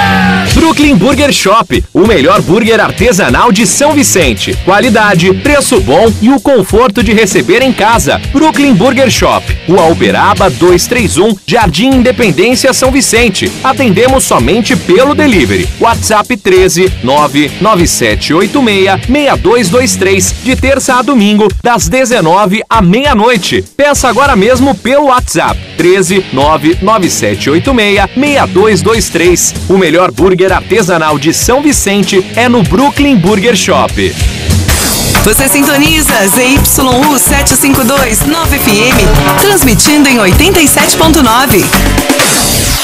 Brooklyn 0.55 0.97
Burger 0.97 1.33
Shop, 1.33 1.85
o 1.95 2.07
melhor 2.07 2.43
burger 2.43 2.81
artesanal 2.81 3.51
de 3.51 3.67
São 3.67 3.95
Vicente. 3.95 4.57
Qualidade, 4.65 5.33
preço 5.35 5.81
bom 5.81 6.13
e 6.21 6.31
o 6.31 6.41
conforto 6.41 7.03
de 7.03 7.13
receber 7.13 7.63
em 7.63 7.73
casa. 7.73 8.21
Brooklyn 8.33 8.75
Burger 8.75 9.11
Shop, 9.11 9.45
Rua 9.67 9.87
Uberaba 9.87 10.51
231, 10.51 11.37
Jardim 11.47 11.89
Independência, 11.89 12.73
São 12.73 12.93
Vicente. 12.93 13.51
Atendemos 13.65 14.25
somente 14.25 14.77
pelo 14.77 15.15
delivery. 15.15 15.69
WhatsApp 15.81 16.37
13 16.37 16.93
99786 17.03 19.01
6223, 19.07 20.35
de 20.45 20.55
terça 20.57 20.97
a 20.97 21.03
domingo, 21.03 21.49
das 21.63 21.89
19 21.89 22.63
à 22.69 22.83
meia-noite. 22.83 23.65
Peça 23.77 24.09
agora 24.09 24.37
mesmo 24.37 24.75
pelo 24.75 25.07
WhatsApp 25.07 25.59
13 25.79 26.27
99786 26.33 28.11
6223. 28.15 29.55
O 29.69 29.79
melhor 29.79 30.13
burger 30.19 30.53
artesanal 30.53 31.17
de 31.17 31.33
São 31.33 31.63
Vicente 31.63 32.29
é 32.35 32.49
no 32.49 32.61
Brooklyn 32.65 33.17
Burger 33.17 33.55
Shop. 33.55 34.13
Você 35.23 35.49
sintoniza 35.49 36.13
ZYU 36.27 36.67
752 37.17 38.23
9FM, 38.23 39.41
transmitindo 39.41 40.09
em 40.09 40.17
87.9. 40.17 41.65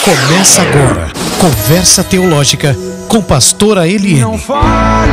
Começa 0.04 0.62
agora. 0.62 1.10
Conversa 1.40 2.04
Teológica 2.04 2.76
com 3.08 3.20
Pastora 3.20 3.88
Eliane. 3.88 4.20
Não 4.20 4.38
fale 4.38 5.10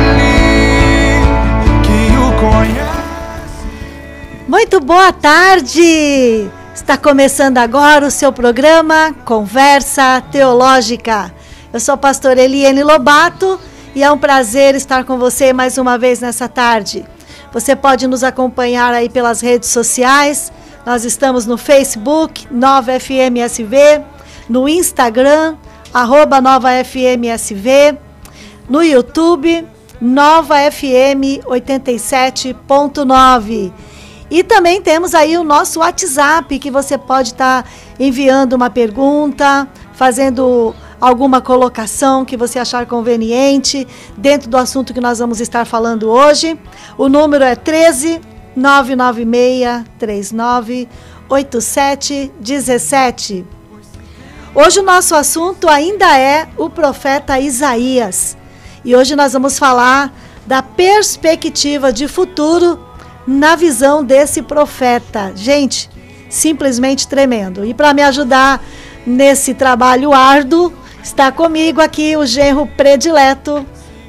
que 1.82 2.16
o 2.16 2.32
conhece. 2.38 3.02
Muito 4.46 4.78
boa 4.78 5.12
tarde! 5.12 6.46
Está 6.72 6.96
começando 6.96 7.58
agora 7.58 8.06
o 8.06 8.10
seu 8.12 8.32
programa 8.32 9.12
Conversa 9.24 10.22
Teológica. 10.30 11.41
Eu 11.72 11.80
sou 11.80 11.94
a 11.94 11.96
pastora 11.96 12.42
Eliane 12.42 12.82
Lobato 12.82 13.58
e 13.94 14.04
é 14.04 14.12
um 14.12 14.18
prazer 14.18 14.74
estar 14.74 15.04
com 15.04 15.18
você 15.18 15.54
mais 15.54 15.78
uma 15.78 15.96
vez 15.96 16.20
nessa 16.20 16.46
tarde. 16.46 17.02
Você 17.50 17.74
pode 17.74 18.06
nos 18.06 18.22
acompanhar 18.22 18.92
aí 18.92 19.08
pelas 19.08 19.40
redes 19.40 19.70
sociais. 19.70 20.52
Nós 20.84 21.06
estamos 21.06 21.46
no 21.46 21.56
Facebook, 21.56 22.46
Nova 22.50 22.92
FMSV, 23.00 24.02
no 24.50 24.68
Instagram, 24.68 25.56
arroba 25.94 26.42
Nova 26.42 26.68
FMSV, 26.84 27.96
no 28.68 28.82
YouTube, 28.82 29.66
Nova 29.98 30.56
FM 30.70 31.40
87.9. 31.46 33.72
E 34.30 34.44
também 34.44 34.82
temos 34.82 35.14
aí 35.14 35.38
o 35.38 35.44
nosso 35.44 35.80
WhatsApp, 35.80 36.58
que 36.58 36.70
você 36.70 36.98
pode 36.98 37.28
estar 37.28 37.62
tá 37.62 37.68
enviando 37.98 38.52
uma 38.52 38.68
pergunta, 38.68 39.66
fazendo 39.94 40.74
alguma 41.02 41.40
colocação 41.40 42.24
que 42.24 42.36
você 42.36 42.60
achar 42.60 42.86
conveniente 42.86 43.88
dentro 44.16 44.48
do 44.48 44.56
assunto 44.56 44.94
que 44.94 45.00
nós 45.00 45.18
vamos 45.18 45.40
estar 45.40 45.66
falando 45.66 46.08
hoje. 46.08 46.56
O 46.96 47.08
número 47.08 47.42
é 47.42 47.56
13 47.56 48.20
996 48.54 49.84
39 49.98 50.88
8717. 51.28 53.44
Hoje 54.54 54.78
o 54.78 54.84
nosso 54.84 55.16
assunto 55.16 55.68
ainda 55.68 56.16
é 56.16 56.48
o 56.56 56.70
profeta 56.70 57.40
Isaías. 57.40 58.36
E 58.84 58.94
hoje 58.94 59.16
nós 59.16 59.32
vamos 59.32 59.58
falar 59.58 60.14
da 60.46 60.62
perspectiva 60.62 61.92
de 61.92 62.06
futuro 62.06 62.78
na 63.26 63.56
visão 63.56 64.04
desse 64.04 64.40
profeta. 64.40 65.32
Gente, 65.34 65.90
simplesmente 66.30 67.08
tremendo. 67.08 67.64
E 67.64 67.74
para 67.74 67.92
me 67.92 68.02
ajudar 68.02 68.62
nesse 69.04 69.52
trabalho 69.52 70.12
árduo, 70.12 70.72
está 71.02 71.32
comigo 71.32 71.80
aqui 71.80 72.16
o 72.16 72.24
genro 72.24 72.66
predileto, 72.66 73.66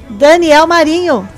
Daniel 0.08 0.66
Marinho. 0.66 1.28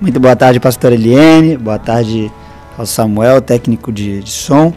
Muito 0.00 0.20
boa 0.20 0.36
tarde, 0.36 0.60
pastor 0.60 0.92
Eliane. 0.92 1.56
Boa 1.56 1.78
tarde 1.78 2.30
ao 2.76 2.84
Samuel, 2.84 3.40
técnico 3.40 3.90
de, 3.90 4.20
de 4.20 4.30
som. 4.30 4.72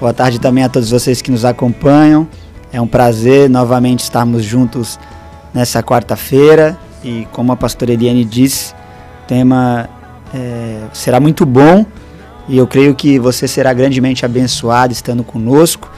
Boa 0.00 0.12
tarde 0.12 0.40
também 0.40 0.64
a 0.64 0.68
todos 0.68 0.90
vocês 0.90 1.22
que 1.22 1.30
nos 1.30 1.44
acompanham. 1.44 2.26
É 2.72 2.80
um 2.80 2.86
prazer 2.86 3.48
novamente 3.48 4.00
estarmos 4.00 4.42
juntos 4.42 4.98
nessa 5.54 5.82
quarta-feira. 5.82 6.76
E 7.04 7.26
como 7.32 7.52
a 7.52 7.56
pastora 7.56 7.92
Eliane 7.92 8.24
disse, 8.24 8.72
o 8.72 9.26
tema 9.26 9.88
é, 10.34 10.80
será 10.92 11.20
muito 11.20 11.44
bom 11.44 11.84
e 12.48 12.58
eu 12.58 12.66
creio 12.66 12.94
que 12.94 13.18
você 13.18 13.46
será 13.46 13.72
grandemente 13.72 14.24
abençoado 14.24 14.92
estando 14.92 15.22
conosco. 15.22 15.90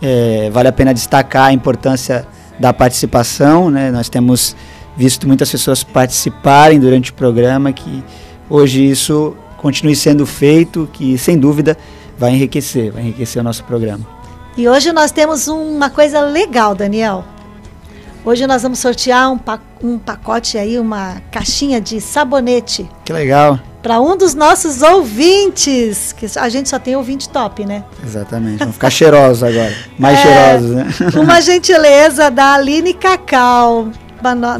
É, 0.00 0.50
vale 0.52 0.68
a 0.68 0.72
pena 0.72 0.92
destacar 0.92 1.46
a 1.46 1.52
importância 1.52 2.26
da 2.62 2.72
participação, 2.72 3.68
né? 3.68 3.90
Nós 3.90 4.08
temos 4.08 4.54
visto 4.96 5.26
muitas 5.26 5.50
pessoas 5.50 5.82
participarem 5.82 6.78
durante 6.78 7.10
o 7.10 7.14
programa, 7.14 7.72
que 7.72 8.04
hoje 8.48 8.88
isso 8.88 9.36
continue 9.56 9.96
sendo 9.96 10.24
feito, 10.24 10.88
que 10.92 11.18
sem 11.18 11.36
dúvida 11.36 11.76
vai 12.16 12.30
enriquecer, 12.30 12.92
vai 12.92 13.02
enriquecer 13.02 13.40
o 13.40 13.44
nosso 13.44 13.64
programa. 13.64 14.06
E 14.56 14.68
hoje 14.68 14.92
nós 14.92 15.10
temos 15.10 15.48
uma 15.48 15.90
coisa 15.90 16.20
legal, 16.20 16.72
Daniel. 16.72 17.24
Hoje 18.24 18.46
nós 18.46 18.62
vamos 18.62 18.78
sortear 18.78 19.32
um, 19.32 19.98
pacote 19.98 20.56
aí, 20.56 20.78
uma 20.78 21.20
caixinha 21.32 21.80
de 21.80 22.00
sabonete. 22.00 22.88
Que 23.04 23.12
legal. 23.12 23.58
Para 23.82 24.00
um 24.00 24.16
dos 24.16 24.34
nossos 24.34 24.80
ouvintes, 24.80 26.12
que 26.12 26.26
a 26.38 26.48
gente 26.48 26.68
só 26.68 26.78
tem 26.78 26.94
ouvinte 26.94 27.28
top, 27.28 27.66
né? 27.66 27.82
Exatamente. 28.04 28.58
Vamos 28.58 28.74
ficar 28.74 28.90
cheirosos 28.90 29.42
agora. 29.42 29.74
Mais 29.98 30.18
é, 30.18 30.22
cheirosos, 30.22 30.70
né? 30.70 30.86
Uma 31.20 31.40
gentileza 31.42 32.30
da 32.30 32.54
Aline 32.54 32.94
Cacau, 32.94 33.88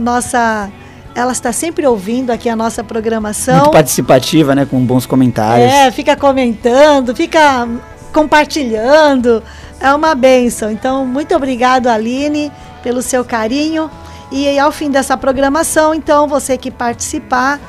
nossa 0.00 0.71
ela 1.15 1.33
está 1.33 1.53
sempre 1.53 1.87
ouvindo 1.87 2.31
aqui 2.31 2.49
a 2.49 2.56
nossa 2.56 2.83
programação. 2.83 3.59
Muito 3.59 3.72
participativa, 3.72 4.55
né? 4.55 4.65
Com 4.65 4.84
bons 4.84 5.05
comentários. 5.05 5.71
É, 5.71 5.91
fica 5.91 6.16
comentando, 6.16 7.15
fica 7.15 7.69
compartilhando. 8.12 9.43
É 9.78 9.93
uma 9.94 10.15
benção. 10.15 10.71
Então, 10.71 11.04
muito 11.04 11.34
obrigado, 11.34 11.87
Aline 11.87 12.50
pelo 12.83 13.00
seu 13.00 13.25
carinho. 13.25 13.91
E 14.31 14.59
ao 14.59 14.72
fim 14.72 14.91
dessa 14.91 15.16
programação, 15.16 15.94
então, 15.94 16.27
você 16.27 16.56
que 16.56 16.71
participar, 16.71 17.60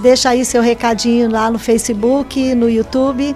deixa 0.00 0.30
aí 0.30 0.44
seu 0.44 0.62
recadinho 0.62 1.30
lá 1.30 1.50
no 1.50 1.58
Facebook, 1.58 2.54
no 2.54 2.68
YouTube. 2.68 3.34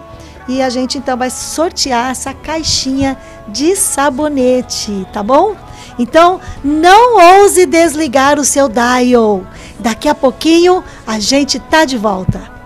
E 0.49 0.61
a 0.61 0.69
gente 0.69 0.99
então 0.99 1.17
vai 1.17 1.31
sortear 1.31 2.11
essa 2.11 2.35
caixinha 2.35 3.17
de 3.49 3.77
sabonete, 3.77 5.07
tá 5.13 5.23
bom? 5.23 5.55
Então, 5.99 6.41
não 6.65 7.41
ouse 7.41 7.65
desligar 7.67 8.39
o 8.39 8.45
seu 8.45 8.69
dial. 8.69 9.43
Daqui 9.79 10.09
a 10.09 10.15
pouquinho 10.15 10.83
a 11.07 11.19
gente 11.19 11.61
tá 11.61 11.85
de 11.85 11.97
volta. 11.97 12.62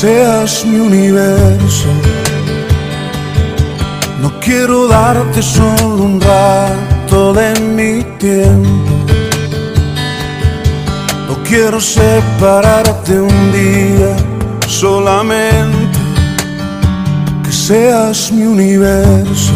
Seas 0.00 0.64
mi 0.64 0.78
universo. 0.78 1.88
No 4.22 4.30
quiero 4.38 4.86
darte 4.86 5.42
solo 5.42 6.04
un 6.04 6.20
rato 6.20 7.32
de 7.32 7.58
mi 7.76 8.04
tiempo. 8.16 8.92
No 11.28 11.34
quiero 11.42 11.80
separarte 11.80 13.20
un 13.20 13.38
día 13.52 14.14
solamente. 14.68 15.98
Que 17.42 17.52
seas 17.52 18.30
mi 18.30 18.44
universo. 18.46 19.54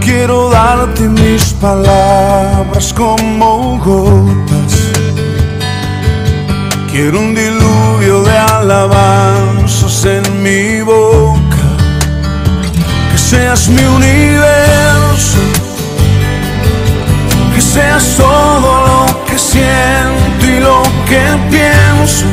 quiero 0.00 0.50
darte 0.50 1.02
mis 1.08 1.44
palabras 1.54 2.92
como 2.92 3.78
gotas. 3.78 4.74
Quiero 6.90 7.18
un 7.20 7.34
diluvio 7.34 7.63
alabanzas 8.64 10.06
en 10.06 10.42
mi 10.42 10.80
boca. 10.80 11.66
Que 13.12 13.18
seas 13.18 13.68
mi 13.68 13.84
universo. 13.84 15.42
Que 17.54 17.60
seas 17.60 18.04
todo 18.16 18.72
lo 18.88 19.24
que 19.26 19.38
siento 19.38 20.44
y 20.46 20.60
lo 20.60 20.82
que 21.08 21.24
pienso. 21.50 22.26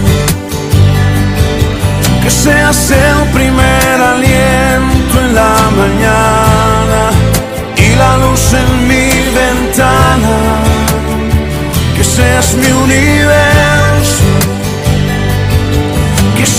Que 2.24 2.30
seas 2.30 2.92
el 2.92 3.20
primer 3.38 3.96
aliento 4.14 5.14
en 5.24 5.36
la 5.36 5.56
mañana 5.82 7.02
y 7.76 7.88
la 8.02 8.12
luz 8.24 8.54
en 8.54 8.70
mi 8.88 9.08
ventana. 9.40 10.36
Que 11.96 12.04
seas 12.04 12.56
mi 12.56 12.72
universo. 12.72 13.51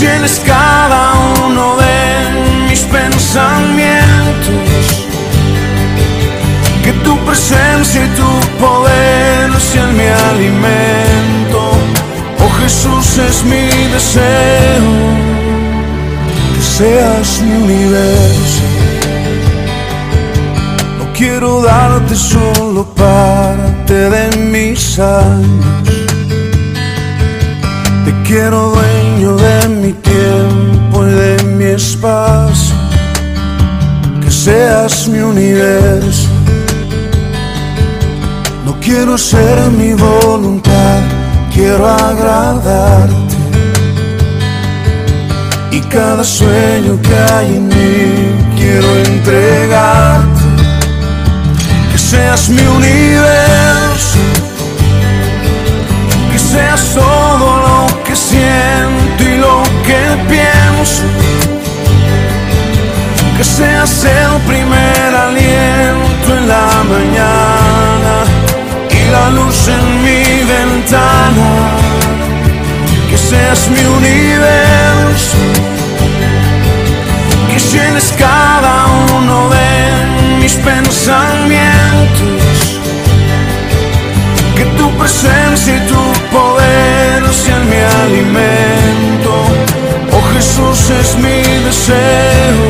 Llenes 0.03 0.43
cada 0.45 1.13
uno 1.47 1.77
de 1.77 2.69
mis 2.69 2.81
pensamientos. 2.81 5.07
Que 6.83 6.93
tu 7.05 7.17
presencia 7.19 8.05
y 8.05 8.09
tu 8.17 8.31
poder 8.59 9.53
sean 9.61 9.97
mi 9.97 10.09
alimento. 10.31 11.61
Oh 12.41 12.51
Jesús 12.61 13.19
es 13.19 13.45
mi 13.45 13.69
deseo. 13.95 14.91
Que 16.53 16.63
seas 16.63 17.41
mi 17.43 17.63
universo. 17.63 18.65
No 20.99 21.05
quiero 21.17 21.63
darte 21.63 22.17
solo 22.17 22.85
parte 22.87 24.11
de 24.11 24.37
mis 24.37 24.99
años. 24.99 25.89
Te 28.05 28.13
quiero 28.25 28.72
Que 34.21 34.29
seas 34.29 35.07
mi 35.07 35.21
universo. 35.21 36.29
No 38.65 38.75
quiero 38.81 39.17
ser 39.17 39.71
mi 39.71 39.93
voluntad, 39.93 40.99
quiero 41.55 41.87
agradarte. 41.87 43.37
Y 45.71 45.81
cada 45.83 46.25
sueño 46.25 46.99
que 47.03 47.15
hay 47.35 47.55
en 47.55 47.69
mí 47.69 48.57
quiero 48.57 48.97
entregarte. 48.97 50.43
Que 51.93 51.99
seas 51.99 52.49
mi 52.49 52.67
universo. 52.67 54.19
Que 56.33 56.39
seas 56.41 56.95
todo 56.95 57.59
lo 57.69 58.03
que 58.03 58.17
siento 58.17 59.23
y 59.23 59.37
lo 59.37 59.63
que 59.87 60.01
pienso. 60.29 61.05
Que 63.43 63.49
seas 63.49 64.05
el 64.05 64.41
primer 64.43 65.17
aliento 65.17 66.29
en 66.37 66.47
la 66.47 66.85
mañana 66.95 68.15
y 68.89 69.11
la 69.11 69.31
luz 69.31 69.67
en 69.67 70.03
mi 70.05 70.45
ventana. 70.45 71.51
Que 73.11 73.19
seas 73.19 73.69
mi 73.69 73.85
universo. 73.85 75.39
Que 77.51 77.59
llenes 77.59 78.15
cada 78.17 78.87
uno 79.13 79.51
de 79.51 80.39
mis 80.41 80.55
pensamientos. 80.55 81.19
Que 84.55 84.65
tu 84.79 84.89
presencia 84.99 85.79
y 85.79 85.81
tu 85.89 86.03
poder 86.31 87.25
sean 87.35 87.69
mi 87.69 87.81
alimento. 88.05 89.33
Jesús 90.55 90.91
es 90.91 91.17
mi 91.17 91.43
deseo. 91.65 92.63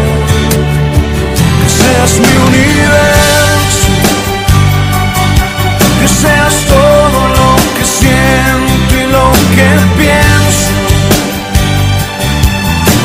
Que 1.61 1.69
seas 1.69 2.13
mi 2.21 2.33
universo. 2.47 3.89
Que 6.01 6.07
seas 6.07 6.55
todo 6.69 7.29
lo 7.39 7.57
que 7.77 7.85
siento 7.85 8.95
y 8.95 9.11
lo 9.11 9.33
que 9.57 9.69
pienso. 9.99 10.71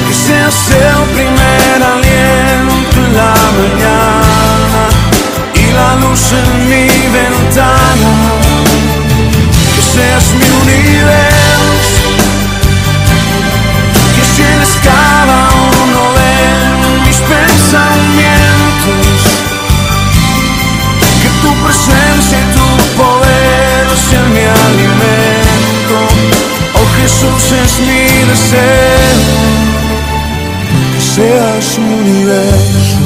Que 0.07 0.13
seas 0.13 0.69
el 0.69 1.03
primer 1.15 1.77
aliento 1.93 2.97
en 3.03 3.15
la 3.17 3.35
mañana 3.57 4.89
y 5.55 5.71
la 5.73 5.95
luz 6.07 6.33
en 6.33 6.69
mi 6.69 6.87
ventana. 7.17 8.36
ser 28.35 29.15
que 30.93 31.01
seas 31.01 31.77
un 31.77 31.93
universo. 31.93 32.96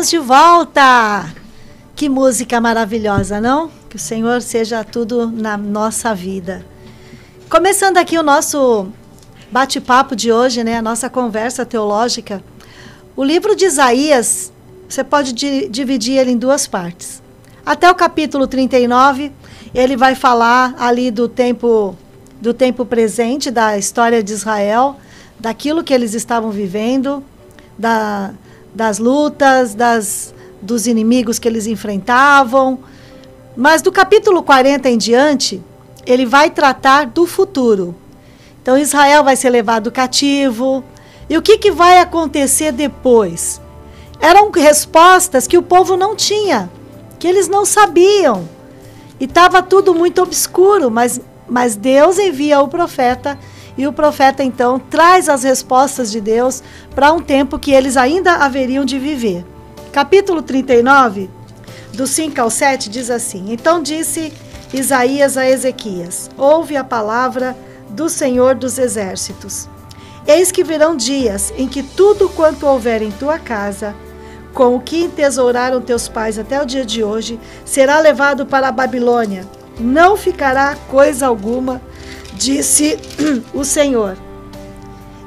Estamos 0.00 0.08
de 0.08 0.18
volta! 0.18 1.30
Que 1.94 2.08
música 2.08 2.58
maravilhosa, 2.58 3.38
não? 3.38 3.70
Que 3.86 3.96
o 3.96 3.98
Senhor 3.98 4.40
seja 4.40 4.82
tudo 4.82 5.26
na 5.30 5.58
nossa 5.58 6.14
vida. 6.14 6.64
Começando 7.50 7.98
aqui 7.98 8.16
o 8.16 8.22
nosso 8.22 8.86
bate-papo 9.52 10.16
de 10.16 10.32
hoje, 10.32 10.64
né? 10.64 10.78
A 10.78 10.80
nossa 10.80 11.10
conversa 11.10 11.66
teológica. 11.66 12.42
O 13.14 13.22
livro 13.22 13.54
de 13.54 13.66
Isaías, 13.66 14.50
você 14.88 15.04
pode 15.04 15.34
di 15.34 15.68
dividir 15.68 16.16
ele 16.16 16.30
em 16.30 16.38
duas 16.38 16.66
partes. 16.66 17.22
Até 17.66 17.90
o 17.90 17.94
capítulo 17.94 18.46
39, 18.46 19.30
ele 19.74 19.98
vai 19.98 20.14
falar 20.14 20.74
ali 20.78 21.10
do 21.10 21.28
tempo 21.28 21.94
do 22.40 22.54
tempo 22.54 22.86
presente 22.86 23.50
da 23.50 23.76
história 23.76 24.22
de 24.22 24.32
Israel, 24.32 24.96
daquilo 25.38 25.84
que 25.84 25.92
eles 25.92 26.14
estavam 26.14 26.50
vivendo, 26.50 27.22
da, 27.78 28.30
das 28.74 28.98
lutas, 28.98 29.74
das, 29.74 30.34
dos 30.60 30.86
inimigos 30.86 31.38
que 31.38 31.48
eles 31.48 31.66
enfrentavam. 31.66 32.78
Mas 33.56 33.82
do 33.82 33.90
capítulo 33.90 34.42
40 34.42 34.88
em 34.88 34.96
diante, 34.96 35.62
ele 36.06 36.26
vai 36.26 36.50
tratar 36.50 37.06
do 37.06 37.26
futuro. 37.26 37.94
Então 38.62 38.78
Israel 38.78 39.24
vai 39.24 39.36
ser 39.36 39.50
levado 39.50 39.90
cativo. 39.90 40.84
E 41.28 41.36
o 41.36 41.42
que, 41.42 41.58
que 41.58 41.70
vai 41.70 41.98
acontecer 41.98 42.72
depois? 42.72 43.60
Eram 44.20 44.50
respostas 44.50 45.46
que 45.46 45.56
o 45.56 45.62
povo 45.62 45.96
não 45.96 46.14
tinha, 46.14 46.70
que 47.18 47.26
eles 47.26 47.48
não 47.48 47.64
sabiam. 47.64 48.48
E 49.18 49.24
estava 49.24 49.62
tudo 49.62 49.94
muito 49.94 50.22
obscuro, 50.22 50.90
mas, 50.90 51.20
mas 51.48 51.76
Deus 51.76 52.18
envia 52.18 52.60
o 52.60 52.68
profeta 52.68 53.38
e 53.80 53.86
o 53.86 53.92
profeta 53.94 54.44
então 54.44 54.78
traz 54.78 55.26
as 55.26 55.42
respostas 55.42 56.10
de 56.10 56.20
Deus 56.20 56.62
para 56.94 57.14
um 57.14 57.20
tempo 57.22 57.58
que 57.58 57.72
eles 57.72 57.96
ainda 57.96 58.34
haveriam 58.34 58.84
de 58.84 58.98
viver. 58.98 59.42
Capítulo 59.90 60.42
39, 60.42 61.30
do 61.94 62.06
5 62.06 62.38
ao 62.38 62.50
7, 62.50 62.90
diz 62.90 63.10
assim: 63.10 63.46
Então 63.48 63.82
disse 63.82 64.34
Isaías 64.74 65.38
a 65.38 65.48
Ezequias: 65.48 66.30
Ouve 66.36 66.76
a 66.76 66.84
palavra 66.84 67.56
do 67.88 68.10
Senhor 68.10 68.54
dos 68.54 68.78
Exércitos. 68.78 69.66
Eis 70.26 70.52
que 70.52 70.62
virão 70.62 70.94
dias 70.94 71.50
em 71.56 71.66
que 71.66 71.82
tudo 71.82 72.28
quanto 72.28 72.66
houver 72.66 73.00
em 73.00 73.10
tua 73.10 73.38
casa, 73.38 73.94
com 74.52 74.76
o 74.76 74.80
que 74.80 75.04
entesouraram 75.04 75.80
teus 75.80 76.06
pais 76.06 76.38
até 76.38 76.60
o 76.60 76.66
dia 76.66 76.84
de 76.84 77.02
hoje, 77.02 77.40
será 77.64 77.98
levado 77.98 78.44
para 78.44 78.68
a 78.68 78.72
Babilônia. 78.72 79.48
Não 79.78 80.18
ficará 80.18 80.76
coisa 80.90 81.26
alguma, 81.26 81.80
disse 82.40 82.98
o 83.52 83.64
Senhor. 83.64 84.16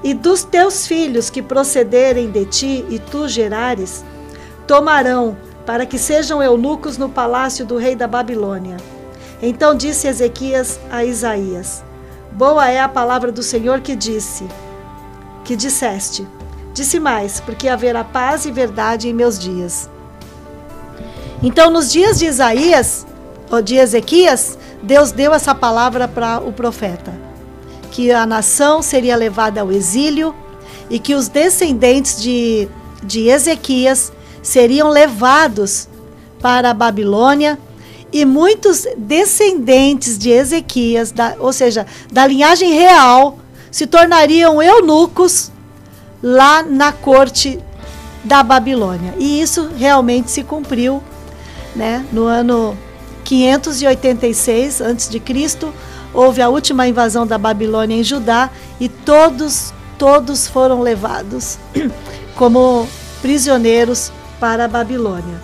E 0.04 0.14
dos 0.14 0.44
teus 0.44 0.86
filhos 0.86 1.30
que 1.30 1.42
procederem 1.42 2.30
de 2.30 2.44
ti 2.46 2.86
e 2.90 3.00
tu 3.00 3.28
gerares, 3.28 4.04
tomarão 4.68 5.38
para 5.66 5.86
que 5.86 5.98
sejam 5.98 6.44
eunucos 6.44 6.98
no 6.98 7.08
palácio 7.08 7.66
do 7.66 7.78
rei 7.78 7.96
da 7.96 8.08
Babilônia. 8.08 8.76
Então 9.42 9.76
disse 9.76 10.08
Ezequias 10.08 10.80
a 10.92 11.06
Isaías: 11.06 11.84
Boa 12.32 12.70
é 12.70 12.82
a 12.82 12.90
palavra 12.90 13.32
do 13.32 13.44
Senhor 13.44 13.80
que 13.80 13.96
disse, 13.96 14.46
que 15.46 15.56
disseste. 15.56 16.28
Disse 16.74 17.00
mais, 17.00 17.40
porque 17.40 17.70
haverá 17.70 18.04
paz 18.04 18.46
e 18.46 18.52
verdade 18.52 19.08
em 19.08 19.14
meus 19.14 19.38
dias. 19.38 19.88
Então, 21.44 21.70
nos 21.70 21.92
dias 21.92 22.18
de 22.18 22.26
Isaías, 22.26 23.06
ou 23.52 23.62
de 23.62 23.76
Ezequias, 23.76 24.58
Deus 24.84 25.14
deu 25.14 25.34
essa 25.34 25.56
palavra 25.56 26.10
para 26.10 26.40
o 26.40 26.52
profeta: 26.52 27.14
que 27.90 28.12
a 28.12 28.26
nação 28.26 28.82
seria 28.82 29.16
levada 29.16 29.62
ao 29.62 29.72
exílio 29.72 30.36
e 30.90 31.00
que 31.00 31.16
os 31.16 31.30
descendentes 31.30 32.22
de, 32.22 32.68
de 33.02 33.30
Ezequias 33.30 34.12
seriam 34.42 34.90
levados 34.90 35.88
para 36.42 36.72
a 36.72 36.74
Babilônia 36.74 37.58
e 38.12 38.26
muitos 38.26 38.86
descendentes 38.98 40.18
de 40.18 40.30
Ezequias, 40.30 41.12
da, 41.12 41.36
ou 41.40 41.54
seja, 41.54 41.88
da 42.12 42.28
linhagem 42.28 42.74
real, 42.74 43.40
se 43.72 43.88
tornariam 43.88 44.62
eunucos 44.62 45.50
lá 46.22 46.62
na 46.62 46.92
corte 46.92 47.58
da 48.24 48.44
Babilônia. 48.44 49.16
E 49.18 49.42
isso 49.42 49.70
realmente 49.78 50.30
se 50.30 50.44
cumpriu, 50.44 51.02
né? 51.76 52.06
No 52.12 52.26
ano 52.26 52.78
586 53.24 54.82
a.C., 54.82 55.68
houve 56.14 56.42
a 56.42 56.50
última 56.50 56.88
invasão 56.88 57.26
da 57.26 57.38
Babilônia 57.38 57.96
em 57.96 58.04
Judá 58.04 58.50
e 58.80 58.88
todos 58.88 59.74
todos 59.98 60.48
foram 60.48 60.82
levados 60.82 61.58
como 62.36 62.88
prisioneiros 63.22 64.12
para 64.40 64.66
a 64.66 64.68
Babilônia. 64.68 65.42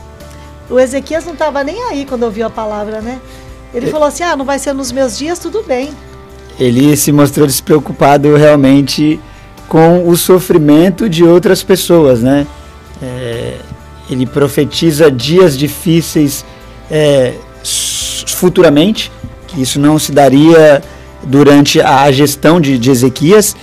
O 0.69 0.79
Ezequias 0.79 1.25
não 1.25 1.33
estava 1.33 1.63
nem 1.63 1.81
aí 1.86 2.05
quando 2.05 2.24
ouviu 2.24 2.45
a 2.45 2.50
palavra, 2.50 3.01
né? 3.01 3.19
Ele 3.74 3.88
falou 3.88 4.07
assim: 4.07 4.24
ah, 4.24 4.36
não 4.36 4.45
vai 4.45 4.59
ser 4.59 4.74
nos 4.74 4.91
meus 4.91 5.17
dias, 5.17 5.39
tudo 5.39 5.63
bem. 5.63 5.91
Ele 6.59 6.95
se 6.98 7.12
mostrou 7.12 7.48
despreocupado 7.48 8.36
realmente 8.36 9.19
com 9.67 10.07
o 10.07 10.17
sofrimento 10.17 11.07
de 11.07 11.24
outras 11.24 11.63
pessoas, 11.63 12.21
né? 12.21 12.45
É, 13.01 13.59
ele 14.09 14.25
profetiza 14.25 15.09
dias 15.09 15.57
difíceis 15.57 16.43
é, 16.91 17.36
futuramente, 18.39 19.12
que 19.48 19.62
isso 19.62 19.79
não 19.79 20.00
se 20.00 20.13
daria 20.13 20.81
durante 21.24 21.81
a 21.81 22.10
gestão 22.10 22.62
de, 22.62 22.77
de 22.77 22.89
Ezequias, 22.89 23.53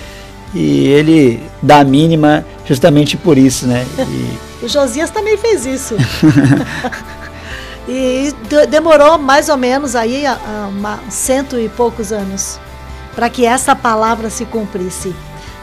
e 0.54 0.87
ele 0.88 1.42
dá 1.62 1.80
a 1.80 1.85
mínima 1.85 2.45
justamente 2.66 3.16
por 3.16 3.38
isso, 3.38 3.66
né? 3.66 3.87
E... 3.99 4.38
o 4.64 4.68
Josias 4.68 5.09
também 5.09 5.38
fez 5.38 5.64
isso. 5.64 5.95
e 7.88 8.35
demorou 8.68 9.16
mais 9.16 9.49
ou 9.49 9.56
menos 9.56 9.97
aí 9.97 10.25
uma, 10.68 11.00
cento 11.09 11.59
e 11.59 11.68
poucos 11.71 12.12
anos 12.12 12.61
para 13.14 13.30
que 13.30 13.47
essa 13.47 13.75
palavra 13.75 14.28
se 14.28 14.45
cumprisse. 14.45 15.14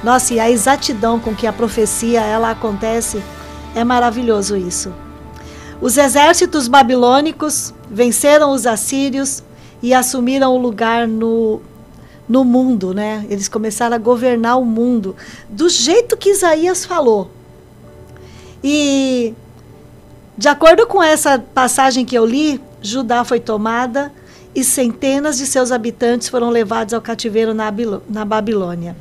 Nossa, 0.04 0.34
e 0.34 0.40
a 0.40 0.50
exatidão 0.50 1.20
com 1.20 1.36
que 1.36 1.46
a 1.46 1.54
profecia 1.54 2.22
ela 2.22 2.50
acontece 2.50 3.22
é 3.76 3.84
maravilhoso 3.84 4.58
isso. 4.58 4.92
Os 5.84 5.98
exércitos 5.98 6.70
babilônicos 6.70 7.74
venceram 7.92 8.54
os 8.54 8.66
assírios 8.66 9.44
e 9.82 9.94
assumiram 9.94 10.56
o 10.56 10.58
lugar 10.58 11.06
no 11.06 11.60
no 12.26 12.46
mundo, 12.46 12.94
né? 12.94 13.26
Eles 13.30 13.50
começaram 13.50 13.94
a 13.94 14.00
governar 14.00 14.58
o 14.58 14.64
mundo 14.64 15.14
do 15.50 15.68
jeito 15.68 16.16
que 16.16 16.30
Isaías 16.30 16.86
falou. 16.86 17.30
E 18.64 19.34
de 20.38 20.48
acordo 20.48 20.88
com 20.88 21.04
essa 21.04 21.38
passagem 21.38 22.06
que 22.06 22.18
eu 22.18 22.26
li, 22.26 22.62
Judá 22.82 23.26
foi 23.26 23.42
tomada 23.42 24.10
e 24.56 24.64
centenas 24.64 25.38
de 25.38 25.46
seus 25.46 25.70
habitantes 25.70 26.30
foram 26.30 26.50
levados 26.50 26.94
ao 26.94 27.02
cativeiro 27.02 27.54
na, 27.54 27.70
na 28.08 28.24
Babilônia. 28.24 28.96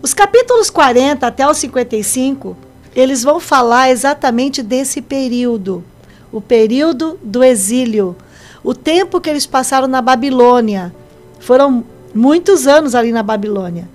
Os 0.00 0.14
capítulos 0.14 0.70
40 0.70 1.26
até 1.26 1.46
os 1.46 1.58
55, 1.58 2.56
eles 2.96 3.22
vão 3.22 3.38
falar 3.38 3.90
exatamente 3.90 4.62
desse 4.62 5.02
período, 5.02 5.84
o 6.32 6.40
período 6.40 7.18
do 7.22 7.42
exílio, 7.42 8.16
o 8.62 8.74
tempo 8.74 9.20
que 9.20 9.30
eles 9.30 9.46
passaram 9.46 9.86
na 9.86 10.02
Babilônia. 10.02 10.94
Foram 11.40 11.84
muitos 12.14 12.66
anos 12.66 12.94
ali 12.94 13.12
na 13.12 13.22
Babilônia. 13.22 13.88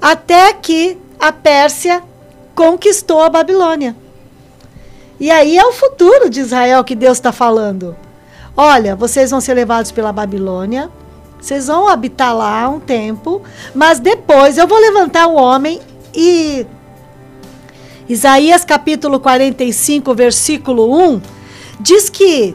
Até 0.00 0.52
que 0.52 0.98
a 1.18 1.32
Pérsia 1.32 2.02
conquistou 2.54 3.22
a 3.22 3.28
Babilônia. 3.28 3.96
E 5.18 5.30
aí 5.30 5.56
é 5.56 5.64
o 5.64 5.72
futuro 5.72 6.28
de 6.28 6.40
Israel 6.40 6.82
que 6.82 6.94
Deus 6.94 7.18
está 7.18 7.30
falando. 7.30 7.96
Olha, 8.56 8.94
vocês 8.96 9.30
vão 9.30 9.40
ser 9.40 9.54
levados 9.54 9.92
pela 9.92 10.12
Babilônia, 10.12 10.90
vocês 11.40 11.68
vão 11.68 11.88
habitar 11.88 12.36
lá 12.36 12.68
um 12.68 12.78
tempo, 12.78 13.42
mas 13.74 13.98
depois 13.98 14.58
eu 14.58 14.66
vou 14.66 14.78
levantar 14.78 15.26
um 15.26 15.36
homem 15.36 15.80
e. 16.14 16.66
Isaías 18.08 18.64
capítulo 18.64 19.20
45, 19.20 20.12
versículo 20.14 20.92
1, 20.92 21.22
diz 21.82 22.08
que 22.08 22.54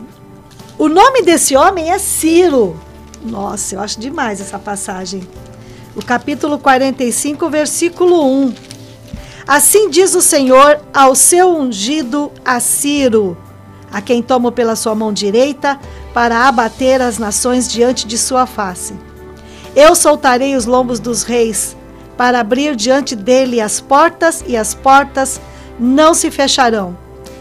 o 0.77 0.88
nome 0.88 1.22
desse 1.22 1.55
homem 1.55 1.91
é 1.91 2.00
Ciro. 2.00 2.79
Nossa, 3.22 3.75
eu 3.75 3.81
acho 3.81 4.00
demais 4.00 4.39
essa 4.39 4.57
passagem. 4.57 5.27
O 5.96 6.03
capítulo 6.03 6.57
45, 6.57 7.50
versículo 7.50 8.25
1. 8.25 8.53
Assim 9.46 9.89
diz 9.89 10.15
o 10.15 10.22
Senhor 10.22 10.79
ao 10.93 11.13
seu 11.13 11.50
ungido 11.50 12.31
a 12.46 12.60
Ciro, 12.62 13.38
a 13.91 14.01
quem 14.01 14.22
tomo 14.22 14.51
pela 14.51 14.75
sua 14.75 14.96
mão 14.96 15.12
direita 15.12 15.77
para 16.13 16.48
abater 16.48 17.01
as 17.01 17.17
nações 17.17 17.69
diante 17.69 18.07
de 18.07 18.17
sua 18.17 18.46
face. 18.46 18.93
Eu 19.75 19.93
soltarei 19.93 20.55
os 20.55 20.65
lombos 20.65 21.00
dos 21.00 21.24
reis 21.24 21.75
para 22.15 22.39
abrir 22.39 22.75
diante 22.75 23.15
dele 23.15 23.60
as 23.60 23.81
portas 23.81 24.43
e 24.48 24.55
as 24.55 24.74
portas 24.74 25.41
não 25.77 26.13
se 26.13 26.31
fecharão. 26.31 26.98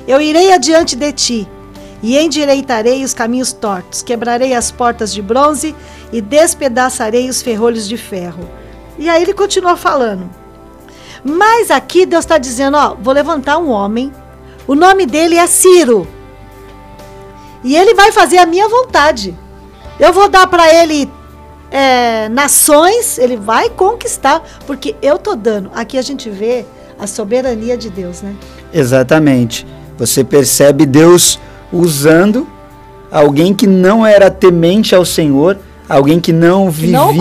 Eu 0.06 0.20
irei 0.20 0.52
adiante 0.52 0.96
de 0.96 1.12
ti 1.12 1.48
e 2.02 2.18
endireitarei 2.18 3.02
os 3.04 3.14
caminhos 3.14 3.52
tortos, 3.52 4.02
quebrarei 4.02 4.54
as 4.54 4.70
portas 4.70 5.12
de 5.12 5.22
bronze 5.22 5.74
e 6.12 6.20
despedaçarei 6.20 7.28
os 7.28 7.42
ferrolhos 7.42 7.88
de 7.88 7.96
ferro. 7.96 8.48
E 8.98 9.08
aí 9.08 9.22
ele 9.22 9.34
continua 9.34 9.76
falando. 9.76 10.28
Mas 11.24 11.70
aqui 11.70 12.06
Deus 12.06 12.24
está 12.24 12.38
dizendo: 12.38 12.76
ó, 12.76 12.94
vou 12.94 13.12
levantar 13.12 13.58
um 13.58 13.70
homem, 13.70 14.12
o 14.66 14.74
nome 14.74 15.06
dele 15.06 15.36
é 15.36 15.46
Ciro, 15.46 16.06
e 17.64 17.76
ele 17.76 17.94
vai 17.94 18.12
fazer 18.12 18.38
a 18.38 18.46
minha 18.46 18.68
vontade. 18.68 19.36
Eu 19.98 20.12
vou 20.12 20.28
dar 20.28 20.46
para 20.46 20.72
ele 20.72 21.10
é, 21.70 22.28
nações, 22.28 23.18
ele 23.18 23.36
vai 23.36 23.70
conquistar, 23.70 24.42
porque 24.66 24.94
eu 25.02 25.18
tô 25.18 25.34
dando. 25.34 25.70
Aqui 25.74 25.98
a 25.98 26.02
gente 26.02 26.30
vê 26.30 26.64
a 26.98 27.06
soberania 27.06 27.76
de 27.76 27.90
Deus, 27.90 28.22
né? 28.22 28.34
Exatamente. 28.72 29.66
Você 29.98 30.22
percebe 30.22 30.84
Deus 30.86 31.40
usando 31.72 32.46
alguém 33.10 33.54
que 33.54 33.66
não 33.66 34.04
era 34.04 34.30
temente 34.30 34.94
ao 34.94 35.04
Senhor, 35.04 35.58
alguém 35.88 36.20
que 36.20 36.32
não 36.32 36.70
vivia 36.70 36.98
não 36.98 37.12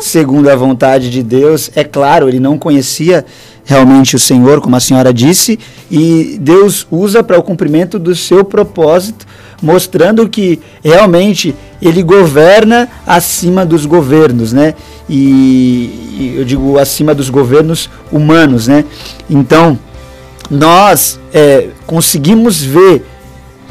segundo 0.00 0.48
a 0.48 0.56
vontade 0.56 1.10
de 1.10 1.22
Deus. 1.22 1.70
É 1.74 1.84
claro, 1.84 2.28
ele 2.28 2.40
não 2.40 2.58
conhecia 2.58 3.24
realmente 3.64 4.16
o 4.16 4.18
Senhor, 4.18 4.62
como 4.62 4.76
a 4.76 4.80
senhora 4.80 5.12
disse, 5.12 5.58
e 5.90 6.38
Deus 6.40 6.86
usa 6.90 7.22
para 7.22 7.38
o 7.38 7.42
cumprimento 7.42 7.98
do 7.98 8.14
seu 8.14 8.42
propósito, 8.42 9.26
mostrando 9.60 10.26
que 10.26 10.58
realmente 10.82 11.54
ele 11.80 12.02
governa 12.02 12.88
acima 13.06 13.66
dos 13.66 13.84
governos, 13.84 14.54
né? 14.54 14.74
E, 15.06 15.14
e 16.18 16.34
eu 16.38 16.44
digo 16.46 16.78
acima 16.78 17.14
dos 17.14 17.28
governos 17.28 17.90
humanos, 18.10 18.68
né? 18.68 18.86
Então, 19.28 19.78
nós 20.50 21.20
é, 21.32 21.68
conseguimos 21.86 22.62
ver 22.62 23.04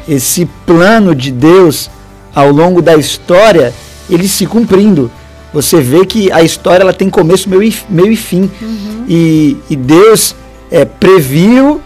esse 0.08 0.46
plano 0.66 1.14
de 1.14 1.30
Deus 1.30 1.90
ao 2.34 2.50
longo 2.50 2.80
da 2.80 2.96
história, 2.96 3.74
ele 4.08 4.26
se 4.26 4.46
cumprindo. 4.46 5.10
Você 5.52 5.80
vê 5.80 6.06
que 6.06 6.30
a 6.32 6.42
história 6.42 6.82
ela 6.82 6.92
tem 6.92 7.10
começo, 7.10 7.48
meio 7.48 7.62
e, 7.62 7.76
meio 7.88 8.12
e 8.12 8.16
fim. 8.16 8.50
Uhum. 8.60 9.04
E, 9.08 9.56
e, 9.68 9.76
Deus 9.76 10.34
é, 10.70 10.84
previu 10.84 11.80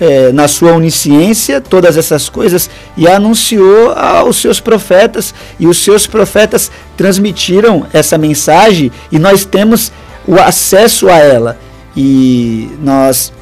é, 0.00 0.30
na 0.30 0.46
sua 0.46 0.72
onisciência 0.72 1.60
todas 1.60 1.96
essas 1.96 2.28
coisas 2.28 2.70
e 2.96 3.08
anunciou 3.08 3.92
aos 3.92 4.36
seus 4.36 4.60
profetas. 4.60 5.34
E 5.58 5.66
os 5.66 5.78
seus 5.78 6.06
profetas 6.06 6.70
transmitiram 6.96 7.86
essa 7.92 8.16
mensagem 8.16 8.92
e 9.10 9.18
nós 9.18 9.44
temos 9.44 9.90
o 10.26 10.36
acesso 10.36 11.08
a 11.08 11.16
ela. 11.16 11.58
E 11.96 12.70
nós 12.82 13.32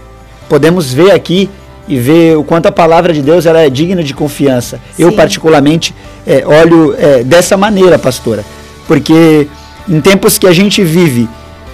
podemos 0.48 0.92
ver 0.92 1.10
aqui 1.10 1.50
e 1.88 1.98
ver 1.98 2.36
o 2.36 2.44
quanto 2.44 2.66
a 2.66 2.72
palavra 2.72 3.12
de 3.12 3.22
Deus 3.22 3.46
ela 3.46 3.60
é 3.60 3.70
digna 3.70 4.02
de 4.02 4.14
confiança. 4.14 4.80
Sim. 4.96 5.04
Eu, 5.04 5.12
particularmente, 5.12 5.94
é, 6.26 6.44
olho 6.46 6.94
é, 6.98 7.22
dessa 7.22 7.56
maneira, 7.56 7.98
pastora, 7.98 8.44
porque 8.86 9.46
em 9.88 10.00
tempos 10.00 10.38
que 10.38 10.46
a 10.46 10.52
gente 10.52 10.82
vive, 10.82 11.28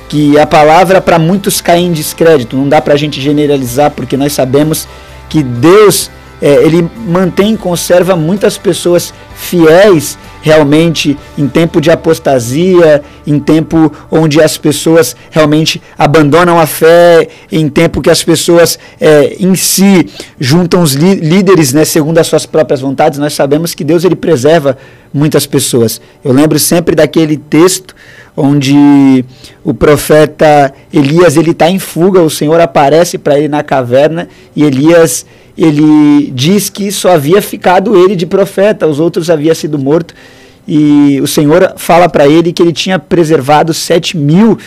que 0.09 0.39
a 0.39 0.47
palavra 0.47 1.01
para 1.01 1.19
muitos 1.19 1.63
cai 1.63 1.79
em 1.79 1.91
descrédito. 1.91 2.55
Não 2.55 2.69
dá 2.69 2.83
para 2.83 2.93
a 2.93 2.97
gente 2.99 3.19
generalizar, 3.19 3.91
porque 3.91 4.15
nós 4.15 4.35
sabemos 4.35 4.87
que 5.31 5.43
Deus 5.43 6.11
é, 6.43 6.55
ele 6.63 6.87
mantém, 7.07 7.57
conserva 7.57 8.15
muitas 8.15 8.59
pessoas 8.59 9.15
fiéis 9.43 10.17
realmente 10.41 11.17
em 11.37 11.49
tempo 11.49 11.81
de 11.81 11.91
apostasia, 11.91 13.03
em 13.27 13.39
tempo 13.39 13.93
onde 14.11 14.41
as 14.41 14.57
pessoas 14.57 15.15
realmente 15.31 15.81
abandonam 15.99 16.59
a 16.59 16.67
fé, 16.67 17.29
em 17.51 17.69
tempo 17.69 18.01
que 18.01 18.11
as 18.11 18.23
pessoas 18.23 18.79
é, 19.01 19.37
em 19.39 19.55
si 19.55 20.09
juntam 20.39 20.83
os 20.83 20.95
líderes, 20.95 21.73
né, 21.73 21.85
segundo 21.85 22.19
as 22.19 22.27
suas 22.27 22.47
próprias 22.47 22.81
vontades, 22.81 23.19
nós 23.19 23.35
sabemos 23.35 23.75
que 23.75 23.85
Deus 23.85 24.05
ele 24.05 24.17
preserva 24.17 24.77
muitas 25.13 25.47
pessoas. 25.47 26.01
Eu 26.25 26.33
lembro 26.33 26.59
sempre 26.59 26.95
daquele 26.95 27.37
texto 27.37 27.95
onde 28.37 29.25
o 29.63 29.75
profeta 29.75 30.73
Elias 30.93 31.37
ele 31.37 31.51
está 31.51 31.69
em 31.71 31.79
fuga, 31.79 32.21
o 32.21 32.31
Senhor 32.31 32.61
aparece 32.61 33.19
para 33.19 33.39
ele 33.39 33.49
na 33.49 33.63
caverna 33.63 34.29
e 34.57 34.65
Elias 34.65 35.27
ele 35.57 36.31
diz 36.35 36.71
que 36.71 36.91
só 36.91 37.11
havia 37.11 37.43
ficado 37.43 37.97
ele 37.97 38.17
de 38.17 38.27
profeta, 38.27 38.87
os 38.87 38.99
outros 38.99 39.29
haviam 39.29 39.55
sido 39.55 39.79
mortos. 39.79 40.15
E 40.67 41.21
o 41.21 41.27
Senhor 41.27 41.75
fala 41.77 42.09
para 42.09 42.29
ele 42.29 42.53
que 42.53 42.63
ele 42.63 42.73
tinha 42.73 42.99
preservado 42.99 43.75
sete 43.75 44.17
mil 44.17 44.59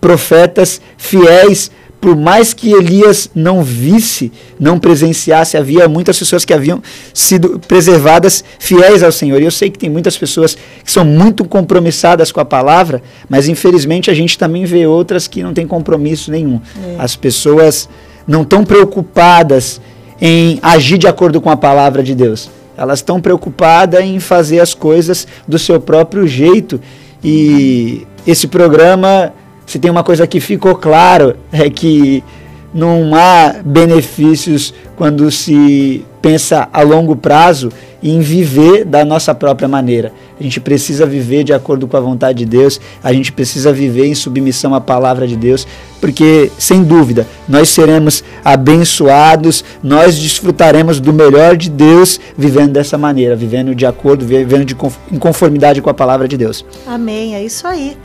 profetas 0.00 0.80
fiéis, 0.96 1.70
por 2.00 2.16
mais 2.16 2.54
que 2.54 2.72
Elias 2.72 3.30
não 3.34 3.62
visse, 3.62 4.32
não 4.58 4.78
presenciasse, 4.78 5.56
havia 5.56 5.86
muitas 5.86 6.18
pessoas 6.18 6.46
que 6.46 6.54
haviam 6.54 6.82
sido 7.12 7.60
preservadas 7.68 8.42
fiéis 8.58 9.02
ao 9.02 9.12
Senhor. 9.12 9.40
E 9.40 9.44
eu 9.44 9.50
sei 9.50 9.68
que 9.68 9.78
tem 9.78 9.90
muitas 9.90 10.16
pessoas 10.16 10.56
que 10.82 10.90
são 10.90 11.04
muito 11.04 11.44
compromissadas 11.44 12.32
com 12.32 12.40
a 12.40 12.44
palavra, 12.44 13.02
mas 13.28 13.48
infelizmente 13.48 14.10
a 14.10 14.14
gente 14.14 14.38
também 14.38 14.64
vê 14.64 14.86
outras 14.86 15.28
que 15.28 15.42
não 15.42 15.52
têm 15.52 15.66
compromisso 15.66 16.30
nenhum. 16.30 16.60
É. 16.82 16.96
As 16.98 17.14
pessoas 17.14 17.88
não 18.26 18.42
estão 18.42 18.64
preocupadas 18.64 19.80
em 20.20 20.58
agir 20.62 20.98
de 20.98 21.06
acordo 21.06 21.40
com 21.40 21.50
a 21.50 21.56
palavra 21.56 22.02
de 22.02 22.14
Deus. 22.14 22.50
Elas 22.76 23.00
estão 23.00 23.20
preocupadas 23.20 24.02
em 24.02 24.18
fazer 24.20 24.60
as 24.60 24.74
coisas 24.74 25.26
do 25.46 25.58
seu 25.58 25.80
próprio 25.80 26.26
jeito. 26.26 26.80
E 27.22 28.06
esse 28.26 28.48
programa, 28.48 29.32
se 29.66 29.78
tem 29.78 29.90
uma 29.90 30.02
coisa 30.02 30.26
que 30.26 30.40
ficou 30.40 30.74
claro, 30.74 31.36
é 31.52 31.68
que 31.68 32.24
não 32.72 33.14
há 33.14 33.56
benefícios 33.64 34.72
quando 34.96 35.30
se 35.30 36.04
pensa 36.22 36.68
a 36.72 36.82
longo 36.82 37.16
prazo 37.16 37.70
em 38.02 38.20
viver 38.20 38.84
da 38.84 39.04
nossa 39.04 39.34
própria 39.34 39.68
maneira. 39.68 40.12
A 40.40 40.42
gente 40.42 40.58
precisa 40.58 41.04
viver 41.04 41.44
de 41.44 41.52
acordo 41.52 41.86
com 41.86 41.98
a 41.98 42.00
vontade 42.00 42.38
de 42.38 42.46
Deus, 42.46 42.80
a 43.02 43.12
gente 43.12 43.30
precisa 43.30 43.70
viver 43.70 44.06
em 44.06 44.14
submissão 44.14 44.74
à 44.74 44.80
palavra 44.80 45.28
de 45.28 45.36
Deus, 45.36 45.66
porque, 46.00 46.50
sem 46.58 46.82
dúvida, 46.82 47.26
nós 47.46 47.68
seremos 47.68 48.24
abençoados, 48.42 49.62
nós 49.82 50.18
desfrutaremos 50.18 50.98
do 50.98 51.12
melhor 51.12 51.58
de 51.58 51.68
Deus 51.68 52.18
vivendo 52.38 52.72
dessa 52.72 52.96
maneira, 52.96 53.36
vivendo 53.36 53.74
de 53.74 53.84
acordo, 53.84 54.24
vivendo 54.24 54.64
de, 54.64 54.74
em 55.12 55.18
conformidade 55.18 55.82
com 55.82 55.90
a 55.90 55.94
palavra 55.94 56.26
de 56.26 56.38
Deus. 56.38 56.64
Amém, 56.86 57.34
é 57.34 57.44
isso 57.44 57.66
aí. 57.66 57.98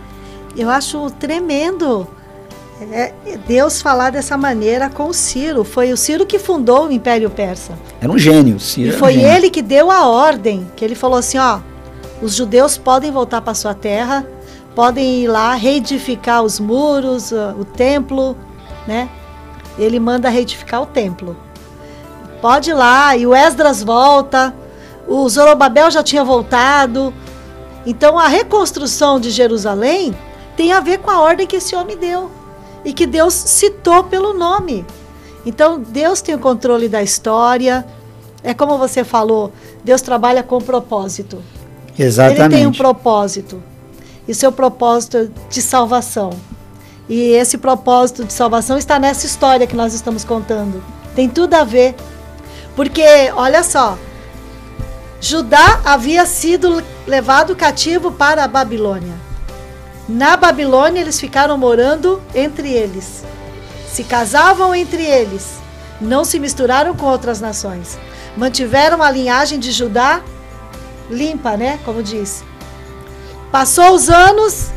Eu 0.57 0.69
acho 0.69 1.09
tremendo 1.11 2.05
é, 2.91 3.13
Deus 3.47 3.81
falar 3.81 4.09
dessa 4.09 4.35
maneira 4.37 4.89
com 4.89 5.07
o 5.07 5.13
Ciro. 5.13 5.63
Foi 5.63 5.93
o 5.93 5.97
Ciro 5.97 6.25
que 6.25 6.37
fundou 6.37 6.87
o 6.87 6.91
Império 6.91 7.29
Persa. 7.29 7.73
Era 8.01 8.11
um 8.11 8.17
gênio, 8.17 8.59
Ciro. 8.59 8.89
E 8.89 8.91
foi 8.91 9.17
um 9.17 9.21
ele 9.21 9.49
que 9.49 9.61
deu 9.61 9.89
a 9.89 10.05
ordem, 10.07 10.67
que 10.75 10.83
ele 10.83 10.95
falou 10.95 11.17
assim, 11.17 11.37
ó, 11.37 11.59
os 12.21 12.35
judeus 12.35 12.77
podem 12.77 13.11
voltar 13.11 13.41
para 13.41 13.53
sua 13.53 13.73
terra, 13.73 14.25
podem 14.73 15.23
ir 15.23 15.27
lá 15.27 15.53
reedificar 15.53 16.43
os 16.43 16.59
muros, 16.59 17.31
o 17.31 17.65
templo, 17.65 18.35
né? 18.87 19.09
Ele 19.77 19.99
manda 19.99 20.29
reedificar 20.29 20.81
o 20.81 20.85
templo. 20.85 21.35
Pode 22.41 22.69
ir 22.71 22.73
lá, 22.73 23.15
e 23.15 23.25
o 23.25 23.33
Esdras 23.33 23.83
volta, 23.83 24.53
o 25.07 25.27
Zorobabel 25.27 25.91
já 25.91 26.03
tinha 26.03 26.23
voltado. 26.23 27.13
Então 27.85 28.17
a 28.17 28.27
reconstrução 28.27 29.19
de 29.19 29.29
Jerusalém 29.29 30.15
tem 30.55 30.71
a 30.71 30.79
ver 30.79 30.99
com 30.99 31.11
a 31.11 31.21
ordem 31.21 31.45
que 31.45 31.57
esse 31.57 31.75
homem 31.75 31.97
deu 31.97 32.31
e 32.83 32.93
que 32.93 33.05
Deus 33.05 33.33
citou 33.33 34.03
pelo 34.03 34.33
nome. 34.33 34.85
Então, 35.45 35.79
Deus 35.79 36.21
tem 36.21 36.33
o 36.33 36.39
controle 36.39 36.89
da 36.89 37.03
história. 37.03 37.85
É 38.43 38.53
como 38.53 38.77
você 38.77 39.03
falou, 39.03 39.51
Deus 39.83 40.01
trabalha 40.01 40.41
com 40.41 40.59
propósito. 40.59 41.41
Exatamente. 41.97 42.41
Ele 42.41 42.55
tem 42.55 42.67
um 42.67 42.71
propósito. 42.71 43.61
E 44.27 44.33
seu 44.33 44.51
propósito 44.51 45.17
é 45.17 45.27
de 45.49 45.61
salvação. 45.61 46.31
E 47.07 47.31
esse 47.31 47.57
propósito 47.57 48.25
de 48.25 48.33
salvação 48.33 48.77
está 48.77 48.97
nessa 48.97 49.25
história 49.25 49.67
que 49.67 49.75
nós 49.75 49.93
estamos 49.93 50.23
contando. 50.23 50.83
Tem 51.15 51.29
tudo 51.29 51.53
a 51.53 51.63
ver. 51.63 51.95
Porque, 52.75 53.31
olha 53.35 53.63
só, 53.63 53.97
Judá 55.21 55.81
havia 55.85 56.25
sido 56.25 56.83
levado 57.07 57.55
cativo 57.55 58.11
para 58.11 58.43
a 58.43 58.47
Babilônia. 58.47 59.13
Na 60.09 60.35
Babilônia, 60.35 61.01
eles 61.01 61.19
ficaram 61.19 61.57
morando 61.57 62.21
entre 62.33 62.71
eles. 62.71 63.23
Se 63.87 64.03
casavam 64.03 64.75
entre 64.75 65.03
eles. 65.03 65.55
Não 66.01 66.25
se 66.25 66.39
misturaram 66.39 66.95
com 66.95 67.05
outras 67.05 67.39
nações. 67.39 67.97
Mantiveram 68.35 69.01
a 69.01 69.09
linhagem 69.09 69.57
de 69.57 69.71
Judá 69.71 70.21
limpa, 71.09 71.57
né? 71.57 71.79
Como 71.83 72.01
diz. 72.01 72.43
Passou 73.51 73.93
os 73.93 74.09
anos, 74.09 74.71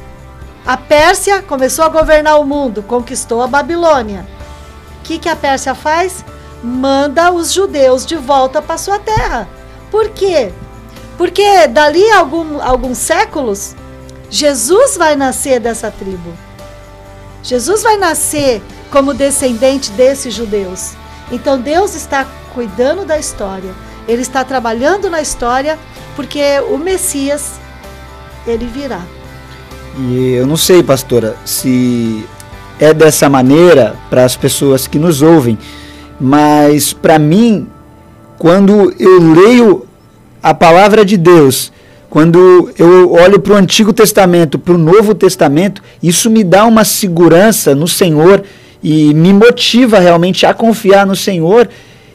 a 0.65 0.77
Pérsia 0.77 1.43
começou 1.43 1.85
a 1.85 1.89
governar 1.89 2.39
o 2.39 2.45
mundo, 2.45 2.83
conquistou 2.83 3.43
a 3.43 3.47
Babilônia. 3.47 4.27
O 5.01 5.03
que, 5.03 5.19
que 5.19 5.29
a 5.29 5.37
Pérsia 5.37 5.75
faz? 5.75 6.25
Manda 6.63 7.33
os 7.33 7.53
judeus 7.53 8.05
de 8.05 8.17
volta 8.17 8.61
para 8.61 8.79
sua 8.79 8.99
terra. 8.99 9.49
Por 9.91 10.11
quê? 10.11 10.53
Porque 11.17 11.67
dali 11.67 12.09
a 12.11 12.19
algum, 12.19 12.63
alguns 12.63 12.99
séculos, 12.99 13.75
Jesus 14.31 14.97
vai 14.97 15.17
nascer 15.17 15.59
dessa 15.59 15.91
tribo. 15.91 16.33
Jesus 17.43 17.83
vai 17.83 17.97
nascer 17.97 18.63
como 18.91 19.15
descendente 19.15 19.91
desses 19.93 20.35
judeus. 20.35 20.93
Então 21.33 21.61
Deus 21.61 21.95
está 21.95 22.27
cuidando 22.55 23.05
da 23.05 23.19
história. 23.19 23.75
Ele 24.07 24.23
está 24.23 24.45
trabalhando 24.45 25.11
na 25.11 25.21
história 25.21 25.79
porque 26.19 26.43
o 26.69 26.77
Messias 26.77 27.61
ele 28.45 28.67
virá. 28.67 29.01
E 29.97 30.33
eu 30.33 30.49
não 30.49 30.57
sei, 30.57 30.83
pastora, 30.83 31.37
se 31.45 32.25
é 32.81 32.93
dessa 32.93 33.29
maneira 33.29 33.95
para 34.11 34.25
as 34.25 34.35
pessoas 34.35 34.89
que 34.89 34.99
nos 34.99 35.23
ouvem, 35.23 35.57
mas 36.21 36.93
para 36.93 37.21
mim, 37.21 37.69
quando 38.37 38.93
eu 38.99 39.33
leio 39.33 39.87
a 40.43 40.53
palavra 40.53 41.05
de 41.05 41.17
Deus 41.17 41.71
quando 42.11 42.73
eu 42.79 43.13
olho 43.13 43.39
para 43.39 43.53
o 43.53 43.57
Antigo 43.57 43.93
Testamento, 43.93 44.59
para 44.59 44.75
o 44.75 44.79
Novo 44.79 45.15
Testamento, 45.15 45.83
isso 46.03 46.31
me 46.31 46.43
dá 46.43 46.65
uma 46.65 46.83
segurança 46.83 47.75
no 47.75 47.87
Senhor 47.87 48.43
e 48.83 49.13
me 49.13 49.33
motiva 49.33 49.99
realmente 49.99 50.47
a 50.47 50.55
confiar 50.55 51.07
no 51.07 51.15
Senhor 51.15 51.69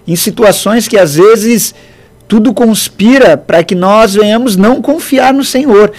em 0.07 0.15
situações 0.15 0.87
que 0.87 0.97
às 0.97 1.15
vezes 1.15 1.75
tudo 2.33 2.51
conspira 2.51 3.37
para 3.37 3.63
que 3.63 3.75
nós 3.75 4.15
venhamos 4.15 4.57
não 4.57 4.81
confiar 4.81 5.31
no 5.31 5.43
Senhor. 5.43 5.91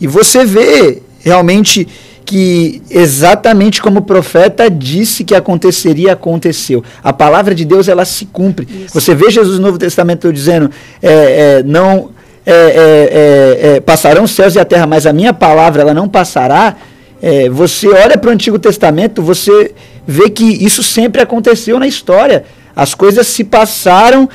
E 0.00 0.06
você 0.08 0.44
vê 0.44 1.00
realmente 1.20 1.86
que 2.24 2.82
exatamente 2.90 3.80
como 3.80 4.00
o 4.00 4.02
profeta 4.02 4.68
disse 4.68 5.22
que 5.22 5.32
aconteceria, 5.32 6.14
aconteceu. 6.14 6.82
A 7.04 7.12
palavra 7.12 7.54
de 7.54 7.64
Deus 7.64 7.86
ela 7.86 8.04
se 8.04 8.26
cumpre. 8.26 8.66
Isso. 8.68 9.00
Você 9.00 9.14
vê 9.14 9.30
Jesus 9.30 9.60
no 9.60 9.66
Novo 9.66 9.78
Testamento 9.78 10.32
dizendo: 10.32 10.72
é, 11.00 11.60
é, 11.60 11.62
não 11.62 12.10
é, 12.44 12.52
é, 12.52 12.56
é, 12.56 13.76
é, 13.76 13.80
passarão 13.80 14.24
os 14.24 14.32
céus 14.32 14.56
e 14.56 14.58
a 14.58 14.64
terra, 14.64 14.88
mas 14.88 15.06
a 15.06 15.12
minha 15.12 15.32
palavra 15.32 15.82
ela 15.82 15.94
não 15.94 16.08
passará. 16.08 16.74
Você 17.52 17.88
olha 17.88 18.18
para 18.18 18.28
o 18.28 18.32
Antigo 18.32 18.58
Testamento, 18.58 19.22
você 19.22 19.72
vê 20.06 20.30
que 20.30 20.44
isso 20.44 20.82
sempre 20.82 21.22
aconteceu 21.22 21.78
na 21.78 21.86
história. 21.86 22.44
As 22.76 22.94
coisas 22.94 23.26
se 23.26 23.42
passaram, 23.42 24.28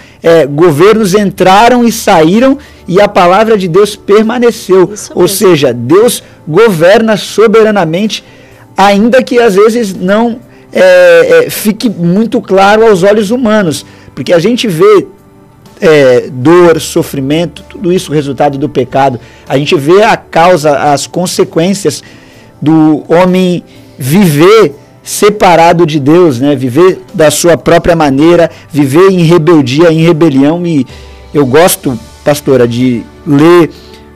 governos 0.49 1.13
entraram 1.13 1.83
e 1.83 1.91
saíram, 1.91 2.57
e 2.87 2.99
a 3.01 3.07
palavra 3.07 3.57
de 3.57 3.67
Deus 3.67 3.95
permaneceu. 3.95 4.93
Ou 5.15 5.27
seja, 5.27 5.73
Deus 5.73 6.23
governa 6.47 7.17
soberanamente, 7.17 8.23
ainda 8.75 9.23
que 9.23 9.39
às 9.39 9.55
vezes 9.55 9.93
não 9.93 10.39
fique 11.49 11.89
muito 11.89 12.41
claro 12.41 12.87
aos 12.87 13.03
olhos 13.03 13.31
humanos. 13.31 13.85
Porque 14.13 14.33
a 14.33 14.39
gente 14.39 14.67
vê 14.67 15.07
é, 15.81 16.29
dor, 16.31 16.79
sofrimento, 16.79 17.63
tudo 17.67 17.91
isso 17.91 18.11
resultado 18.11 18.57
do 18.57 18.69
pecado. 18.69 19.19
A 19.47 19.57
gente 19.57 19.75
vê 19.75 20.03
a 20.03 20.15
causa, 20.15 20.93
as 20.93 21.07
consequências 21.07 22.03
do 22.61 23.03
homem 23.11 23.63
viver 23.97 24.75
separado 25.03 25.85
de 25.85 25.99
Deus, 25.99 26.39
né? 26.39 26.55
viver 26.55 26.99
da 27.13 27.31
sua 27.31 27.57
própria 27.57 27.95
maneira, 27.95 28.49
viver 28.71 29.09
em 29.11 29.23
rebeldia, 29.23 29.91
em 29.91 30.01
rebelião. 30.01 30.65
E 30.65 30.85
eu 31.33 31.45
gosto, 31.45 31.97
pastora, 32.23 32.67
de 32.67 33.03
ler 33.25 33.69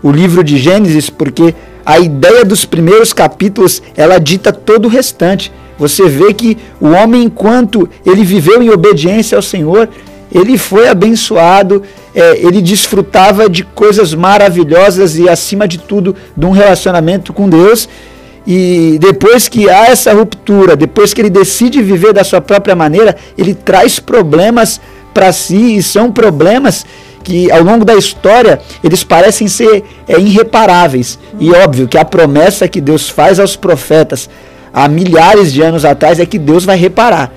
o 0.04 0.12
livro 0.12 0.43
de 0.43 0.58
Gênesis, 0.58 1.10
porque 1.10 1.56
a 1.86 2.00
ideia 2.00 2.43
dos 2.43 2.65
primeiros 2.65 3.13
capítulos, 3.13 3.82
ela 3.95 4.19
dita 4.19 4.52
todo 4.52 4.86
o 4.86 4.89
restante. 4.89 5.52
Você 5.78 6.08
vê 6.08 6.34
que 6.34 6.58
o 6.80 6.88
homem, 6.88 7.24
enquanto 7.24 7.89
ele 8.06 8.24
viveu 8.24 8.62
em 8.62 8.69
obediência 8.69 9.36
ao 9.36 9.41
Senhor, 9.41 9.89
ele 10.32 10.58
foi 10.58 10.88
abençoado, 10.88 11.84
é, 12.13 12.38
ele 12.38 12.62
desfrutava 12.62 13.50
de 13.50 13.63
coisas 13.63 14.13
maravilhosas 14.13 15.17
e, 15.17 15.30
acima 15.30 15.67
de 15.67 15.78
tudo, 15.78 16.15
de 16.36 16.45
um 16.45 16.52
relacionamento 16.52 17.32
com 17.32 17.48
Deus. 17.48 17.88
E 18.45 18.97
depois 18.99 19.47
que 19.47 19.69
há 19.69 19.86
essa 19.86 20.13
ruptura, 20.13 20.75
depois 20.75 21.13
que 21.13 21.21
ele 21.21 21.29
decide 21.29 21.81
viver 21.81 22.13
da 22.13 22.23
sua 22.23 22.39
própria 22.39 22.75
maneira, 22.75 23.15
ele 23.38 23.55
traz 23.55 23.99
problemas 23.99 24.79
para 25.13 25.31
si, 25.31 25.77
e 25.77 25.84
são 25.84 26.12
problemas 26.12 26.86
que 27.23 27.51
ao 27.51 27.63
longo 27.63 27.84
da 27.84 27.95
história 27.95 28.60
eles 28.84 29.03
parecem 29.03 29.47
ser 29.47 29.84
é, 30.08 30.19
irreparáveis. 30.19 31.17
E 31.39 31.51
óbvio 31.51 31.88
que 31.88 31.97
a 31.97 32.05
promessa 32.05 32.67
que 32.67 32.79
Deus 32.79 33.10
faz 33.10 33.39
aos 33.39 33.55
profetas 33.55 34.29
há 34.71 34.88
milhares 34.88 35.51
de 35.51 35.62
anos 35.62 35.84
atrás 35.84 36.19
é 36.19 36.25
que 36.25 36.38
Deus 36.38 36.63
vai 36.65 36.77
reparar. 36.77 37.34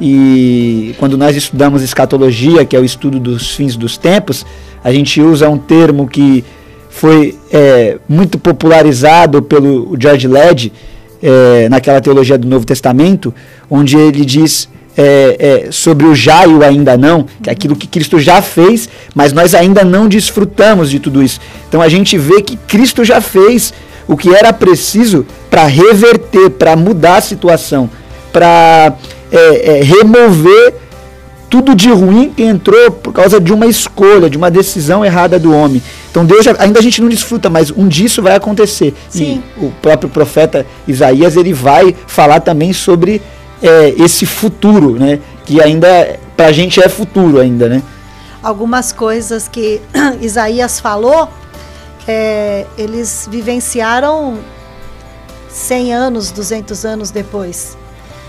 E 0.00 0.96
quando 0.98 1.16
nós 1.16 1.36
estudamos 1.36 1.82
escatologia, 1.82 2.64
que 2.64 2.74
é 2.74 2.80
o 2.80 2.84
estudo 2.84 3.20
dos 3.20 3.52
fins 3.54 3.76
dos 3.76 3.96
tempos, 3.96 4.44
a 4.82 4.92
gente 4.92 5.22
usa 5.22 5.48
um 5.48 5.58
termo 5.58 6.08
que 6.08 6.44
foi 6.92 7.36
é, 7.50 7.96
muito 8.08 8.38
popularizado 8.38 9.42
pelo 9.42 9.96
George 9.98 10.28
Led 10.28 10.72
é, 11.22 11.68
naquela 11.68 12.00
teologia 12.00 12.36
do 12.36 12.46
Novo 12.46 12.64
Testamento, 12.66 13.34
onde 13.68 13.96
ele 13.96 14.24
diz 14.24 14.68
é, 14.96 15.64
é, 15.66 15.72
sobre 15.72 16.06
o 16.06 16.14
já 16.14 16.46
e 16.46 16.52
o 16.52 16.62
ainda 16.62 16.96
não, 16.96 17.26
que 17.42 17.48
é 17.48 17.52
aquilo 17.52 17.74
que 17.74 17.86
Cristo 17.86 18.20
já 18.20 18.42
fez, 18.42 18.88
mas 19.14 19.32
nós 19.32 19.54
ainda 19.54 19.82
não 19.84 20.06
desfrutamos 20.06 20.90
de 20.90 21.00
tudo 21.00 21.22
isso. 21.22 21.40
Então 21.68 21.80
a 21.80 21.88
gente 21.88 22.18
vê 22.18 22.42
que 22.42 22.56
Cristo 22.56 23.04
já 23.04 23.20
fez 23.20 23.72
o 24.06 24.16
que 24.16 24.34
era 24.34 24.52
preciso 24.52 25.24
para 25.50 25.64
reverter, 25.66 26.50
para 26.50 26.76
mudar 26.76 27.16
a 27.16 27.20
situação, 27.22 27.88
para 28.32 28.94
é, 29.30 29.78
é, 29.78 29.82
remover 29.82 30.74
tudo 31.52 31.74
de 31.74 31.90
ruim 31.90 32.32
que 32.34 32.42
entrou 32.42 32.90
por 32.90 33.12
causa 33.12 33.38
de 33.38 33.52
uma 33.52 33.66
escolha, 33.66 34.30
de 34.30 34.38
uma 34.38 34.50
decisão 34.50 35.04
errada 35.04 35.38
do 35.38 35.54
homem. 35.54 35.82
Então 36.10 36.24
Deus 36.24 36.46
já, 36.46 36.56
ainda 36.58 36.78
a 36.78 36.82
gente 36.82 37.02
não 37.02 37.10
desfruta, 37.10 37.50
mas 37.50 37.70
um 37.70 37.86
dia 37.86 38.06
isso 38.06 38.22
vai 38.22 38.34
acontecer. 38.34 38.94
Sim. 39.10 39.42
E 39.58 39.66
o 39.66 39.70
próprio 39.82 40.08
profeta 40.08 40.64
Isaías 40.88 41.36
ele 41.36 41.52
vai 41.52 41.94
falar 42.06 42.40
também 42.40 42.72
sobre 42.72 43.20
é, 43.62 43.90
esse 43.98 44.24
futuro, 44.24 44.98
né? 44.98 45.20
Que 45.44 45.60
ainda 45.60 46.18
para 46.34 46.46
a 46.46 46.52
gente 46.52 46.82
é 46.82 46.88
futuro 46.88 47.38
ainda, 47.38 47.68
né? 47.68 47.82
Algumas 48.42 48.90
coisas 48.90 49.46
que 49.46 49.78
Isaías 50.22 50.80
falou 50.80 51.28
é, 52.08 52.64
eles 52.78 53.28
vivenciaram 53.30 54.38
100 55.50 55.92
anos, 55.92 56.30
200 56.30 56.86
anos 56.86 57.10
depois. 57.10 57.76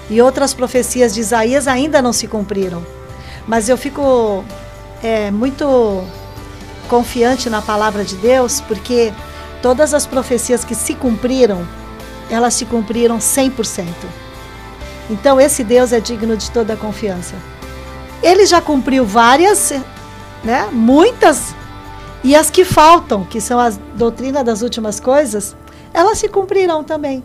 E 0.09 0.21
outras 0.21 0.53
profecias 0.53 1.13
de 1.13 1.21
Isaías 1.21 1.69
ainda 1.69 2.01
não 2.01 2.11
se 2.11 2.27
cumpriram. 2.27 2.83
Mas 3.47 3.69
eu 3.69 3.77
fico 3.77 4.43
é, 5.01 5.31
muito 5.31 6.03
confiante 6.87 7.49
na 7.49 7.61
palavra 7.61 8.03
de 8.03 8.15
Deus, 8.15 8.61
porque 8.61 9.13
todas 9.61 9.93
as 9.93 10.05
profecias 10.05 10.63
que 10.63 10.75
se 10.75 10.93
cumpriram, 10.95 11.67
elas 12.29 12.53
se 12.53 12.65
cumpriram 12.65 13.17
100%. 13.17 13.85
Então 15.09 15.39
esse 15.39 15.63
Deus 15.63 15.91
é 15.91 15.99
digno 15.99 16.37
de 16.37 16.49
toda 16.51 16.73
a 16.73 16.77
confiança. 16.77 17.35
Ele 18.21 18.45
já 18.45 18.61
cumpriu 18.61 19.05
várias, 19.05 19.73
né? 20.43 20.69
Muitas 20.71 21.53
e 22.23 22.35
as 22.35 22.49
que 22.49 22.63
faltam, 22.63 23.25
que 23.25 23.41
são 23.41 23.59
a 23.59 23.69
doutrina 23.95 24.43
das 24.43 24.61
últimas 24.61 24.99
coisas, 24.99 25.55
elas 25.93 26.17
se 26.17 26.29
cumprirão 26.29 26.83
também. 26.83 27.21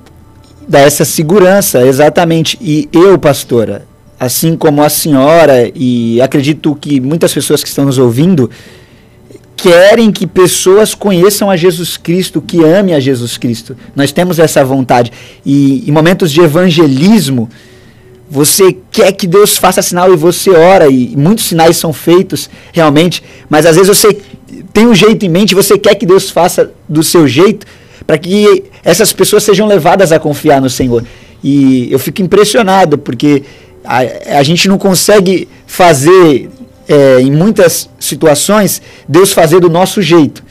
Dá 0.67 0.81
essa 0.81 1.05
segurança, 1.05 1.87
exatamente. 1.87 2.59
E 2.61 2.89
eu, 2.93 3.17
pastora, 3.17 3.87
assim 4.19 4.57
como 4.57 4.83
a 4.83 4.89
senhora, 4.89 5.71
e 5.75 6.21
acredito 6.21 6.77
que 6.81 7.01
muitas 7.01 7.33
pessoas 7.33 7.63
que 7.63 7.69
estão 7.69 7.85
nos 7.85 7.99
ouvindo, 7.99 8.51
querem 9.57 10.13
que 10.13 10.27
pessoas 10.27 10.95
conheçam 10.95 11.51
a 11.51 11.57
Jesus 11.57 11.97
Cristo, 11.97 12.41
que 12.41 12.65
amem 12.65 12.95
a 12.95 13.01
Jesus 13.01 13.37
Cristo. 13.37 13.77
Nós 13.95 14.13
temos 14.13 14.39
essa 14.39 14.65
vontade. 14.65 15.13
E 15.45 15.85
em 15.87 15.91
momentos 15.91 16.31
de 16.31 16.41
evangelismo, 16.41 17.49
você 18.31 18.77
quer 18.91 19.13
que 19.13 19.27
Deus 19.27 19.57
faça 19.57 19.83
sinal 19.83 20.13
e 20.13 20.17
você 20.17 20.51
ora, 20.51 20.89
e 20.89 21.17
muitos 21.17 21.47
sinais 21.47 21.77
são 21.77 21.93
feitos 21.93 22.49
realmente, 22.73 23.23
mas 23.49 23.67
às 23.67 23.77
vezes 23.77 23.89
você 23.89 24.17
tem 24.73 24.87
um 24.87 24.95
jeito 24.95 25.25
em 25.25 25.29
mente, 25.29 25.55
você 25.55 25.79
quer 25.79 25.95
que 25.95 26.07
Deus 26.07 26.31
faça 26.31 26.71
do 26.89 27.03
seu 27.03 27.27
jeito, 27.27 27.67
para 28.07 28.17
que 28.17 28.65
essas 28.85 29.13
pessoas 29.13 29.43
sejam 29.43 29.67
levadas 29.67 30.13
a 30.13 30.19
confiar 30.19 30.61
no 30.61 30.71
Senhor. 30.71 31.05
E 31.43 31.89
eu 31.91 31.99
fico 31.99 32.23
impressionado, 32.23 32.97
porque 32.97 33.43
a, 33.89 34.39
a 34.39 34.43
gente 34.43 34.69
não 34.69 34.77
consegue 34.77 35.49
fazer, 35.67 36.51
é, 36.87 37.21
em 37.21 37.31
muitas 37.33 37.89
situações, 37.99 38.83
Deus 39.09 39.33
fazer 39.33 39.61
do 39.61 39.71
nosso 39.71 40.03
jeito. 40.03 40.45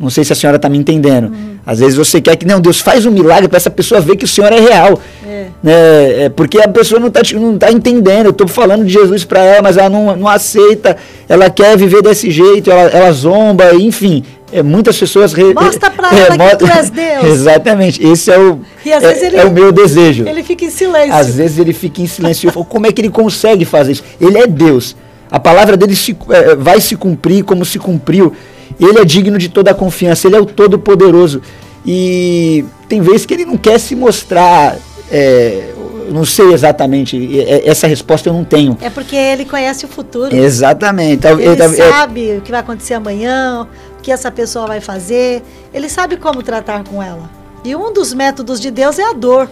Não 0.00 0.08
sei 0.08 0.24
se 0.24 0.32
a 0.32 0.36
senhora 0.36 0.56
está 0.56 0.68
me 0.70 0.78
entendendo. 0.78 1.28
Uhum. 1.28 1.58
Às 1.66 1.80
vezes 1.80 1.96
você 1.96 2.18
quer 2.18 2.34
que, 2.36 2.46
não, 2.46 2.60
Deus 2.62 2.80
faz 2.80 3.04
um 3.04 3.10
milagre 3.10 3.46
para 3.46 3.58
essa 3.58 3.68
pessoa 3.68 4.00
ver 4.00 4.16
que 4.16 4.24
o 4.24 4.28
Senhor 4.28 4.50
é 4.50 4.60
real. 4.60 4.98
É. 5.26 5.46
Né? 5.62 6.24
É, 6.24 6.28
porque 6.30 6.58
a 6.58 6.68
pessoa 6.68 6.98
não 6.98 7.08
está 7.08 7.20
não 7.34 7.58
tá 7.58 7.70
entendendo. 7.70 8.26
Eu 8.26 8.30
estou 8.30 8.48
falando 8.48 8.86
de 8.86 8.92
Jesus 8.92 9.24
para 9.24 9.42
ela, 9.42 9.62
mas 9.62 9.76
ela 9.76 9.90
não, 9.90 10.16
não 10.16 10.28
aceita. 10.28 10.96
Ela 11.28 11.50
quer 11.50 11.76
viver 11.76 12.00
desse 12.00 12.30
jeito, 12.30 12.70
ela, 12.70 12.88
ela 12.88 13.12
zomba, 13.12 13.74
enfim. 13.74 14.24
É, 14.52 14.62
muitas 14.62 14.98
pessoas. 14.98 15.32
Re, 15.32 15.52
Mostra 15.54 15.90
para 15.90 16.08
é, 16.16 16.26
ela 16.26 16.50
que 16.50 16.56
tu 16.56 16.66
és 16.66 16.90
Deus. 16.90 17.24
Exatamente. 17.24 18.04
Esse 18.04 18.30
é 18.30 18.38
o, 18.38 18.60
é, 18.84 19.26
ele, 19.26 19.36
é, 19.36 19.44
o 19.44 19.50
meu 19.50 19.70
desejo. 19.72 20.26
Ele 20.26 20.42
fica 20.42 20.64
em 20.64 20.70
silêncio. 20.70 21.14
Às 21.14 21.34
vezes 21.34 21.58
ele 21.58 21.72
fica 21.72 22.00
em 22.00 22.06
silêncio. 22.06 22.48
Eu 22.48 22.52
falo, 22.52 22.64
como 22.64 22.86
é 22.86 22.92
que 22.92 23.00
ele 23.00 23.10
consegue 23.10 23.64
fazer 23.64 23.92
isso? 23.92 24.04
Ele 24.20 24.38
é 24.38 24.46
Deus. 24.46 24.96
A 25.30 25.38
palavra 25.38 25.76
dele 25.76 25.94
se, 25.94 26.16
é, 26.30 26.54
vai 26.54 26.80
se 26.80 26.96
cumprir 26.96 27.44
como 27.44 27.64
se 27.64 27.78
cumpriu. 27.78 28.32
Ele 28.80 28.98
é 28.98 29.04
digno 29.04 29.38
de 29.38 29.48
toda 29.48 29.70
a 29.70 29.74
confiança, 29.74 30.26
ele 30.26 30.36
é 30.36 30.40
o 30.40 30.46
todo-poderoso. 30.46 31.42
E 31.84 32.64
tem 32.88 33.00
vezes 33.00 33.26
que 33.26 33.34
ele 33.34 33.44
não 33.44 33.56
quer 33.56 33.78
se 33.78 33.94
mostrar. 33.94 34.76
É, 35.10 35.72
não 36.12 36.24
sei 36.24 36.52
exatamente, 36.52 37.40
essa 37.64 37.86
resposta 37.86 38.28
eu 38.28 38.32
não 38.32 38.44
tenho. 38.44 38.76
É 38.80 38.90
porque 38.90 39.16
ele 39.16 39.44
conhece 39.44 39.84
o 39.84 39.88
futuro. 39.88 40.34
Exatamente. 40.34 41.26
Ele, 41.26 41.76
sabe 41.76 42.36
o 42.38 42.40
que 42.40 42.50
vai 42.50 42.60
acontecer 42.60 42.94
amanhã, 42.94 43.66
o 43.98 44.02
que 44.02 44.10
essa 44.10 44.30
pessoa 44.30 44.66
vai 44.66 44.80
fazer. 44.80 45.42
Ele 45.72 45.88
sabe 45.88 46.16
como 46.16 46.42
tratar 46.42 46.84
com 46.84 47.02
ela. 47.02 47.30
E 47.64 47.74
um 47.74 47.92
dos 47.92 48.14
métodos 48.14 48.60
de 48.60 48.70
Deus 48.70 48.98
é 48.98 49.04
a 49.04 49.12
dor. 49.12 49.48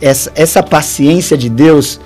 Essa, 0.00 0.32
essa 0.34 0.62
paciência 0.62 1.36
de 1.36 1.48
Deus 1.48 2.00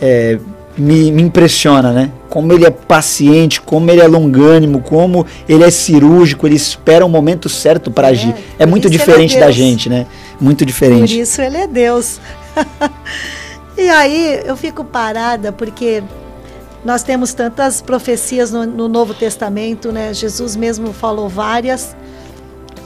é, 0.00 0.38
me, 0.76 1.10
me 1.10 1.22
impressiona, 1.22 1.92
né? 1.92 2.10
Como 2.28 2.52
ele 2.52 2.66
é 2.66 2.70
paciente, 2.70 3.60
como 3.60 3.90
ele 3.90 4.00
é 4.00 4.06
longânimo, 4.06 4.80
como 4.80 5.26
ele 5.48 5.64
é 5.64 5.70
cirúrgico, 5.70 6.46
ele 6.46 6.56
espera 6.56 7.04
o 7.04 7.08
um 7.08 7.10
momento 7.10 7.48
certo 7.48 7.90
para 7.90 8.08
é, 8.08 8.10
agir. 8.10 8.34
É 8.58 8.66
muito 8.66 8.88
é 8.88 8.90
diferente 8.90 9.36
é 9.36 9.40
da 9.40 9.50
gente, 9.50 9.88
né? 9.88 10.06
Muito 10.40 10.64
diferente. 10.64 11.14
Por 11.14 11.22
isso 11.22 11.40
ele 11.40 11.56
é 11.56 11.66
Deus. 11.66 12.20
e 13.76 13.88
aí 13.88 14.42
eu 14.44 14.56
fico 14.56 14.84
parada 14.84 15.52
porque 15.52 16.02
nós 16.84 17.02
temos 17.02 17.32
tantas 17.32 17.80
profecias 17.80 18.50
no, 18.50 18.66
no, 18.66 18.88
Novo 18.88 19.14
Testamento, 19.14 19.92
né? 19.92 20.12
Jesus 20.12 20.56
mesmo 20.56 20.92
falou 20.92 21.28
várias 21.28 21.96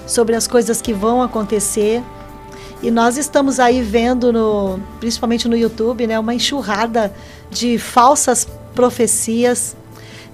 sobre 0.07 0.37
as 0.37 0.47
coisas 0.47 0.83
que 0.83 0.93
vão 0.93 1.23
acontecer. 1.23 2.03
E 2.83 2.91
nós 2.91 3.17
estamos 3.17 3.59
aí 3.59 3.81
vendo, 3.81 4.33
no, 4.33 4.79
principalmente 5.01 5.49
no 5.49 5.57
YouTube, 5.57 6.07
né, 6.07 6.19
uma 6.19 6.35
enxurrada 6.35 7.13
de 7.51 7.79
falsas 7.79 8.47
profecias. 8.75 9.75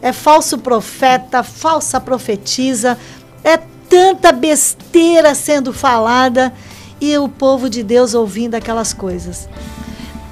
É 0.03 0.12
falso 0.12 0.59
profeta, 0.59 1.45
falsa 1.45 2.01
profetisa, 2.01 2.99
é 3.45 3.57
tanta 3.88 4.33
besteira 4.33 5.35
sendo 5.35 5.73
falada 5.73 6.53
e 7.02 7.18
o 7.18 7.28
povo 7.28 7.68
de 7.68 7.82
Deus 7.82 8.14
ouvindo 8.14 8.54
aquelas 8.54 8.92
coisas. 8.92 9.48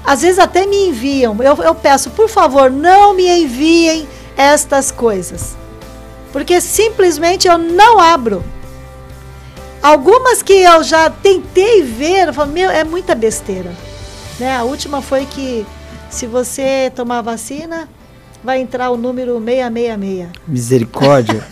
Às 0.05 0.21
vezes 0.21 0.39
até 0.39 0.65
me 0.65 0.87
enviam, 0.87 1.35
eu, 1.43 1.57
eu 1.57 1.75
peço, 1.75 2.09
por 2.11 2.29
favor, 2.29 2.71
não 2.71 3.13
me 3.13 3.27
enviem 3.27 4.07
estas 4.37 4.89
coisas, 4.89 5.55
porque 6.31 6.61
simplesmente 6.61 7.45
eu 7.45 7.57
não 7.57 7.99
abro. 7.99 8.41
Algumas 9.83 10.41
que 10.41 10.53
eu 10.53 10.81
já 10.81 11.09
tentei 11.09 11.83
ver, 11.83 12.29
eu 12.29 12.33
falo, 12.33 12.51
meu, 12.51 12.69
é 12.69 12.85
muita 12.85 13.13
besteira. 13.13 13.73
Né? 14.39 14.55
A 14.55 14.63
última 14.63 15.01
foi 15.01 15.25
que 15.25 15.65
se 16.09 16.25
você 16.25 16.89
tomar 16.95 17.21
vacina, 17.21 17.89
vai 18.41 18.61
entrar 18.61 18.91
o 18.91 18.97
número 18.97 19.33
666. 19.43 20.29
Misericórdia. 20.47 21.45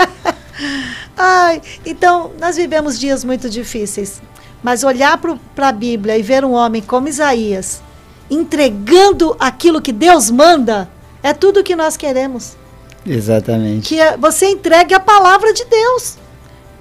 Ai, 1.18 1.62
então, 1.86 2.32
nós 2.40 2.56
vivemos 2.56 2.98
dias 2.98 3.26
muito 3.26 3.50
difíceis. 3.50 4.22
Mas 4.62 4.84
olhar 4.84 5.20
para 5.56 5.70
a 5.70 5.72
Bíblia 5.72 6.18
e 6.18 6.22
ver 6.22 6.44
um 6.44 6.52
homem 6.52 6.82
como 6.82 7.08
Isaías 7.08 7.82
entregando 8.30 9.36
aquilo 9.40 9.82
que 9.82 9.92
Deus 9.92 10.30
manda, 10.30 10.88
é 11.24 11.34
tudo 11.34 11.62
o 11.62 11.64
que 11.64 11.76
nós 11.76 11.98
queremos. 11.98 12.56
Exatamente. 13.06 13.88
Que 13.88 14.00
é, 14.00 14.16
você 14.18 14.48
entregue 14.48 14.94
a 14.94 15.00
palavra 15.00 15.52
de 15.54 15.66
Deus. 15.66 16.18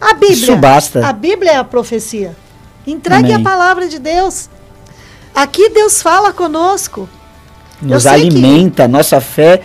A 0.01 0.13
Bíblia. 0.13 0.33
Isso 0.33 0.57
basta. 0.57 1.07
A 1.07 1.13
Bíblia 1.13 1.53
é 1.53 1.57
a 1.57 1.65
profecia. 1.65 2.37
Entregue 2.87 3.33
Amém. 3.33 3.35
a 3.35 3.41
palavra 3.41 3.89
de 3.89 3.99
Deus. 3.99 4.49
Aqui 5.35 5.71
Deus 5.71 6.03
fala 6.03 6.33
conosco. 6.33 7.09
Nos 7.81 8.03
sei 8.03 8.13
que- 8.13 8.19
alimenta, 8.29 8.89
nossa 8.89 9.21
fé 9.21 9.63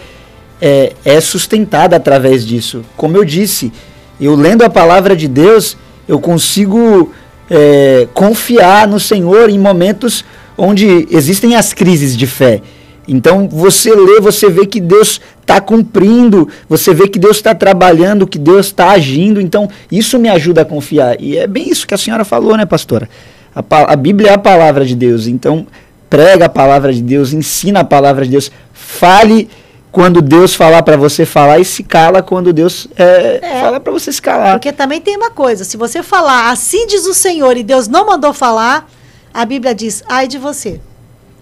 é, 0.61 0.93
é 1.03 1.19
sustentada 1.19 1.95
através 1.95 2.45
disso. 2.45 2.83
Como 2.95 3.17
eu 3.17 3.25
disse, 3.25 3.73
eu 4.21 4.35
lendo 4.35 4.63
a 4.63 4.69
palavra 4.69 5.15
de 5.15 5.27
Deus, 5.27 5.75
eu 6.07 6.19
consigo 6.19 7.11
é, 7.49 8.07
confiar 8.13 8.87
no 8.87 8.99
Senhor 8.99 9.49
em 9.49 9.59
momentos 9.59 10.23
onde 10.57 11.07
existem 11.11 11.55
as 11.55 11.73
crises 11.73 12.15
de 12.15 12.27
fé. 12.27 12.61
Então 13.07 13.47
você 13.49 13.93
lê, 13.93 14.19
você 14.21 14.49
vê 14.49 14.65
que 14.65 14.79
Deus 14.79 15.19
está 15.41 15.59
cumprindo, 15.59 16.47
você 16.69 16.93
vê 16.93 17.07
que 17.07 17.19
Deus 17.19 17.37
está 17.37 17.53
trabalhando, 17.53 18.27
que 18.27 18.39
Deus 18.39 18.67
está 18.67 18.91
agindo. 18.91 19.41
Então 19.41 19.69
isso 19.91 20.17
me 20.17 20.29
ajuda 20.29 20.61
a 20.61 20.65
confiar. 20.65 21.19
E 21.19 21.37
é 21.37 21.47
bem 21.47 21.69
isso 21.69 21.85
que 21.85 21.93
a 21.93 21.97
senhora 21.97 22.23
falou, 22.23 22.55
né, 22.55 22.65
pastora? 22.65 23.09
A, 23.53 23.93
a 23.93 23.95
Bíblia 23.95 24.31
é 24.31 24.33
a 24.33 24.37
palavra 24.37 24.85
de 24.85 24.95
Deus. 24.95 25.27
Então 25.27 25.67
prega 26.09 26.45
a 26.45 26.49
palavra 26.49 26.93
de 26.93 27.01
Deus, 27.01 27.33
ensina 27.33 27.81
a 27.81 27.83
palavra 27.83 28.23
de 28.23 28.31
Deus, 28.31 28.51
fale 28.71 29.49
quando 29.93 30.23
Deus 30.23 30.55
falar 30.55 30.81
para 30.81 30.97
você 30.97 31.23
falar 31.23 31.59
e 31.59 31.65
se 31.65 31.83
cala 31.83 32.23
quando 32.23 32.51
Deus 32.51 32.87
é, 32.97 33.39
É. 33.43 33.61
fala 33.61 33.79
para 33.79 33.93
você 33.93 34.11
se 34.11 34.19
calar. 34.19 34.53
Porque 34.55 34.73
também 34.73 34.99
tem 34.99 35.15
uma 35.15 35.29
coisa: 35.29 35.63
se 35.63 35.77
você 35.77 36.01
falar 36.01 36.49
assim 36.49 36.87
diz 36.87 37.05
o 37.05 37.13
Senhor 37.13 37.55
e 37.55 37.61
Deus 37.63 37.87
não 37.87 38.07
mandou 38.07 38.33
falar, 38.33 38.89
a 39.31 39.45
Bíblia 39.45 39.75
diz, 39.75 40.03
ai 40.09 40.27
de 40.27 40.39
você. 40.39 40.81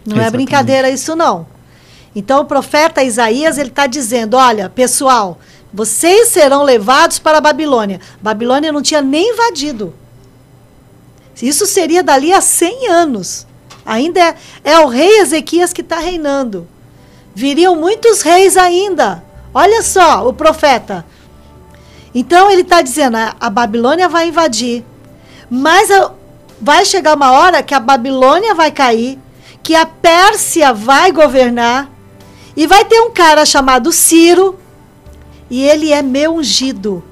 Não 0.06 0.18
é 0.18 0.20
Exatamente. 0.20 0.32
brincadeira 0.32 0.90
isso, 0.90 1.16
não. 1.16 1.48
Então 2.14 2.42
o 2.42 2.46
profeta 2.46 3.02
Isaías 3.02 3.58
ele 3.58 3.70
está 3.70 3.88
dizendo: 3.88 4.36
olha, 4.36 4.70
pessoal, 4.70 5.40
vocês 5.74 6.28
serão 6.28 6.64
levados 6.64 7.20
para 7.20 7.38
a 7.38 7.42
Babilônia. 7.42 8.02
Babilônia 8.22 8.70
não 8.74 8.82
tinha 8.82 9.02
nem 9.02 9.32
invadido. 9.32 9.94
Isso 11.42 11.66
seria 11.66 12.04
dali 12.04 12.34
a 12.34 12.42
100 12.42 12.90
anos. 12.90 13.48
Ainda 13.86 14.20
é, 14.20 14.36
é 14.66 14.80
o 14.80 14.88
rei 14.88 15.22
Ezequias 15.22 15.72
que 15.72 15.82
está 15.82 16.00
reinando. 16.00 16.68
Viriam 17.34 17.76
muitos 17.76 18.22
reis 18.22 18.58
ainda. 18.58 19.24
Olha 19.54 19.82
só, 19.82 20.28
o 20.28 20.34
profeta. 20.34 21.06
Então 22.14 22.50
ele 22.52 22.62
está 22.62 22.82
dizendo: 22.82 23.18
a, 23.40 23.50
Babilônia 23.50 24.08
vai 24.10 24.28
invadir, 24.28 24.84
mas 25.50 25.90
a- 25.92 26.12
vai 26.60 26.86
chegar 26.86 27.16
uma 27.16 27.32
hora 27.32 27.64
que 27.64 27.74
a 27.74 27.80
Babilônia 27.80 28.54
vai 28.54 28.72
cair, 28.72 29.18
que 29.64 29.74
a 29.76 29.86
Pérsia 29.86 30.74
vai 30.74 31.12
governar, 31.12 31.90
e 32.56 32.68
vai 32.68 32.84
ter 32.86 33.00
um 33.02 33.12
cara 33.12 33.46
chamado 33.46 33.92
Ciro, 33.92 34.60
e 35.50 35.64
ele 35.64 35.92
é 35.92 36.02
meu 36.02 36.36
ungido. 36.36 37.04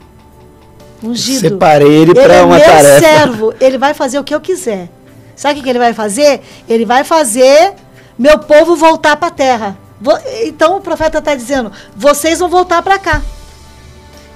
Ungido. 1.01 1.39
Separei 1.49 1.87
ele 1.89 2.11
Ele 2.11 2.21
para 2.21 2.33
é 2.35 2.43
uma 2.43 2.57
meu 2.57 2.65
tarefa. 2.65 2.99
servo, 2.99 3.53
ele 3.61 3.77
vai 3.77 3.93
fazer 3.93 4.19
o 4.19 4.23
que 4.23 4.35
eu 4.35 4.41
quiser. 4.41 4.89
Sabe 5.33 5.61
o 5.61 5.63
que 5.63 5.69
ele 5.69 5.79
vai 5.79 5.93
fazer? 5.93 6.41
Ele 6.67 6.85
vai 6.85 7.05
fazer 7.05 7.73
meu 8.17 8.37
povo 8.39 8.75
voltar 8.75 9.15
para 9.15 9.29
a 9.29 9.31
terra. 9.31 9.77
Então 10.43 10.77
o 10.77 10.81
profeta 10.81 11.19
está 11.19 11.35
dizendo: 11.35 11.71
vocês 11.95 12.39
vão 12.39 12.49
voltar 12.49 12.81
para 12.81 12.97
cá. 12.97 13.21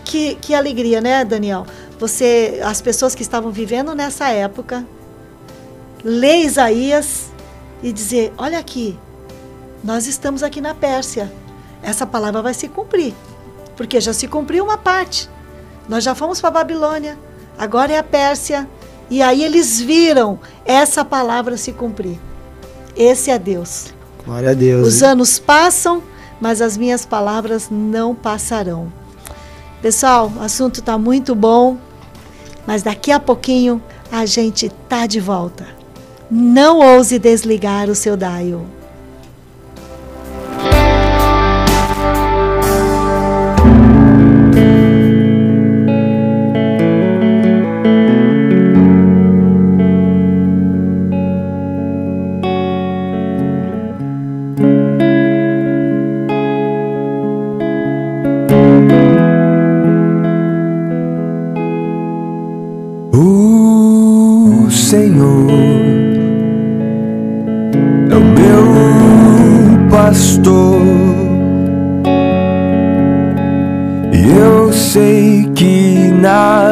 Que, 0.04 0.36
que 0.36 0.54
alegria, 0.54 1.00
né, 1.00 1.24
Daniel? 1.24 1.66
Você, 2.00 2.60
as 2.64 2.82
pessoas 2.82 3.16
que 3.16 3.22
estavam 3.22 3.52
vivendo 3.52 3.96
nessa 3.96 4.28
época, 4.30 4.86
ler 6.04 6.40
Isaías 6.40 7.32
e 7.82 7.92
dizer: 7.94 8.34
olha 8.38 8.60
aqui, 8.60 9.00
nós 9.84 10.08
estamos 10.08 10.44
aqui 10.44 10.60
na 10.60 10.74
Pérsia. 10.74 11.32
Essa 11.82 12.06
palavra 12.06 12.42
vai 12.42 12.54
se 12.54 12.68
cumprir, 12.68 13.14
porque 13.76 14.00
já 14.00 14.14
se 14.14 14.28
cumpriu 14.28 14.64
uma 14.64 14.78
parte. 14.78 15.30
Nós 15.88 16.04
já 16.04 16.16
fomos 16.16 16.40
para 16.40 16.50
a 16.50 16.54
Babilônia, 16.54 17.18
agora 17.58 17.94
é 17.94 17.98
a 17.98 18.04
Pérsia. 18.04 18.68
E 19.10 19.22
aí 19.22 19.44
eles 19.44 19.80
viram 19.80 20.40
essa 20.66 21.04
palavra 21.04 21.58
se 21.58 21.74
cumprir. 21.74 22.20
Esse 22.96 23.30
é 23.32 23.38
Deus. 23.38 23.93
Glória 24.26 24.52
a 24.52 24.54
Deus. 24.54 24.88
Os 24.88 25.04
anos 25.04 25.40
passam, 25.40 26.02
mas 26.40 26.62
as 26.62 26.78
minhas 26.78 27.06
palavras 27.06 27.70
não 27.70 28.16
passarão. 28.16 28.92
Pessoal, 29.82 30.32
o 30.38 30.42
assunto 30.42 30.80
está 30.80 30.98
muito 30.98 31.36
bom, 31.36 31.78
mas 32.66 32.84
daqui 32.84 33.12
a 33.12 33.20
pouquinho 33.20 33.82
a 34.12 34.26
gente 34.26 34.70
tá 34.88 35.06
de 35.06 35.20
volta. 35.20 35.66
Não 36.32 36.80
ouse 36.80 37.20
desligar 37.20 37.90
o 37.90 37.96
seu 37.96 38.16
dial. 38.16 38.66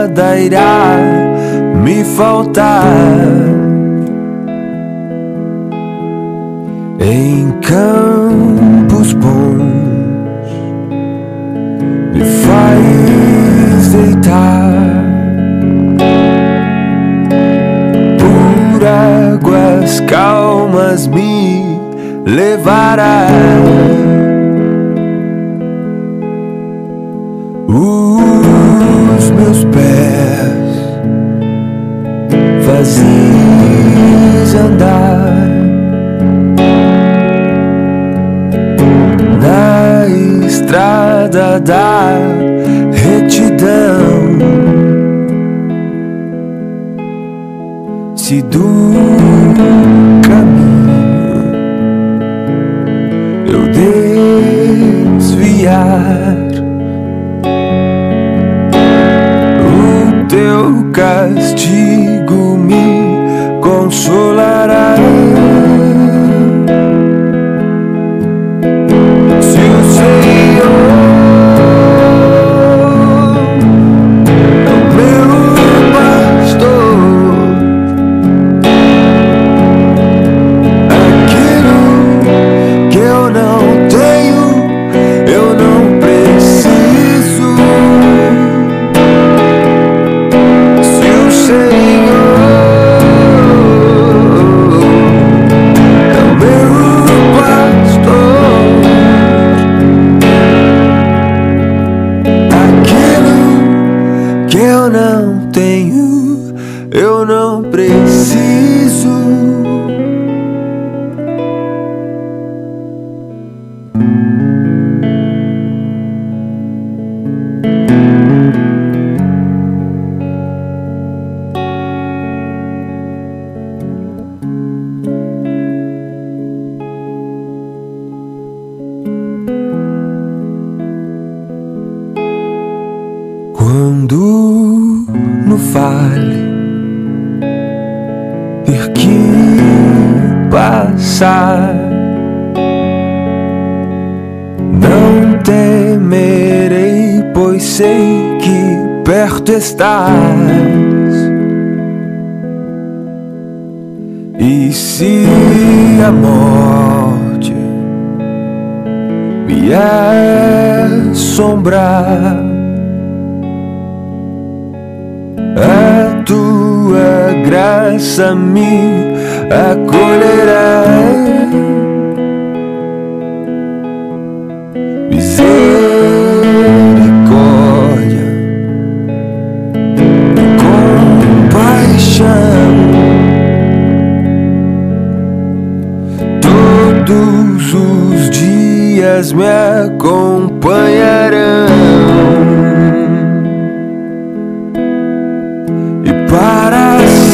Nada 0.02 0.38
irá 0.38 0.98
me 1.84 2.04
faltar. 2.04 2.84
Em 7.00 7.52
campos 7.62 9.14
bons 9.14 10.50
me 12.14 12.24
faz 12.24 13.94
deitar. 13.94 14.72
por 18.20 18.86
águas 18.86 20.00
calmas 20.02 21.08
me 21.08 21.80
levará. 22.26 23.28
Os 27.68 28.01
fazias 32.82 34.56
andar 34.56 35.36
na 39.40 40.08
estrada 40.48 41.60
da 41.60 42.18
retidão. 42.92 44.32
se 48.16 48.42
do 48.42 48.92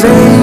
para 0.00 0.37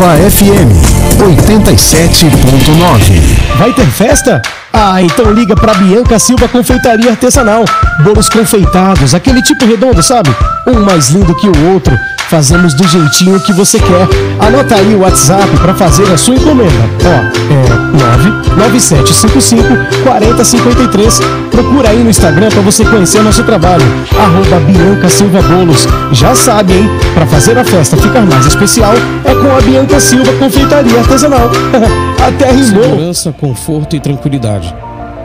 Nova 0.00 0.16
FM 0.30 0.72
87.9. 1.18 3.58
Vai 3.58 3.70
ter 3.74 3.84
festa? 3.84 4.40
Ah, 4.72 5.02
então 5.02 5.30
liga 5.30 5.54
pra 5.54 5.74
Bianca 5.74 6.18
Silva 6.18 6.48
Confeitaria 6.48 7.10
Artesanal. 7.10 7.66
Bolos 8.02 8.30
confeitados, 8.30 9.14
aquele 9.14 9.42
tipo 9.42 9.66
redondo, 9.66 10.02
sabe? 10.02 10.34
Um 10.66 10.80
mais 10.80 11.10
lindo 11.10 11.36
que 11.36 11.46
o 11.46 11.74
outro. 11.74 11.94
Fazemos 12.30 12.74
do 12.74 12.86
jeitinho 12.86 13.40
que 13.40 13.52
você 13.52 13.80
quer. 13.80 14.08
Anota 14.38 14.76
aí 14.76 14.94
o 14.94 15.00
WhatsApp 15.00 15.48
pra 15.56 15.74
fazer 15.74 16.08
a 16.12 16.16
sua 16.16 16.36
encomenda. 16.36 16.88
Ó, 17.04 17.08
é 17.52 18.56
99755 18.56 19.64
4053. 20.04 21.20
Procura 21.50 21.88
aí 21.88 22.04
no 22.04 22.08
Instagram 22.08 22.48
pra 22.50 22.62
você 22.62 22.84
conhecer 22.84 23.20
nosso 23.24 23.42
trabalho. 23.42 23.84
Arroba 24.16 24.60
Bianca 24.60 25.08
Silva 25.08 25.42
Bolos. 25.42 25.88
Já 26.12 26.32
sabe, 26.36 26.74
hein? 26.74 26.88
Pra 27.14 27.26
fazer 27.26 27.58
a 27.58 27.64
festa 27.64 27.96
ficar 27.96 28.24
mais 28.24 28.46
especial 28.46 28.94
é 29.24 29.34
com 29.34 29.56
a 29.56 29.60
Bianca 29.60 29.98
Silva 29.98 30.32
Confeitaria 30.34 31.00
Artesanal. 31.00 31.50
Até 32.24 32.52
rimou. 32.52 32.84
Segurança, 32.84 33.32
conforto 33.32 33.96
e 33.96 34.00
tranquilidade. 34.00 34.72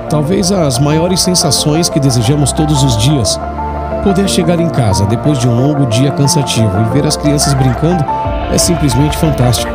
Talvez 0.09 0.51
as 0.51 0.79
maiores 0.79 1.21
sensações 1.21 1.87
que 1.87 1.99
desejamos 1.99 2.51
todos 2.51 2.81
os 2.81 2.97
dias. 2.97 3.39
Poder 4.05 4.29
chegar 4.29 4.59
em 4.59 4.69
casa 4.69 5.03
depois 5.07 5.39
de 5.39 5.47
um 5.47 5.59
longo 5.59 5.87
dia 5.87 6.11
cansativo 6.11 6.69
e 6.79 6.93
ver 6.93 7.07
as 7.07 7.17
crianças 7.17 7.55
brincando 7.55 8.05
é 8.53 8.57
simplesmente 8.59 9.17
fantástico. 9.17 9.73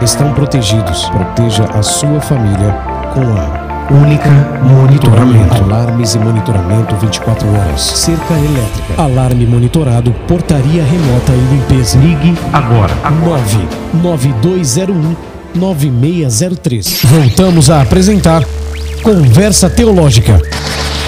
Estão 0.00 0.32
protegidos. 0.32 1.08
Proteja 1.08 1.64
a 1.64 1.82
sua 1.82 2.20
família 2.20 2.70
com 3.12 3.22
a 3.22 3.92
Única 3.92 4.30
Monitoramento. 4.62 5.64
Alarmes 5.64 6.14
e 6.14 6.20
monitoramento 6.20 6.94
24 6.94 7.48
horas. 7.48 7.80
Cerca 7.80 8.34
elétrica. 8.34 9.02
Alarme 9.02 9.44
monitorado. 9.44 10.12
Portaria 10.28 10.84
remota 10.84 11.32
e 11.32 11.40
limpeza. 11.52 11.98
Ligue 11.98 12.38
agora. 12.52 12.94
99201 13.24 15.16
9603. 15.56 17.02
Voltamos 17.02 17.68
a 17.68 17.82
apresentar 17.82 18.44
Conversa 19.02 19.68
Teológica 19.68 20.40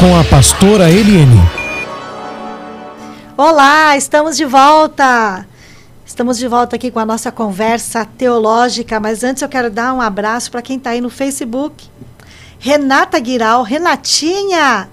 com 0.01 0.19
a 0.19 0.25
pastora 0.25 0.91
Eliane. 0.91 1.62
Olá, 3.37 3.97
estamos 3.97 4.37
de 4.37 4.45
volta. 4.45 5.47
Estamos 6.05 6.37
de 6.37 6.47
volta 6.47 6.77
aqui 6.77 6.91
com 6.91 6.99
a 6.99 7.07
nossa 7.07 7.33
conversa 7.33 8.05
teológica, 8.05 9.01
mas 9.01 9.25
antes 9.25 9.43
eu 9.43 9.49
quero 9.49 9.71
dar 9.71 9.95
um 9.95 10.03
abraço 10.03 10.51
para 10.51 10.61
quem 10.61 10.77
está 10.77 10.91
aí 10.91 11.01
no 11.01 11.09
Facebook. 11.09 11.89
Renata 12.59 13.19
Guiral, 13.19 13.63
Renatinha. 13.63 14.87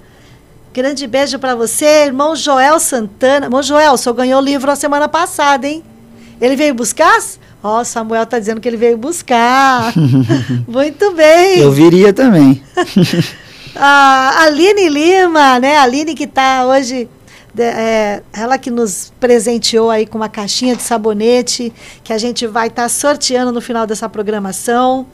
Grande 0.73 1.05
beijo 1.05 1.37
para 1.37 1.53
você, 1.53 2.05
irmão 2.05 2.33
Joel 2.33 2.79
Santana. 2.79 3.47
Irmão 3.47 3.61
Joel, 3.61 3.91
o 3.91 3.97
senhor 3.97 4.15
ganhou 4.15 4.41
o 4.41 4.43
livro 4.43 4.71
a 4.71 4.75
semana 4.77 5.09
passada, 5.09 5.67
hein? 5.67 5.83
Ele 6.39 6.55
veio 6.55 6.73
buscar? 6.73 7.19
Ó, 7.61 7.83
Samuel 7.83 8.25
tá 8.25 8.39
dizendo 8.39 8.61
que 8.61 8.69
ele 8.69 8.77
veio 8.77 8.97
buscar. 8.97 9.91
Muito 10.65 11.11
bem. 11.11 11.59
Eu 11.59 11.73
viria 11.73 12.13
também. 12.13 12.63
A 13.75 14.43
Aline 14.47 14.87
Lima, 14.87 15.59
né? 15.59 15.75
A 15.75 15.83
Aline 15.83 16.15
que 16.15 16.23
está 16.23 16.65
hoje, 16.65 17.09
é, 17.63 18.21
ela 18.33 18.57
que 18.57 18.69
nos 18.71 19.11
presenteou 19.19 19.89
aí 19.89 20.05
com 20.05 20.17
uma 20.17 20.29
caixinha 20.29 20.75
de 20.75 20.81
sabonete 20.81 21.71
que 22.03 22.11
a 22.13 22.17
gente 22.17 22.45
vai 22.47 22.67
estar 22.67 22.87
sorteando 22.89 23.51
no 23.51 23.61
final 23.61 23.85
dessa 23.87 24.07
programação. 24.09 25.05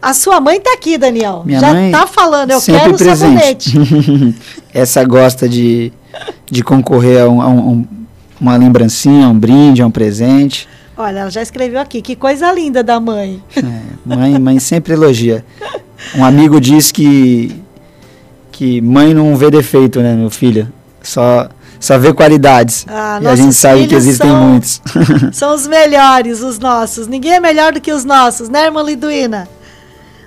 A 0.00 0.12
sua 0.12 0.40
mãe 0.40 0.56
está 0.58 0.72
aqui, 0.74 0.98
Daniel. 0.98 1.42
Minha 1.46 1.60
Já 1.60 1.86
está 1.86 2.06
falando, 2.06 2.50
eu 2.50 2.60
quero 2.60 2.96
presente. 2.96 3.70
sabonete. 3.70 4.34
Essa 4.74 5.04
gosta 5.04 5.48
de, 5.48 5.92
de 6.50 6.62
concorrer 6.62 7.22
a, 7.22 7.28
um- 7.28 7.40
a 7.42 7.46
um- 7.48 7.68
um- 7.70 7.86
uma 8.40 8.56
lembrancinha, 8.56 9.28
um 9.28 9.38
brinde, 9.38 9.80
a 9.82 9.86
um 9.86 9.90
presente. 9.90 10.68
Olha, 10.96 11.20
ela 11.20 11.30
já 11.30 11.40
escreveu 11.40 11.80
aqui, 11.80 12.02
que 12.02 12.14
coisa 12.16 12.52
linda 12.52 12.82
da 12.82 12.98
mãe. 13.00 13.42
É, 13.56 13.62
Mãe, 14.04 14.38
mãe 14.38 14.58
sempre 14.58 14.92
elogia. 14.92 15.44
Um 16.16 16.24
amigo 16.24 16.60
diz 16.60 16.90
que 16.92 17.62
que 18.50 18.80
mãe 18.82 19.14
não 19.14 19.34
vê 19.36 19.50
defeito, 19.50 20.00
né, 20.00 20.14
meu 20.14 20.28
filho? 20.28 20.70
Só 21.02 21.48
só 21.82 21.98
vê 21.98 22.12
qualidades. 22.14 22.86
Ah, 22.88 23.18
e 23.20 23.26
a 23.26 23.34
gente 23.34 23.54
sabe 23.54 23.88
que 23.88 23.94
existem 23.96 24.30
são, 24.30 24.40
muitos. 24.40 24.80
são 25.34 25.52
os 25.52 25.66
melhores, 25.66 26.40
os 26.40 26.56
nossos. 26.60 27.08
Ninguém 27.08 27.32
é 27.32 27.40
melhor 27.40 27.72
do 27.72 27.80
que 27.80 27.90
os 27.90 28.04
nossos, 28.04 28.48
né, 28.48 28.66
irmã 28.66 28.82
Liduína? 28.82 29.48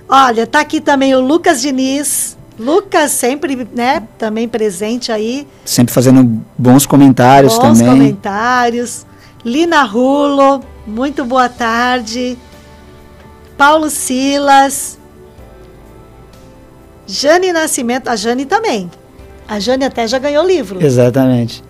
Olha, 0.06 0.46
tá 0.46 0.60
aqui 0.60 0.82
também 0.82 1.14
o 1.14 1.20
Lucas 1.20 1.62
Diniz. 1.62 2.36
Lucas 2.58 3.12
sempre, 3.12 3.66
né, 3.74 4.02
também 4.18 4.46
presente 4.46 5.10
aí. 5.10 5.48
Sempre 5.64 5.94
fazendo 5.94 6.42
bons 6.58 6.84
comentários 6.84 7.54
bons 7.54 7.62
também. 7.62 7.86
Bons 7.86 7.94
comentários. 7.94 9.06
Lina 9.42 9.82
Rulo, 9.82 10.62
muito 10.86 11.24
boa 11.24 11.48
tarde. 11.48 12.36
Paulo 13.56 13.88
Silas. 13.88 14.98
Jane 17.06 17.50
Nascimento, 17.50 18.08
a 18.08 18.16
Jane 18.16 18.44
também. 18.44 18.90
A 19.48 19.60
Jane 19.60 19.84
até 19.84 20.06
já 20.06 20.18
ganhou 20.18 20.46
livro. 20.46 20.84
Exatamente. 20.84 21.62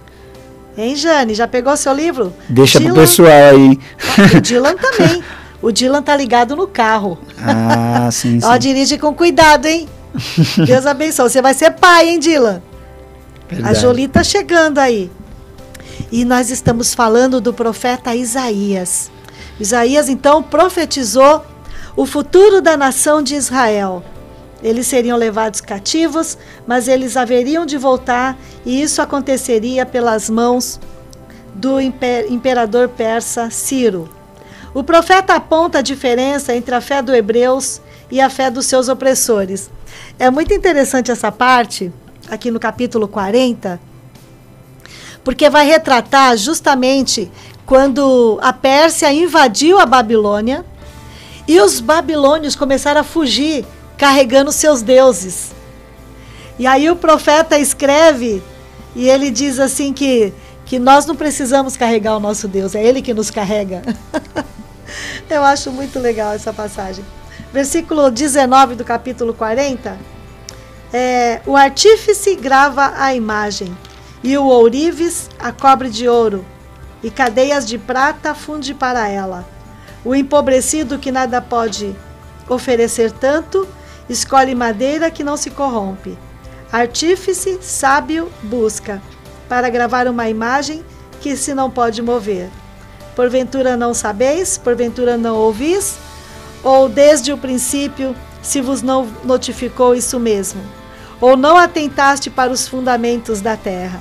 Hein, 0.76 0.94
Jane? 0.96 1.34
Já 1.34 1.46
pegou 1.48 1.76
seu 1.76 1.92
livro? 1.92 2.32
Deixa 2.48 2.78
Dylan... 2.78 2.92
pro 2.92 3.02
pessoal 3.02 3.28
aí. 3.30 3.78
O 4.36 4.40
Dylan 4.40 4.76
também. 4.76 5.22
O 5.62 5.72
Dylan 5.72 6.02
tá 6.02 6.14
ligado 6.14 6.54
no 6.54 6.66
carro. 6.66 7.18
Ah, 7.40 8.08
sim, 8.12 8.40
sim. 8.40 8.46
Ó, 8.46 8.56
dirige 8.56 8.98
com 8.98 9.14
cuidado, 9.14 9.66
hein? 9.66 9.88
Deus 10.66 10.86
abençoe. 10.86 11.30
Você 11.30 11.40
vai 11.40 11.54
ser 11.54 11.72
pai, 11.72 12.10
hein, 12.10 12.18
Dylan? 12.18 12.62
Verdade. 13.48 13.76
A 13.76 13.80
Jolie 13.80 14.08
tá 14.08 14.22
chegando 14.22 14.78
aí. 14.78 15.10
E 16.12 16.24
nós 16.24 16.50
estamos 16.50 16.94
falando 16.94 17.40
do 17.40 17.52
profeta 17.52 18.14
Isaías. 18.14 19.10
Isaías, 19.58 20.08
então, 20.08 20.42
profetizou 20.42 21.44
o 21.96 22.04
futuro 22.04 22.60
da 22.60 22.76
nação 22.76 23.22
de 23.22 23.34
Israel. 23.34 24.04
Eles 24.62 24.86
seriam 24.86 25.16
levados 25.16 25.60
cativos, 25.60 26.38
mas 26.66 26.88
eles 26.88 27.16
haveriam 27.16 27.66
de 27.66 27.76
voltar, 27.76 28.36
e 28.64 28.80
isso 28.80 29.02
aconteceria 29.02 29.84
pelas 29.84 30.30
mãos 30.30 30.80
do 31.54 31.80
imperador 31.80 32.88
persa 32.88 33.50
Ciro. 33.50 34.08
O 34.74 34.84
profeta 34.84 35.34
aponta 35.34 35.78
a 35.78 35.82
diferença 35.82 36.54
entre 36.54 36.74
a 36.74 36.80
fé 36.80 37.00
dos 37.00 37.14
hebreus 37.14 37.80
e 38.10 38.20
a 38.20 38.28
fé 38.28 38.50
dos 38.50 38.66
seus 38.66 38.88
opressores. 38.88 39.70
É 40.18 40.30
muito 40.30 40.52
interessante 40.52 41.10
essa 41.10 41.32
parte, 41.32 41.92
aqui 42.28 42.50
no 42.50 42.60
capítulo 42.60 43.08
40, 43.08 43.80
porque 45.24 45.48
vai 45.48 45.66
retratar 45.66 46.36
justamente 46.36 47.30
quando 47.64 48.38
a 48.42 48.52
Pérsia 48.52 49.12
invadiu 49.12 49.80
a 49.80 49.86
Babilônia 49.86 50.64
e 51.48 51.60
os 51.60 51.80
babilônios 51.80 52.54
começaram 52.54 53.00
a 53.00 53.04
fugir 53.04 53.64
carregando 53.96 54.52
seus 54.52 54.82
deuses. 54.82 55.52
E 56.58 56.66
aí 56.66 56.90
o 56.90 56.96
profeta 56.96 57.58
escreve 57.58 58.42
e 58.96 59.10
ele 59.10 59.30
diz 59.30 59.60
assim 59.60 59.92
que, 59.92 60.32
que 60.64 60.78
nós 60.78 61.04
não 61.04 61.14
precisamos 61.14 61.76
carregar 61.76 62.16
o 62.16 62.20
nosso 62.20 62.48
Deus, 62.48 62.74
é 62.74 62.82
Ele 62.82 63.02
que 63.02 63.12
nos 63.12 63.30
carrega. 63.30 63.82
Eu 65.28 65.44
acho 65.44 65.70
muito 65.70 65.98
legal 65.98 66.32
essa 66.32 66.50
passagem. 66.50 67.04
Versículo 67.52 68.10
19 68.10 68.74
do 68.74 68.84
capítulo 68.84 69.34
40. 69.34 69.98
É, 70.92 71.42
o 71.44 71.54
artífice 71.54 72.34
grava 72.36 72.94
a 72.96 73.14
imagem, 73.14 73.76
e 74.22 74.38
o 74.38 74.46
ourives 74.46 75.28
a 75.38 75.52
cobre 75.52 75.90
de 75.90 76.08
ouro, 76.08 76.44
e 77.02 77.10
cadeias 77.10 77.66
de 77.66 77.76
prata 77.76 78.34
funde 78.34 78.72
para 78.72 79.08
ela. 79.08 79.46
O 80.04 80.14
empobrecido 80.14 80.98
que 80.98 81.12
nada 81.12 81.42
pode 81.42 81.94
oferecer 82.48 83.12
tanto, 83.12 83.68
escolhe 84.08 84.54
madeira 84.54 85.10
que 85.10 85.24
não 85.24 85.36
se 85.36 85.50
corrompe. 85.50 86.16
Artífice 86.72 87.58
sábio 87.62 88.30
busca, 88.42 89.00
para 89.48 89.70
gravar 89.70 90.08
uma 90.08 90.28
imagem 90.28 90.84
que 91.20 91.36
se 91.36 91.54
não 91.54 91.70
pode 91.70 92.02
mover. 92.02 92.50
Porventura 93.14 93.76
não 93.76 93.94
sabeis? 93.94 94.58
Porventura 94.58 95.16
não 95.16 95.36
ouvis? 95.36 95.96
Ou 96.62 96.88
desde 96.88 97.32
o 97.32 97.38
princípio 97.38 98.14
se 98.42 98.60
vos 98.60 98.82
não 98.82 99.06
notificou 99.24 99.94
isso 99.94 100.18
mesmo? 100.20 100.60
Ou 101.20 101.36
não 101.36 101.56
atentaste 101.56 102.28
para 102.28 102.52
os 102.52 102.68
fundamentos 102.68 103.40
da 103.40 103.56
terra? 103.56 104.00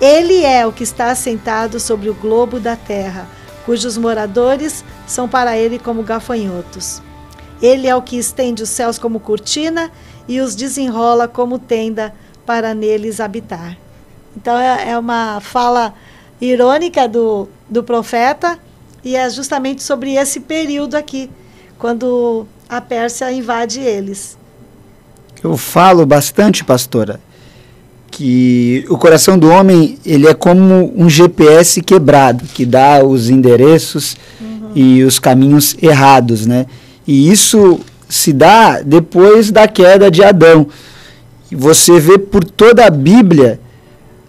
Ele 0.00 0.42
é 0.42 0.66
o 0.66 0.72
que 0.72 0.82
está 0.82 1.10
assentado 1.10 1.78
sobre 1.78 2.08
o 2.08 2.14
globo 2.14 2.58
da 2.58 2.74
terra, 2.74 3.26
cujos 3.64 3.96
moradores 3.96 4.84
são 5.06 5.28
para 5.28 5.56
ele 5.56 5.78
como 5.78 6.02
gafanhotos. 6.02 7.00
Ele 7.64 7.86
é 7.86 7.96
o 7.96 8.02
que 8.02 8.18
estende 8.18 8.62
os 8.62 8.68
céus 8.68 8.98
como 8.98 9.18
cortina 9.18 9.90
e 10.28 10.38
os 10.38 10.54
desenrola 10.54 11.26
como 11.26 11.58
tenda 11.58 12.14
para 12.44 12.74
neles 12.74 13.20
habitar. 13.20 13.78
Então 14.36 14.58
é, 14.58 14.90
é 14.90 14.98
uma 14.98 15.40
fala 15.40 15.94
irônica 16.38 17.08
do, 17.08 17.48
do 17.70 17.82
profeta, 17.82 18.58
e 19.02 19.16
é 19.16 19.30
justamente 19.30 19.82
sobre 19.82 20.14
esse 20.14 20.40
período 20.40 20.94
aqui, 20.94 21.30
quando 21.78 22.46
a 22.68 22.82
Pérsia 22.82 23.32
invade 23.32 23.80
eles. 23.80 24.36
Eu 25.42 25.56
falo 25.56 26.04
bastante, 26.04 26.62
pastora, 26.62 27.18
que 28.10 28.84
o 28.90 28.98
coração 28.98 29.38
do 29.38 29.48
homem 29.48 29.98
ele 30.04 30.26
é 30.26 30.34
como 30.34 30.92
um 30.94 31.08
GPS 31.08 31.80
quebrado, 31.80 32.44
que 32.44 32.66
dá 32.66 33.02
os 33.02 33.30
endereços 33.30 34.18
uhum. 34.38 34.70
e 34.74 35.02
os 35.02 35.18
caminhos 35.18 35.74
errados, 35.80 36.44
né? 36.44 36.66
E 37.06 37.30
isso 37.30 37.80
se 38.08 38.32
dá 38.32 38.80
depois 38.80 39.50
da 39.50 39.66
queda 39.66 40.10
de 40.10 40.22
Adão. 40.22 40.66
Você 41.50 42.00
vê 42.00 42.18
por 42.18 42.44
toda 42.44 42.86
a 42.86 42.90
Bíblia 42.90 43.60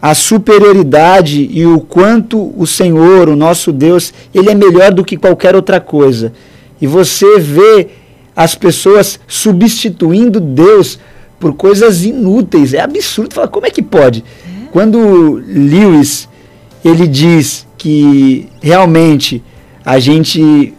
a 0.02 0.14
superioridade 0.14 1.50
e 1.52 1.66
o 1.66 1.80
quanto 1.80 2.54
o 2.56 2.68
Senhor, 2.68 3.28
o 3.28 3.36
nosso 3.36 3.72
Deus, 3.72 4.14
ele 4.34 4.52
é 4.52 4.56
melhor 4.56 4.94
do 4.94 5.04
que 5.04 5.18
qualquer 5.18 5.56
outra 5.56 5.80
coisa. 5.80 6.34
E 6.80 6.86
você 6.86 7.40
vê 7.40 7.88
as 8.36 8.54
pessoas 8.54 9.20
substituindo 9.28 10.40
Deus 10.40 11.00
por 11.40 11.54
coisas 11.54 12.04
inúteis. 12.04 12.74
É 12.74 12.82
absurdo. 12.82 13.34
Fala, 13.34 13.48
como 13.48 13.66
é 13.66 13.70
que 13.70 13.82
pode? 13.82 14.24
É. 14.46 14.68
Quando 14.72 15.42
Lewis 15.48 16.28
ele 16.84 17.08
diz 17.08 17.66
que 17.78 18.48
realmente 18.62 19.44
a 19.84 19.98
gente 19.98 20.74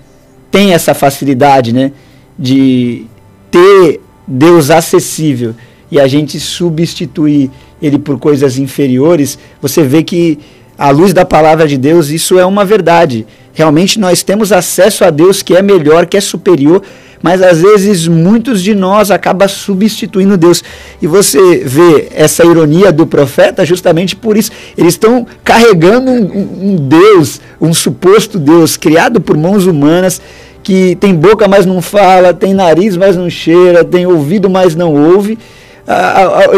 tem 0.57 0.72
essa 0.72 0.94
facilidade, 0.94 1.70
né, 1.70 1.92
de 2.38 3.04
ter 3.50 4.00
Deus 4.26 4.70
acessível 4.70 5.54
e 5.90 6.00
a 6.00 6.07
gente 6.07 6.40
substituir 6.40 7.50
ele 7.80 7.98
por 7.98 8.18
coisas 8.18 8.57
inferiores, 8.57 9.38
você 9.61 9.82
vê 9.82 10.02
que, 10.02 10.38
à 10.78 10.88
luz 10.88 11.12
da 11.12 11.26
palavra 11.26 11.68
de 11.68 11.76
Deus, 11.76 12.09
isso 12.09 12.38
é 12.38 12.46
uma 12.46 12.64
verdade. 12.64 13.26
Realmente 13.52 14.00
nós 14.00 14.22
temos 14.22 14.50
acesso 14.50 15.04
a 15.04 15.11
Deus 15.11 15.42
que 15.42 15.54
é 15.54 15.61
melhor, 15.61 16.07
que 16.07 16.16
é 16.16 16.22
superior, 16.22 16.82
mas 17.22 17.42
às 17.42 17.61
vezes 17.61 18.07
muitos 18.09 18.62
de 18.62 18.74
nós 18.74 19.11
acabam 19.11 19.48
substituindo 19.48 20.36
Deus. 20.36 20.62
E 21.02 21.07
você 21.07 21.59
vê 21.64 22.09
essa 22.14 22.44
ironia 22.44 22.92
do 22.92 23.07
profeta 23.07 23.64
justamente 23.64 24.14
por 24.16 24.36
isso. 24.36 24.50
Eles 24.76 24.94
estão 24.94 25.26
carregando 25.44 26.11
um, 26.11 26.72
um 26.72 26.76
Deus, 26.76 27.40
um 27.61 27.74
suposto 27.74 28.38
Deus, 28.38 28.76
criado 28.76 29.20
por 29.20 29.36
mãos 29.36 29.66
humanas, 29.66 30.20
que 30.67 30.97
tem 30.97 31.14
boca, 31.14 31.47
mas 31.47 31.64
não 31.64 31.81
fala, 31.81 32.35
tem 32.35 32.53
nariz, 32.53 32.97
mas 32.97 33.14
não 33.17 33.31
cheira, 33.31 33.85
tem 33.85 34.05
ouvido, 34.05 34.51
mas 34.51 34.75
não 34.75 34.93
ouve 34.93 35.39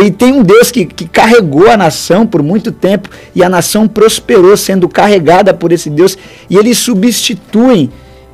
e 0.03 0.11
tem 0.11 0.33
um 0.33 0.43
Deus 0.43 0.71
que, 0.71 0.87
que 0.87 1.07
carregou 1.07 1.71
a 1.71 1.77
nação 1.77 2.27
por 2.27 2.43
muito 2.43 2.73
tempo 2.73 3.11
e 3.35 3.43
a 3.43 3.49
nação 3.49 3.87
prosperou 3.87 4.57
sendo 4.57 4.89
carregada 4.89 5.53
por 5.53 5.71
esse 5.71 5.91
Deus 5.91 6.17
e 6.49 6.57
eles 6.57 6.79
substituem. 6.79 7.91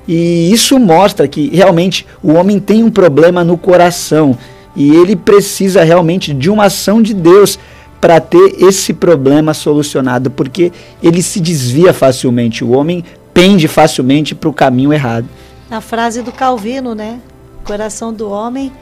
E 0.07 0.53
isso 0.53 0.79
mostra 0.79 1.27
que 1.27 1.49
realmente 1.49 2.07
o 2.23 2.35
homem 2.35 2.61
tem 2.61 2.85
um 2.85 2.91
problema 2.91 3.43
no 3.43 3.59
coração 3.59 4.39
e 4.77 4.95
ele 4.95 5.17
precisa 5.17 5.83
realmente 5.83 6.33
de 6.33 6.49
uma 6.49 6.67
ação 6.67 7.03
de 7.03 7.13
Deus 7.13 7.59
para 8.01 8.21
ter 8.21 8.63
esse 8.63 8.93
problema 8.93 9.55
solucionado, 9.55 10.31
porque 10.31 10.71
ele 11.03 11.23
se 11.23 11.41
desvia 11.41 11.93
facilmente, 11.93 12.63
o 12.63 12.73
homem 12.73 13.03
pende 13.33 13.67
facilmente 13.67 14.35
para 14.35 14.49
o 14.49 14.53
caminho 14.53 14.93
errado. 14.93 15.27
A 15.75 15.81
frase 15.81 16.23
do 16.23 16.31
Calvino, 16.31 16.95
né? 16.95 17.21
O 17.61 17.67
coração 17.67 18.13
do 18.13 18.31
homem 18.31 18.73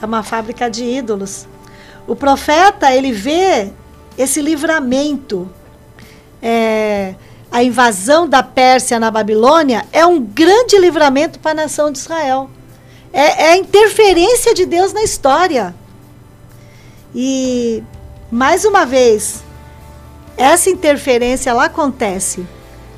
é 0.00 0.06
uma 0.06 0.22
fábrica 0.22 0.70
de 0.70 0.82
ídolos. 0.82 1.46
O 2.06 2.16
profeta, 2.16 2.90
ele 2.90 3.12
vê 3.12 3.70
esse 4.16 4.40
livramento, 4.40 5.46
é, 6.40 7.14
a 7.52 7.62
invasão 7.62 8.26
da 8.26 8.42
Pérsia 8.42 8.98
na 8.98 9.10
Babilônia 9.10 9.84
é 9.92 10.06
um 10.06 10.18
grande 10.18 10.78
livramento 10.78 11.38
para 11.38 11.50
a 11.50 11.64
nação 11.64 11.92
de 11.92 11.98
Israel. 11.98 12.48
É, 13.12 13.48
é 13.48 13.50
a 13.50 13.56
interferência 13.58 14.54
de 14.54 14.64
Deus 14.64 14.90
na 14.94 15.02
história. 15.02 15.74
E, 17.14 17.82
mais 18.32 18.64
uma 18.64 18.86
vez, 18.86 19.44
essa 20.34 20.70
interferência 20.70 21.50
ela 21.50 21.66
acontece 21.66 22.46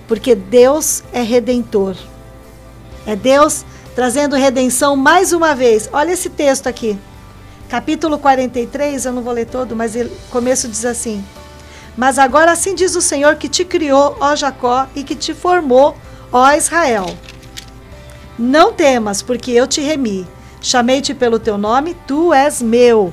porque 0.07 0.37
Deus 0.37 1.03
é 1.13 1.21
redentor. 1.21 1.97
É 3.07 3.17
Deus 3.17 3.65
trazendo 3.95 4.37
redenção 4.37 4.97
mais 4.97 5.33
uma 5.33 5.55
vez. 5.55 5.89
Olha 5.93 6.13
esse 6.13 6.31
texto 6.31 6.67
aqui. 6.67 6.99
Capítulo 7.69 8.19
43, 8.19 9.07
eu 9.07 9.13
não 9.13 9.23
vou 9.23 9.33
ler 9.33 9.47
todo, 9.47 9.77
mas 9.77 9.95
o 9.95 10.09
começo 10.31 10.69
diz 10.69 10.85
assim: 10.85 11.25
Mas 11.97 12.19
agora 12.19 12.53
assim 12.53 12.75
diz 12.75 12.97
o 12.97 13.03
Senhor 13.03 13.37
que 13.37 13.49
te 13.49 13.65
criou, 13.65 14.17
ó 14.21 14.35
Jacó, 14.35 14.87
e 14.95 15.05
que 15.05 15.15
te 15.15 15.33
formou, 15.33 15.97
ó 16.33 16.53
Israel. 16.53 17.07
Não 18.39 18.73
temas, 18.73 19.23
porque 19.23 19.51
eu 19.53 19.67
te 19.67 19.81
remi. 19.81 20.27
Chamei-te 20.61 21.15
pelo 21.15 21.39
teu 21.39 21.57
nome, 21.57 21.97
tu 22.07 22.33
és 22.35 22.61
meu. 22.61 23.13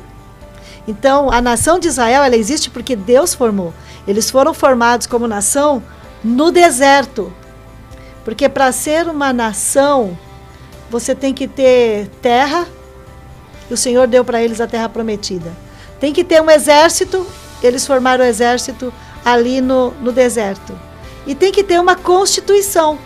Então, 0.87 1.29
a 1.31 1.41
nação 1.41 1.77
de 1.77 1.87
Israel, 1.87 2.23
ela 2.23 2.35
existe 2.35 2.69
porque 2.69 2.95
Deus 2.95 3.33
formou. 3.33 3.73
Eles 4.07 4.29
foram 4.29 4.53
formados 4.53 5.05
como 5.05 5.27
nação 5.27 5.83
no 6.23 6.49
deserto. 6.49 7.31
Porque 8.27 8.49
para 8.49 8.73
ser 8.73 9.07
uma 9.07 9.31
nação, 9.31 10.19
você 10.89 11.15
tem 11.15 11.33
que 11.33 11.47
ter 11.47 12.09
terra, 12.21 12.67
e 13.69 13.73
o 13.73 13.77
Senhor 13.77 14.05
deu 14.05 14.25
para 14.25 14.43
eles 14.43 14.59
a 14.59 14.67
terra 14.67 14.89
prometida. 14.89 15.49
Tem 15.97 16.11
que 16.11 16.25
ter 16.25 16.41
um 16.41 16.51
exército, 16.51 17.25
eles 17.63 17.87
formaram 17.87 18.25
o 18.25 18.27
exército 18.27 18.93
ali 19.23 19.61
no, 19.61 19.91
no 20.01 20.11
deserto. 20.11 20.77
E 21.25 21.33
tem 21.33 21.53
que 21.53 21.63
ter 21.63 21.79
uma 21.79 21.95
constituição. 21.95 22.99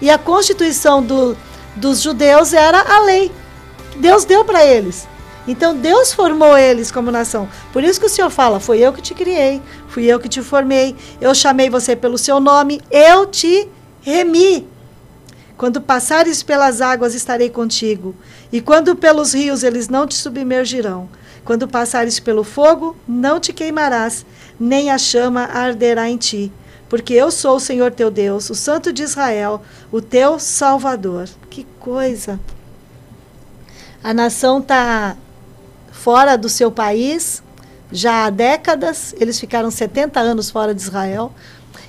E 0.00 0.08
a 0.08 0.16
constituição 0.16 1.02
do, 1.02 1.36
dos 1.74 2.00
judeus 2.00 2.52
era 2.52 2.80
a 2.80 3.00
lei. 3.00 3.32
Deus 3.96 4.24
deu 4.24 4.44
para 4.44 4.64
eles. 4.64 5.08
Então 5.48 5.76
Deus 5.76 6.12
formou 6.12 6.56
eles 6.56 6.92
como 6.92 7.10
nação. 7.10 7.48
Por 7.72 7.82
isso 7.82 7.98
que 7.98 8.06
o 8.06 8.08
Senhor 8.08 8.30
fala: 8.30 8.60
Foi 8.60 8.78
eu 8.78 8.92
que 8.92 9.02
te 9.02 9.12
criei, 9.12 9.60
fui 9.88 10.04
eu 10.04 10.20
que 10.20 10.28
te 10.28 10.40
formei, 10.40 10.94
eu 11.20 11.34
chamei 11.34 11.68
você 11.68 11.96
pelo 11.96 12.16
seu 12.16 12.38
nome, 12.38 12.80
eu 12.92 13.26
te 13.26 13.68
remi. 14.06 14.68
Quando 15.56 15.80
passares 15.80 16.40
pelas 16.40 16.80
águas, 16.80 17.12
estarei 17.12 17.50
contigo. 17.50 18.14
E 18.52 18.60
quando 18.60 18.94
pelos 18.94 19.34
rios, 19.34 19.64
eles 19.64 19.88
não 19.88 20.06
te 20.06 20.14
submergirão. 20.14 21.08
Quando 21.44 21.66
passares 21.66 22.20
pelo 22.20 22.44
fogo, 22.44 22.96
não 23.08 23.40
te 23.40 23.52
queimarás, 23.52 24.24
nem 24.60 24.90
a 24.90 24.98
chama 24.98 25.44
arderá 25.44 26.08
em 26.08 26.16
ti. 26.16 26.52
Porque 26.88 27.14
eu 27.14 27.32
sou 27.32 27.56
o 27.56 27.60
Senhor 27.60 27.90
teu 27.90 28.10
Deus, 28.10 28.48
o 28.48 28.54
Santo 28.54 28.92
de 28.92 29.02
Israel, 29.02 29.60
o 29.90 30.00
teu 30.00 30.38
Salvador. 30.38 31.28
Que 31.50 31.66
coisa! 31.80 32.38
A 34.04 34.14
nação 34.14 34.60
está 34.60 35.16
fora 35.90 36.38
do 36.38 36.48
seu 36.48 36.70
país 36.70 37.42
já 37.90 38.26
há 38.26 38.30
décadas, 38.30 39.14
eles 39.18 39.38
ficaram 39.38 39.70
70 39.70 40.18
anos 40.18 40.50
fora 40.50 40.74
de 40.74 40.82
Israel, 40.82 41.32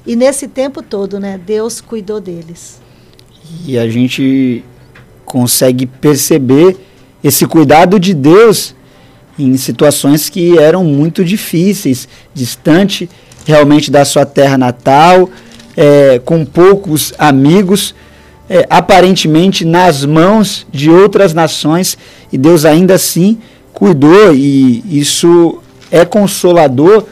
e 0.08 0.16
nesse 0.16 0.48
tempo 0.48 0.82
todo, 0.82 1.20
né, 1.20 1.38
Deus 1.46 1.82
cuidou 1.82 2.22
deles. 2.22 2.80
E 3.66 3.78
a 3.78 3.90
gente 3.90 4.64
consegue 5.26 5.86
perceber 5.86 6.78
esse 7.22 7.46
cuidado 7.46 8.00
de 8.00 8.14
Deus 8.14 8.74
em 9.38 9.56
situações 9.58 10.30
que 10.30 10.58
eram 10.58 10.86
muito 10.86 11.26
difíceis, 11.26 12.08
distante 12.34 13.10
realmente 13.46 13.92
da 13.92 14.06
sua 14.06 14.26
terra 14.26 14.58
natal, 14.58 15.30
é, 15.76 16.20
com 16.24 16.46
poucos 16.46 17.14
amigos, 17.20 17.94
é, 18.50 18.66
aparentemente 18.70 19.66
nas 19.66 20.06
mãos 20.06 20.66
de 20.72 20.90
outras 20.90 21.34
nações, 21.34 21.98
e 22.32 22.38
Deus 22.38 22.64
ainda 22.64 22.96
assim 22.96 23.38
cuidou, 23.74 24.34
e 24.34 24.84
isso 24.90 25.60
é 25.92 26.04
consolador 26.06 27.06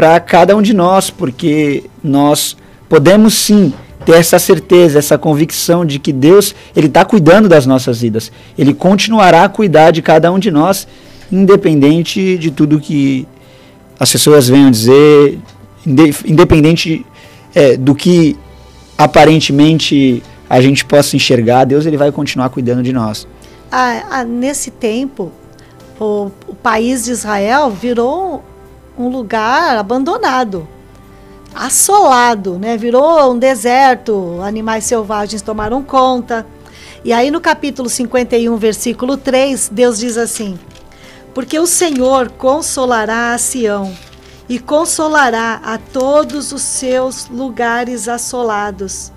para 0.00 0.18
cada 0.18 0.56
um 0.56 0.62
de 0.62 0.72
nós, 0.72 1.10
porque 1.10 1.84
nós 2.02 2.56
podemos 2.88 3.34
sim 3.34 3.70
ter 4.06 4.12
essa 4.12 4.38
certeza, 4.38 4.98
essa 4.98 5.18
convicção 5.18 5.84
de 5.84 5.98
que 5.98 6.10
Deus 6.10 6.54
ele 6.74 6.86
está 6.86 7.04
cuidando 7.04 7.50
das 7.50 7.66
nossas 7.66 8.00
vidas. 8.00 8.32
Ele 8.56 8.72
continuará 8.72 9.44
a 9.44 9.48
cuidar 9.50 9.90
de 9.90 10.00
cada 10.00 10.32
um 10.32 10.38
de 10.38 10.50
nós, 10.50 10.88
independente 11.30 12.38
de 12.38 12.50
tudo 12.50 12.80
que 12.80 13.28
as 13.98 14.10
pessoas 14.10 14.48
venham 14.48 14.70
dizer, 14.70 15.38
independente 16.24 17.04
é, 17.54 17.76
do 17.76 17.94
que 17.94 18.38
aparentemente 18.96 20.22
a 20.48 20.62
gente 20.62 20.82
possa 20.82 21.14
enxergar, 21.14 21.64
Deus 21.64 21.84
ele 21.84 21.98
vai 21.98 22.10
continuar 22.10 22.48
cuidando 22.48 22.82
de 22.82 22.90
nós. 22.94 23.28
Ah, 23.70 24.02
ah, 24.10 24.24
nesse 24.24 24.70
tempo, 24.70 25.30
o, 26.00 26.30
o 26.48 26.54
país 26.54 27.04
de 27.04 27.10
Israel 27.10 27.70
virou 27.70 28.42
um 29.00 29.08
lugar 29.08 29.76
abandonado, 29.76 30.68
assolado, 31.54 32.58
né? 32.58 32.76
Virou 32.76 33.32
um 33.32 33.38
deserto, 33.38 34.38
animais 34.42 34.84
selvagens 34.84 35.42
tomaram 35.42 35.82
conta. 35.82 36.46
E 37.04 37.12
aí 37.12 37.30
no 37.30 37.40
capítulo 37.40 37.88
51, 37.88 38.56
versículo 38.56 39.16
3, 39.16 39.70
Deus 39.72 39.98
diz 39.98 40.16
assim: 40.18 40.58
Porque 41.32 41.58
o 41.58 41.66
Senhor 41.66 42.30
consolará 42.30 43.32
a 43.32 43.38
Sião 43.38 43.92
e 44.48 44.58
consolará 44.58 45.60
a 45.64 45.78
todos 45.78 46.52
os 46.52 46.62
seus 46.62 47.28
lugares 47.28 48.08
assolados, 48.08 49.12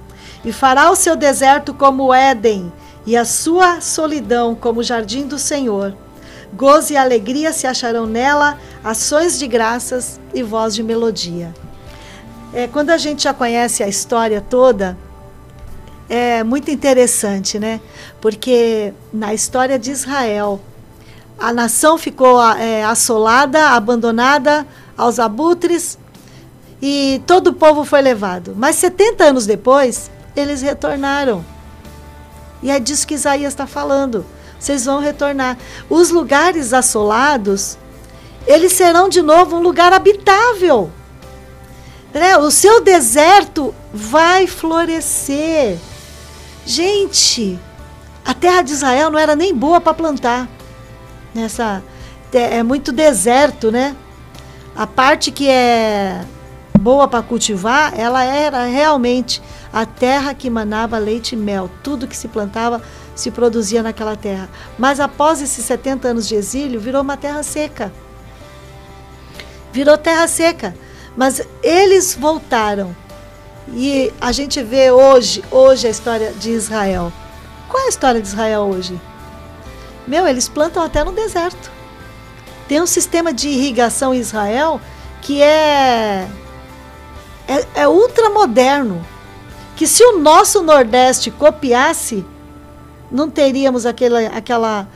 e 0.46 0.52
fará 0.54 0.92
o 0.92 0.96
seu 0.96 1.16
deserto 1.16 1.74
como 1.74 2.14
Éden, 2.14 2.72
e 3.06 3.18
a 3.18 3.26
sua 3.26 3.82
solidão 3.82 4.54
como 4.54 4.84
jardim 4.84 5.28
do 5.28 5.40
Senhor 5.40 5.98
Gozo 6.56 6.94
e 6.94 6.98
alegria 6.98 7.52
se 7.52 7.66
acharão 7.66 8.06
nela, 8.06 8.60
ações 8.84 9.40
de 9.40 9.48
graças 9.48 10.20
e 10.34 10.44
voz 10.44 10.76
de 10.76 10.84
melodia. 10.84 11.54
É, 12.54 12.68
quando 12.68 12.92
a 12.92 12.98
gente 12.98 13.24
já 13.24 13.34
conhece 13.34 13.82
a 13.82 13.88
história 13.88 14.40
toda, 14.40 14.96
é 16.08 16.44
muito 16.44 16.70
interessante, 16.70 17.58
né? 17.58 17.82
Porque 18.22 18.94
na 19.12 19.34
história 19.34 19.80
de 19.80 19.90
Israel, 19.90 20.62
a 21.40 21.52
nação 21.52 21.98
ficou 21.98 22.40
é, 22.56 22.84
assolada, 22.84 23.70
abandonada 23.70 24.68
aos 24.96 25.18
abutres 25.18 25.98
e 26.80 27.20
todo 27.26 27.48
o 27.48 27.54
povo 27.54 27.84
foi 27.84 28.02
levado. 28.04 28.54
Mas 28.56 28.76
70 28.76 29.24
anos 29.24 29.48
depois, 29.48 30.12
eles 30.36 30.62
retornaram. 30.62 31.44
E 32.62 32.70
é 32.70 32.80
disso 32.80 33.08
que 33.08 33.16
Isaías 33.16 33.54
está 33.54 33.66
falando 33.66 34.24
vocês 34.64 34.86
vão 34.86 35.00
retornar. 35.00 35.58
Os 35.90 36.10
lugares 36.10 36.74
assolados, 36.74 37.78
eles 38.48 38.72
serão 38.72 39.10
de 39.10 39.22
novo 39.22 39.58
um 39.58 39.62
lugar 39.62 39.92
habitável. 39.92 40.90
Né? 42.14 42.38
O 42.38 42.50
seu 42.50 42.82
deserto 42.82 43.76
vai 43.94 44.48
florescer. 44.48 45.78
Gente, 46.66 47.60
a 48.24 48.34
terra 48.34 48.62
de 48.62 48.72
Israel 48.72 49.12
não 49.12 49.20
era 49.20 49.36
nem 49.36 49.54
boa 49.54 49.82
para 49.82 49.94
plantar. 49.94 50.48
Nessa 51.36 51.84
é 52.32 52.64
muito 52.64 52.92
deserto, 52.94 53.70
né? 53.70 53.96
A 54.76 54.88
parte 54.88 55.30
que 55.30 55.48
é 55.48 56.24
boa 56.80 57.08
para 57.08 57.22
cultivar, 57.22 57.94
ela 58.00 58.24
era 58.24 58.66
realmente 58.66 59.42
a 59.72 59.86
terra 59.86 60.34
que 60.34 60.50
manava 60.50 60.98
leite 60.98 61.34
e 61.34 61.38
mel. 61.38 61.70
Tudo 61.84 62.08
que 62.08 62.16
se 62.16 62.28
plantava 62.28 62.82
se 63.16 63.32
produzia 63.32 63.84
naquela 63.84 64.16
terra. 64.16 64.50
Mas 64.78 65.00
após 65.00 65.42
esses 65.42 65.64
70 65.66 66.08
anos 66.08 66.28
de 66.28 66.36
exílio, 66.36 66.80
virou 66.80 67.02
uma 67.02 67.18
terra 67.18 67.44
seca. 67.44 67.92
Virou 69.72 69.98
terra 69.98 70.28
seca. 70.28 70.76
Mas 71.16 71.42
eles 71.62 72.16
voltaram. 72.16 72.96
E 73.70 74.12
a 74.20 74.32
gente 74.32 74.62
vê 74.62 74.92
hoje, 74.92 75.44
hoje 75.50 75.88
a 75.88 75.90
história 75.90 76.34
de 76.34 76.50
Israel. 76.52 77.12
Qual 77.70 77.82
é 77.84 77.86
a 77.86 77.90
história 77.90 78.22
de 78.22 78.28
Israel 78.28 78.62
hoje? 78.64 79.00
Meu, 80.06 80.28
eles 80.28 80.50
plantam 80.50 80.84
até 80.84 81.04
no 81.04 81.12
deserto. 81.12 81.72
Tem 82.68 82.82
um 82.82 82.88
sistema 82.88 83.34
de 83.34 83.48
irrigação 83.48 84.14
em 84.14 84.20
Israel 84.20 84.82
que 85.22 85.42
é, 85.42 86.28
é, 87.48 87.82
é 87.82 87.88
ultramoderno. 87.88 89.06
Que 89.76 89.88
se 89.88 90.04
o 90.04 90.20
nosso 90.20 90.62
Nordeste 90.62 91.32
copiasse, 91.32 92.26
não 93.14 93.30
teríamos 93.30 93.86
aquela, 93.86 94.20
aquela 94.28 94.88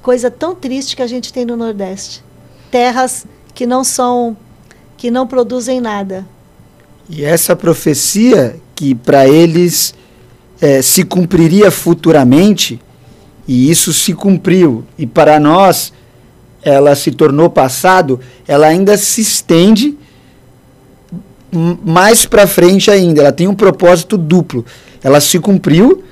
coisa 0.00 0.30
tão 0.30 0.54
triste 0.54 0.94
que 0.94 1.02
a 1.02 1.06
gente 1.06 1.32
tem 1.32 1.44
no 1.44 1.56
Nordeste. 1.56 2.22
Terras 2.70 3.26
que 3.52 3.66
não 3.66 3.82
são, 3.82 4.36
que 4.96 5.10
não 5.10 5.26
produzem 5.26 5.80
nada. 5.80 6.24
E 7.08 7.24
essa 7.24 7.56
profecia 7.56 8.56
que 8.76 8.94
para 8.94 9.28
eles 9.28 9.92
é, 10.60 10.80
se 10.80 11.02
cumpriria 11.04 11.70
futuramente, 11.70 12.80
e 13.46 13.70
isso 13.70 13.92
se 13.92 14.14
cumpriu, 14.14 14.84
e 14.96 15.06
para 15.06 15.40
nós 15.40 15.92
ela 16.62 16.94
se 16.94 17.10
tornou 17.10 17.50
passado, 17.50 18.20
ela 18.46 18.66
ainda 18.66 18.96
se 18.96 19.20
estende 19.20 19.98
mais 21.52 22.24
para 22.26 22.46
frente 22.46 22.90
ainda. 22.90 23.22
Ela 23.22 23.32
tem 23.32 23.48
um 23.48 23.54
propósito 23.54 24.16
duplo. 24.16 24.64
Ela 25.02 25.20
se 25.20 25.38
cumpriu, 25.38 26.04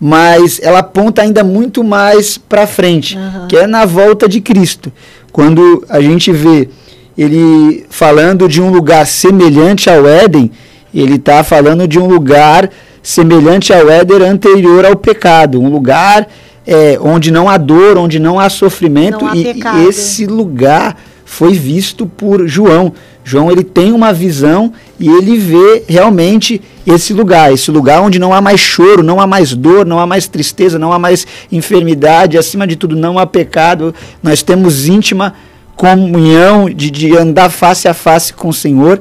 mas 0.00 0.60
ela 0.62 0.78
aponta 0.78 1.22
ainda 1.22 1.42
muito 1.42 1.82
mais 1.82 2.38
para 2.38 2.66
frente, 2.66 3.16
uhum. 3.16 3.48
que 3.48 3.56
é 3.56 3.66
na 3.66 3.84
volta 3.84 4.28
de 4.28 4.40
Cristo. 4.40 4.92
Quando 5.32 5.84
a 5.88 6.00
gente 6.00 6.30
vê 6.32 6.68
ele 7.16 7.84
falando 7.90 8.48
de 8.48 8.62
um 8.62 8.70
lugar 8.70 9.06
semelhante 9.06 9.90
ao 9.90 10.06
Éden, 10.06 10.50
ele 10.94 11.16
está 11.16 11.42
falando 11.42 11.86
de 11.86 11.98
um 11.98 12.06
lugar 12.06 12.70
semelhante 13.02 13.72
ao 13.72 13.88
Éder 13.90 14.22
anterior 14.22 14.84
ao 14.84 14.94
pecado, 14.94 15.60
um 15.60 15.68
lugar 15.68 16.28
é, 16.66 16.98
onde 17.00 17.30
não 17.30 17.48
há 17.48 17.56
dor, 17.56 17.96
onde 17.96 18.18
não 18.18 18.38
há 18.38 18.48
sofrimento, 18.48 19.24
Não 19.24 19.32
há 19.32 19.36
e, 19.36 19.60
e 19.84 19.88
esse 19.88 20.26
lugar 20.26 20.96
foi 21.24 21.54
visto 21.54 22.06
por 22.06 22.46
João. 22.46 22.92
João 23.28 23.52
ele 23.52 23.62
tem 23.62 23.92
uma 23.92 24.10
visão 24.10 24.72
e 24.98 25.06
ele 25.06 25.36
vê 25.36 25.84
realmente 25.86 26.62
esse 26.86 27.12
lugar, 27.12 27.52
esse 27.52 27.70
lugar 27.70 28.00
onde 28.00 28.18
não 28.18 28.32
há 28.32 28.40
mais 28.40 28.58
choro, 28.58 29.02
não 29.02 29.20
há 29.20 29.26
mais 29.26 29.54
dor, 29.54 29.84
não 29.84 29.98
há 29.98 30.06
mais 30.06 30.26
tristeza, 30.26 30.78
não 30.78 30.94
há 30.94 30.98
mais 30.98 31.26
enfermidade, 31.52 32.38
acima 32.38 32.66
de 32.66 32.74
tudo 32.74 32.96
não 32.96 33.18
há 33.18 33.26
pecado. 33.26 33.94
Nós 34.22 34.42
temos 34.42 34.86
íntima 34.86 35.34
comunhão 35.76 36.70
de, 36.70 36.90
de 36.90 37.14
andar 37.18 37.50
face 37.50 37.86
a 37.86 37.92
face 37.92 38.32
com 38.32 38.48
o 38.48 38.54
Senhor. 38.54 38.98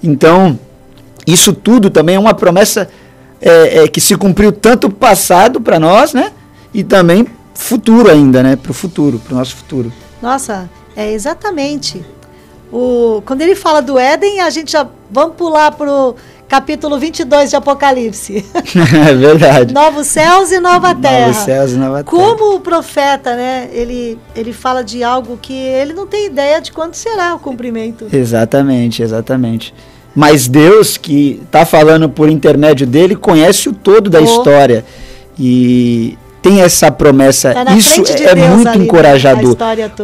Então, 0.00 0.56
isso 1.26 1.52
tudo 1.52 1.90
também 1.90 2.14
é 2.14 2.18
uma 2.20 2.34
promessa 2.34 2.88
é, 3.40 3.82
é, 3.82 3.88
que 3.88 4.00
se 4.00 4.16
cumpriu 4.16 4.52
tanto 4.52 4.88
passado 4.88 5.60
para 5.60 5.80
nós, 5.80 6.14
né? 6.14 6.30
E 6.72 6.84
também 6.84 7.26
futuro 7.52 8.08
ainda, 8.08 8.44
né? 8.44 8.54
Para 8.54 8.70
o 8.70 8.74
futuro, 8.74 9.18
para 9.18 9.34
o 9.34 9.38
nosso 9.38 9.56
futuro. 9.56 9.92
Nossa, 10.22 10.70
é 10.94 11.12
exatamente. 11.12 12.04
O, 12.76 13.22
quando 13.24 13.40
ele 13.40 13.54
fala 13.54 13.80
do 13.80 13.98
Éden, 13.98 14.40
a 14.42 14.50
gente 14.50 14.72
já 14.72 14.86
vamos 15.10 15.34
pular 15.36 15.72
pro 15.72 16.14
capítulo 16.46 16.98
22 16.98 17.48
de 17.48 17.56
Apocalipse. 17.56 18.44
é 19.08 19.14
verdade. 19.14 19.72
Novos 19.72 20.06
céus 20.08 20.52
e 20.52 20.60
nova 20.60 20.94
terra. 20.94 21.28
Novos 21.28 21.42
céus 21.42 21.72
e 21.72 21.76
nova 21.76 22.04
terra. 22.04 22.04
Como 22.04 22.54
o 22.54 22.60
profeta, 22.60 23.34
né? 23.34 23.70
Ele, 23.72 24.18
ele 24.34 24.52
fala 24.52 24.84
de 24.84 25.02
algo 25.02 25.38
que 25.40 25.54
ele 25.54 25.94
não 25.94 26.06
tem 26.06 26.26
ideia 26.26 26.60
de 26.60 26.70
quando 26.70 26.94
será 26.94 27.34
o 27.34 27.38
cumprimento. 27.38 28.08
Exatamente, 28.12 29.02
exatamente. 29.02 29.72
Mas 30.14 30.46
Deus, 30.46 30.98
que 30.98 31.40
está 31.46 31.64
falando 31.64 32.10
por 32.10 32.28
intermédio 32.28 32.86
dele, 32.86 33.16
conhece 33.16 33.70
o 33.70 33.72
todo 33.72 34.10
da 34.10 34.20
Oh. 34.20 34.24
história. 34.24 34.84
E 35.38 36.18
tem 36.48 36.60
essa 36.60 36.90
promessa. 36.92 37.52
Tá 37.52 37.74
Isso 37.74 38.02
de 38.04 38.22
é 38.24 38.34
Deus 38.34 38.48
muito 38.48 38.68
ali, 38.68 38.78
né, 38.78 38.84
encorajador. 38.84 39.56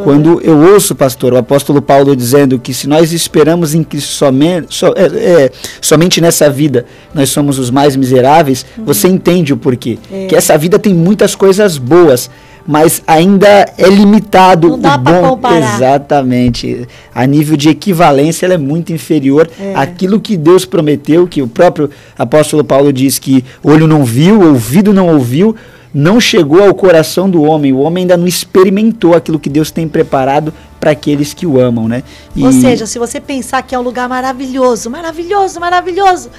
Quando 0.03 0.41
eu 0.43 0.59
ouço, 0.73 0.95
pastor, 0.95 1.33
o 1.35 1.37
apóstolo 1.37 1.81
Paulo 1.81 2.17
dizendo 2.17 2.59
que 2.59 2.75
se 2.75 2.89
nós 2.89 3.13
esperamos 3.13 3.75
em 3.75 3.85
Cristo 3.85 4.13
somente, 4.13 4.75
so- 4.75 4.93
é, 4.97 5.05
é, 5.45 5.51
somente 5.81 6.21
nessa 6.21 6.51
vida 6.51 6.85
nós 7.15 7.29
somos 7.31 7.59
os 7.59 7.71
mais 7.71 7.95
miseráveis, 7.95 8.67
você 8.85 9.07
entende 9.07 9.53
o 9.53 9.57
porquê. 9.57 9.99
Uhum. 10.11 10.25
É. 10.25 10.27
Que 10.27 10.35
essa 10.37 10.59
vida 10.59 10.79
tem 10.79 10.93
muitas 10.93 11.35
coisas 11.37 11.79
boas, 11.79 12.29
mas 12.67 13.03
ainda 13.07 13.47
é 13.79 13.89
limitado 13.89 14.71
Não 14.71 14.79
dá 14.79 14.95
o 14.95 14.99
bom. 14.99 15.29
comparar. 15.31 15.77
Exatamente. 15.77 16.87
A 17.15 17.27
nível 17.27 17.57
de 17.57 17.69
equivalência, 17.69 18.47
ela 18.47 18.55
é 18.55 18.59
muito 18.59 18.93
inferior 18.93 19.49
É. 19.61 19.75
àquilo 19.77 20.21
que 20.21 20.37
Deus 20.37 20.65
prometeu, 20.65 21.27
que 21.27 21.41
o 21.43 21.47
próprio 21.49 21.89
apóstolo 22.19 22.65
Paulo 22.65 22.93
diz 22.93 23.19
que 23.19 23.45
olho 23.63 23.87
não 23.87 24.05
viu, 24.05 24.41
ouvido 24.43 24.93
não 24.93 25.09
ouviu, 25.09 25.55
não 25.95 26.21
chegou 26.21 26.63
ao 26.63 26.75
coração 26.75 27.29
do 27.29 27.43
homem. 27.43 27.73
O 27.73 27.79
homem 27.81 28.03
ainda 28.03 28.17
não 28.17 28.27
experimentou 28.27 29.15
aquilo 29.15 29.39
que 29.39 29.51
Deus 29.51 29.71
tem 29.71 29.87
preparado 29.87 30.53
para 30.81 30.91
aqueles 30.93 31.35
que 31.35 31.47
o 31.47 31.61
amam, 31.61 31.87
né? 31.87 32.03
E- 32.35 32.45
Ou 32.45 32.53
seja, 32.53 32.87
se 32.87 32.99
você 32.99 33.21
pensar 33.21 33.63
que 33.63 33.75
é 33.75 33.79
um 33.79 33.83
lugar 33.83 34.09
maravilhoso, 34.09 34.89
maravilhoso, 34.91 35.61
maravilhoso, 35.61 36.31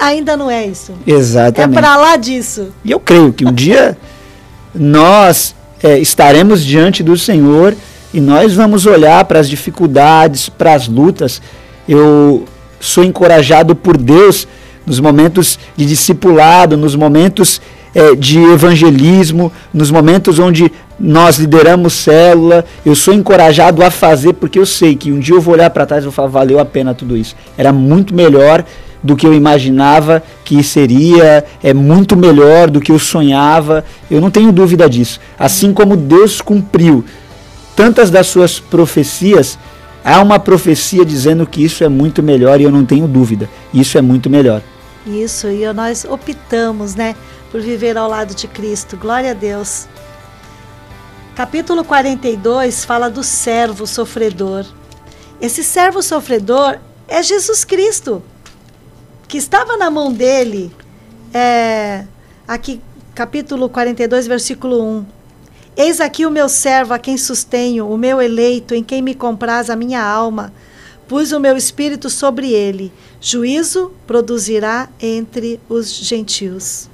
ainda 0.00 0.36
não 0.36 0.50
é 0.50 0.66
isso. 0.66 0.92
É 1.06 1.10
Exatamente. 1.12 1.78
pra 1.80 1.96
lá 1.96 2.16
disso. 2.16 2.68
E 2.84 2.90
eu 2.90 2.98
creio 3.00 3.32
que 3.32 3.46
um 3.46 3.52
dia 3.52 3.96
nós 4.74 5.54
é, 5.82 5.98
estaremos 5.98 6.64
diante 6.64 7.02
do 7.02 7.16
Senhor 7.16 7.74
e 8.12 8.20
nós 8.20 8.54
vamos 8.54 8.86
olhar 8.86 9.24
para 9.24 9.38
as 9.40 9.48
dificuldades, 9.48 10.48
para 10.48 10.74
as 10.74 10.88
lutas. 10.88 11.40
Eu 11.88 12.44
sou 12.80 13.04
encorajado 13.04 13.74
por 13.74 13.96
Deus 13.96 14.46
nos 14.86 15.00
momentos 15.00 15.58
de 15.76 15.86
discipulado, 15.86 16.76
nos 16.76 16.94
momentos 16.94 17.60
é, 17.94 18.14
de 18.14 18.38
evangelismo, 18.38 19.52
nos 19.72 19.90
momentos 19.90 20.38
onde 20.38 20.70
nós 20.98 21.38
lideramos 21.38 21.92
célula. 21.92 22.64
Eu 22.84 22.94
sou 22.94 23.14
encorajado 23.14 23.82
a 23.84 23.90
fazer 23.90 24.34
porque 24.34 24.58
eu 24.58 24.66
sei 24.66 24.96
que 24.96 25.12
um 25.12 25.18
dia 25.18 25.34
eu 25.34 25.40
vou 25.40 25.54
olhar 25.54 25.70
para 25.70 25.86
trás 25.86 26.02
e 26.02 26.06
vou 26.06 26.12
falar, 26.12 26.28
valeu 26.28 26.58
a 26.58 26.64
pena 26.64 26.94
tudo 26.94 27.16
isso. 27.16 27.36
Era 27.56 27.72
muito 27.72 28.14
melhor 28.14 28.64
do 29.02 29.14
que 29.14 29.26
eu 29.26 29.34
imaginava 29.34 30.22
que 30.44 30.62
seria, 30.62 31.44
é 31.62 31.74
muito 31.74 32.16
melhor 32.16 32.70
do 32.70 32.80
que 32.80 32.90
eu 32.90 32.98
sonhava. 32.98 33.84
Eu 34.10 34.20
não 34.20 34.30
tenho 34.30 34.50
dúvida 34.50 34.88
disso. 34.88 35.20
Assim 35.38 35.72
como 35.72 35.96
Deus 35.96 36.40
cumpriu 36.40 37.04
tantas 37.76 38.10
das 38.10 38.28
suas 38.28 38.58
profecias, 38.58 39.58
há 40.04 40.22
uma 40.22 40.38
profecia 40.38 41.04
dizendo 41.04 41.46
que 41.46 41.62
isso 41.62 41.84
é 41.84 41.88
muito 41.88 42.22
melhor 42.22 42.60
e 42.60 42.64
eu 42.64 42.70
não 42.70 42.84
tenho 42.84 43.06
dúvida. 43.06 43.48
Isso 43.72 43.98
é 43.98 44.02
muito 44.02 44.30
melhor. 44.30 44.62
Isso, 45.06 45.48
e 45.48 45.70
nós 45.72 46.04
optamos, 46.04 46.94
né, 46.94 47.14
por 47.50 47.60
viver 47.60 47.96
ao 47.96 48.08
lado 48.08 48.34
de 48.34 48.48
Cristo. 48.48 48.96
Glória 48.96 49.32
a 49.32 49.34
Deus. 49.34 49.86
Capítulo 51.36 51.84
42 51.84 52.84
fala 52.84 53.10
do 53.10 53.22
servo 53.22 53.86
sofredor. 53.86 54.64
Esse 55.40 55.62
servo 55.64 56.02
sofredor 56.02 56.78
é 57.08 57.22
Jesus 57.22 57.64
Cristo, 57.64 58.22
que 59.28 59.36
estava 59.36 59.76
na 59.76 59.90
mão 59.90 60.12
dele. 60.12 60.74
É, 61.32 62.04
aqui, 62.46 62.80
capítulo 63.14 63.68
42, 63.68 64.26
versículo 64.26 64.82
1. 64.82 65.06
Eis 65.76 66.00
aqui 66.00 66.24
o 66.24 66.30
meu 66.30 66.48
servo 66.48 66.94
a 66.94 66.98
quem 66.98 67.18
sustenho, 67.18 67.88
o 67.88 67.98
meu 67.98 68.22
eleito, 68.22 68.74
em 68.74 68.82
quem 68.82 69.02
me 69.02 69.14
compraz 69.14 69.68
a 69.68 69.76
minha 69.76 70.02
alma. 70.02 70.52
Pus 71.06 71.32
o 71.32 71.40
meu 71.40 71.56
espírito 71.56 72.08
sobre 72.08 72.50
ele. 72.52 72.92
Juízo 73.20 73.92
produzirá 74.06 74.88
entre 75.00 75.60
os 75.68 75.92
gentios. 75.92 76.88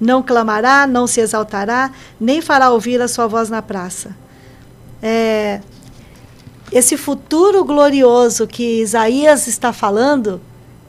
Não 0.00 0.22
clamará, 0.22 0.86
não 0.86 1.06
se 1.06 1.20
exaltará, 1.20 1.92
nem 2.20 2.40
fará 2.40 2.70
ouvir 2.70 3.00
a 3.00 3.08
sua 3.08 3.26
voz 3.26 3.48
na 3.48 3.62
praça. 3.62 4.16
É, 5.02 5.60
esse 6.72 6.96
futuro 6.96 7.64
glorioso 7.64 8.46
que 8.46 8.80
Isaías 8.80 9.46
está 9.46 9.72
falando 9.72 10.40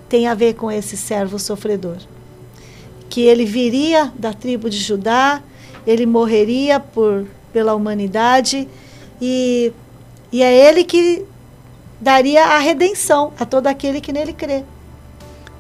tem 0.10 0.28
a 0.28 0.34
ver 0.34 0.56
com 0.56 0.72
esse 0.72 0.98
servo 0.98 1.38
sofredor. 1.38 1.98
Que 3.10 3.22
ele 3.22 3.46
viria 3.46 4.12
da 4.18 4.34
tribo 4.34 4.70
de 4.70 4.78
Judá, 4.78 5.42
ele 5.86 6.06
morreria 6.06 6.80
por, 6.80 7.26
pela 7.54 7.76
humanidade 7.76 8.68
e, 9.22 9.72
e 10.32 10.42
é 10.42 10.70
ele 10.70 10.84
que 10.84 11.26
daria 12.00 12.46
a 12.46 12.60
redenção 12.60 13.32
a 13.40 13.46
todo 13.46 13.68
aquele 13.68 14.00
que 14.00 14.14
nele 14.14 14.34
crê. 14.34 14.64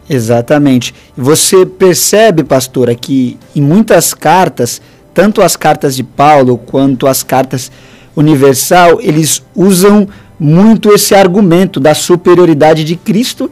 Exatamente. 0.10 0.94
Você 1.16 1.66
percebe, 1.66 2.44
pastora, 2.44 2.96
que 2.96 3.38
em 3.56 3.62
muitas 3.62 4.14
cartas, 4.14 4.82
tanto 5.14 5.42
as 5.42 5.56
cartas 5.56 5.96
de 5.96 6.04
Paulo 6.04 6.58
quanto 6.58 7.08
as 7.08 7.24
cartas 7.24 7.72
universal, 8.16 9.00
eles 9.02 9.44
usam 9.56 10.08
muito 10.40 10.94
esse 10.94 11.14
argumento 11.14 11.80
da 11.80 11.94
superioridade 11.94 12.84
de 12.84 12.96
Cristo, 12.96 13.50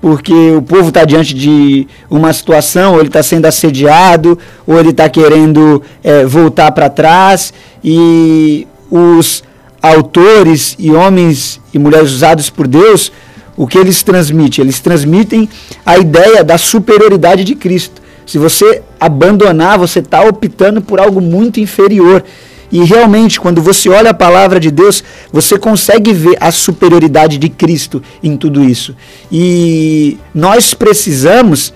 porque 0.00 0.32
o 0.52 0.62
povo 0.62 0.88
está 0.88 1.04
diante 1.04 1.34
de 1.34 1.86
uma 2.08 2.32
situação, 2.32 2.94
ou 2.94 3.00
ele 3.00 3.08
está 3.08 3.22
sendo 3.22 3.46
assediado, 3.46 4.38
ou 4.66 4.78
ele 4.78 4.90
está 4.90 5.08
querendo 5.08 5.82
eh, 6.02 6.24
voltar 6.24 6.72
para 6.72 6.88
trás, 6.88 7.52
e 7.84 8.66
os 8.90 9.42
autores 9.82 10.76
e 10.78 10.90
homens 10.90 11.60
e 11.72 11.78
mulheres 11.78 12.10
usados 12.10 12.50
por 12.50 12.66
Deus, 12.66 13.12
o 13.56 13.66
que 13.66 13.78
eles 13.78 14.02
transmitem? 14.02 14.64
Eles 14.64 14.80
transmitem 14.80 15.48
a 15.84 15.98
ideia 15.98 16.42
da 16.42 16.56
superioridade 16.58 17.44
de 17.44 17.54
Cristo. 17.54 18.00
Se 18.26 18.38
você 18.38 18.82
abandonar, 18.98 19.78
você 19.78 19.98
está 19.98 20.22
optando 20.22 20.80
por 20.80 21.00
algo 21.00 21.20
muito 21.20 21.60
inferior. 21.60 22.24
E 22.72 22.84
realmente, 22.84 23.40
quando 23.40 23.60
você 23.60 23.88
olha 23.88 24.10
a 24.10 24.14
palavra 24.14 24.60
de 24.60 24.70
Deus, 24.70 25.02
você 25.32 25.58
consegue 25.58 26.12
ver 26.12 26.36
a 26.40 26.52
superioridade 26.52 27.36
de 27.36 27.48
Cristo 27.48 28.00
em 28.22 28.36
tudo 28.36 28.62
isso. 28.62 28.94
E 29.32 30.16
nós 30.32 30.72
precisamos 30.72 31.74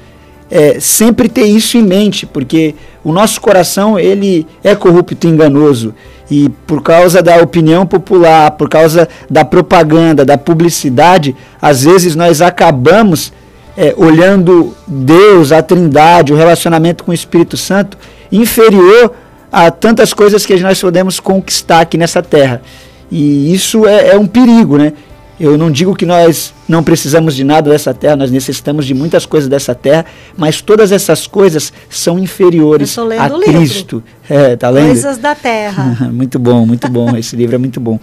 é, 0.50 0.78
sempre 0.78 1.28
ter 1.28 1.46
isso 1.46 1.76
em 1.76 1.82
mente, 1.82 2.26
porque 2.26 2.76
o 3.02 3.12
nosso 3.12 3.40
coração 3.40 3.98
ele 3.98 4.46
é 4.62 4.74
corrupto 4.76 5.26
e 5.26 5.30
enganoso. 5.30 5.92
E 6.30 6.48
por 6.66 6.82
causa 6.82 7.22
da 7.22 7.36
opinião 7.36 7.86
popular, 7.86 8.52
por 8.52 8.68
causa 8.68 9.08
da 9.30 9.44
propaganda, 9.44 10.24
da 10.24 10.38
publicidade, 10.38 11.36
às 11.60 11.84
vezes 11.84 12.16
nós 12.16 12.40
acabamos 12.40 13.32
é, 13.76 13.94
olhando 13.96 14.74
Deus, 14.86 15.52
a 15.52 15.62
Trindade, 15.62 16.32
o 16.32 16.36
relacionamento 16.36 17.04
com 17.04 17.10
o 17.10 17.14
Espírito 17.14 17.56
Santo 17.56 17.98
inferior 18.30 19.12
a 19.52 19.70
tantas 19.70 20.12
coisas 20.12 20.44
que 20.44 20.58
nós 20.60 20.80
podemos 20.80 21.20
conquistar 21.20 21.80
aqui 21.80 21.96
nessa 21.96 22.22
terra. 22.22 22.62
E 23.10 23.54
isso 23.54 23.86
é, 23.86 24.08
é 24.08 24.18
um 24.18 24.26
perigo, 24.26 24.76
né? 24.76 24.92
Eu 25.38 25.58
não 25.58 25.70
digo 25.70 25.96
que 25.96 26.06
nós 26.06 26.54
não 26.68 26.82
precisamos 26.82 27.34
de 27.34 27.42
nada 27.42 27.70
dessa 27.70 27.92
terra, 27.92 28.16
nós 28.16 28.30
necessitamos 28.30 28.86
de 28.86 28.94
muitas 28.94 29.26
coisas 29.26 29.48
dessa 29.48 29.74
terra, 29.74 30.06
mas 30.36 30.60
todas 30.60 30.92
essas 30.92 31.26
coisas 31.26 31.72
são 31.90 32.18
inferiores 32.18 32.96
Eu 32.96 33.02
tô 33.02 33.08
lendo 33.08 33.36
a. 33.36 33.40
Cristo. 33.40 34.02
É, 34.28 34.56
tá 34.56 34.70
lendo? 34.70 34.86
Coisas 34.86 35.18
da 35.18 35.34
terra. 35.34 36.08
muito 36.12 36.38
bom, 36.38 36.64
muito 36.64 36.88
bom. 36.88 37.16
Esse 37.16 37.34
livro 37.36 37.56
é 37.56 37.58
muito 37.58 37.80
bom. 37.80 37.98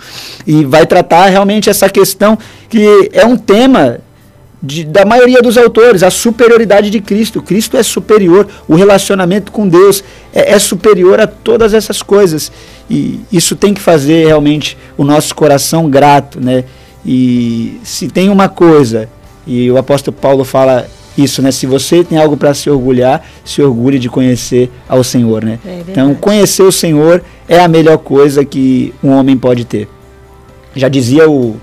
E 0.45 0.65
vai 0.65 0.85
tratar 0.85 1.27
realmente 1.27 1.69
essa 1.69 1.89
questão 1.89 2.37
que 2.69 3.09
é 3.13 3.25
um 3.25 3.37
tema 3.37 3.99
de, 4.61 4.83
da 4.83 5.05
maioria 5.05 5.41
dos 5.41 5.57
autores, 5.57 6.03
a 6.03 6.11
superioridade 6.11 6.89
de 6.89 7.01
Cristo. 7.01 7.41
Cristo 7.41 7.77
é 7.77 7.83
superior, 7.83 8.47
o 8.67 8.75
relacionamento 8.75 9.51
com 9.51 9.67
Deus 9.67 10.03
é, 10.33 10.51
é, 10.51 10.59
superior 10.59 11.19
a 11.19 11.25
todas 11.25 11.73
essas 11.73 12.03
coisas. 12.03 12.51
E 12.89 13.19
isso 13.31 13.55
tem 13.55 13.73
que 13.73 13.81
fazer 13.81 14.27
realmente 14.27 14.77
o 14.97 15.03
nosso 15.03 15.33
coração 15.33 15.89
grato. 15.89 16.39
Né? 16.39 16.65
E 17.05 17.79
se 17.83 18.07
tem 18.07 18.29
uma 18.29 18.47
coisa, 18.47 19.09
e 19.45 19.69
o 19.71 19.77
apóstolo 19.77 20.15
Paulo 20.15 20.43
fala 20.43 20.87
isso, 21.17 21.41
né? 21.41 21.51
Se 21.51 21.65
você 21.65 22.03
tem 22.03 22.17
algo 22.17 22.37
para 22.37 22.53
se 22.53 22.69
orgulhar, 22.69 23.25
se 23.43 23.61
orgulhe 23.61 23.99
de 23.99 24.09
conhecer 24.09 24.71
ao 24.87 25.03
Senhor, 25.03 25.43
né? 25.43 25.59
É 25.65 25.83
então, 25.87 26.13
conhecer 26.15 26.63
o 26.63 26.71
Senhor 26.71 27.23
é 27.47 27.59
a 27.59 27.67
melhor 27.67 27.97
coisa 27.97 28.45
que 28.45 28.93
um 29.03 29.09
homem 29.09 29.37
pode 29.37 29.65
ter. 29.65 29.87
Já 30.75 30.87
dizia 30.87 31.29
o 31.29 31.59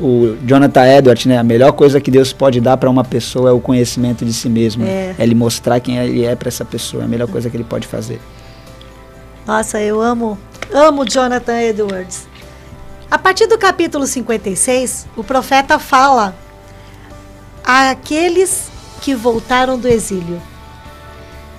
o 0.00 0.36
Jonathan 0.46 0.86
Edwards, 0.86 1.26
né? 1.26 1.38
A 1.38 1.42
melhor 1.42 1.72
coisa 1.72 2.00
que 2.00 2.10
Deus 2.10 2.32
pode 2.32 2.60
dar 2.60 2.76
para 2.76 2.88
uma 2.88 3.04
pessoa 3.04 3.50
é 3.50 3.52
o 3.52 3.60
conhecimento 3.60 4.24
de 4.24 4.32
si 4.32 4.48
mesmo. 4.48 4.84
É, 4.84 5.14
é 5.18 5.22
ele 5.22 5.34
mostrar 5.34 5.80
quem 5.80 5.98
ele 5.98 6.24
é 6.24 6.36
para 6.36 6.48
essa 6.48 6.64
pessoa. 6.64 7.02
É 7.02 7.06
a 7.06 7.08
melhor 7.08 7.28
coisa 7.28 7.50
que 7.50 7.56
ele 7.56 7.64
pode 7.64 7.86
fazer. 7.86 8.20
Nossa, 9.46 9.80
eu 9.80 10.00
amo, 10.00 10.38
amo 10.72 11.04
Jonathan 11.04 11.60
Edwards. 11.60 12.27
A 13.10 13.16
partir 13.16 13.46
do 13.46 13.56
capítulo 13.56 14.06
56, 14.06 15.06
o 15.16 15.24
profeta 15.24 15.78
fala 15.78 16.36
àqueles 17.64 18.70
que 19.00 19.14
voltaram 19.14 19.78
do 19.78 19.88
exílio. 19.88 20.42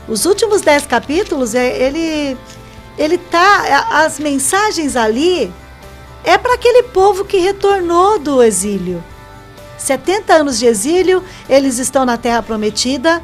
Os 0.08 0.26
últimos 0.26 0.62
dez 0.62 0.86
capítulos, 0.86 1.56
é, 1.56 1.76
ele, 1.76 2.38
ele 2.98 3.18
tá, 3.18 3.88
as 4.04 4.20
mensagens 4.20 4.96
ali 4.96 5.52
é 6.24 6.38
para 6.38 6.54
aquele 6.54 6.84
povo 6.84 7.26
que 7.26 7.38
retornou 7.38 8.20
do 8.20 8.44
exílio. 8.44 9.04
70 9.78 10.34
anos 10.34 10.60
de 10.60 10.68
exílio, 10.68 11.24
eles 11.50 11.80
estão 11.80 12.06
na 12.06 12.18
terra 12.18 12.44
prometida, 12.44 13.24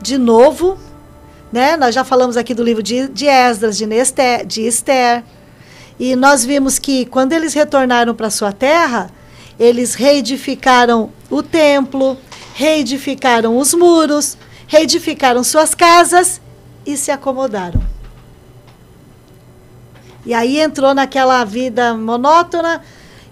de 0.00 0.18
novo, 0.18 0.78
né? 1.50 1.76
Nós 1.76 1.94
já 1.94 2.04
falamos 2.04 2.36
aqui 2.36 2.54
do 2.54 2.62
livro 2.62 2.82
de, 2.82 3.08
de 3.08 3.26
Esdras, 3.26 3.76
de, 3.76 3.86
Nester, 3.86 4.46
de 4.46 4.62
Esther, 4.62 5.24
e 5.98 6.16
nós 6.16 6.44
vimos 6.44 6.78
que 6.78 7.06
quando 7.06 7.32
eles 7.32 7.54
retornaram 7.54 8.14
para 8.14 8.30
sua 8.30 8.52
terra, 8.52 9.10
eles 9.58 9.94
reedificaram 9.94 11.10
o 11.30 11.42
templo, 11.42 12.16
reedificaram 12.54 13.56
os 13.56 13.72
muros, 13.74 14.36
reedificaram 14.66 15.44
suas 15.44 15.74
casas 15.74 16.40
e 16.84 16.96
se 16.96 17.10
acomodaram. 17.10 17.80
E 20.26 20.32
aí 20.32 20.58
entrou 20.58 20.94
naquela 20.94 21.44
vida 21.44 21.94
monótona 21.94 22.82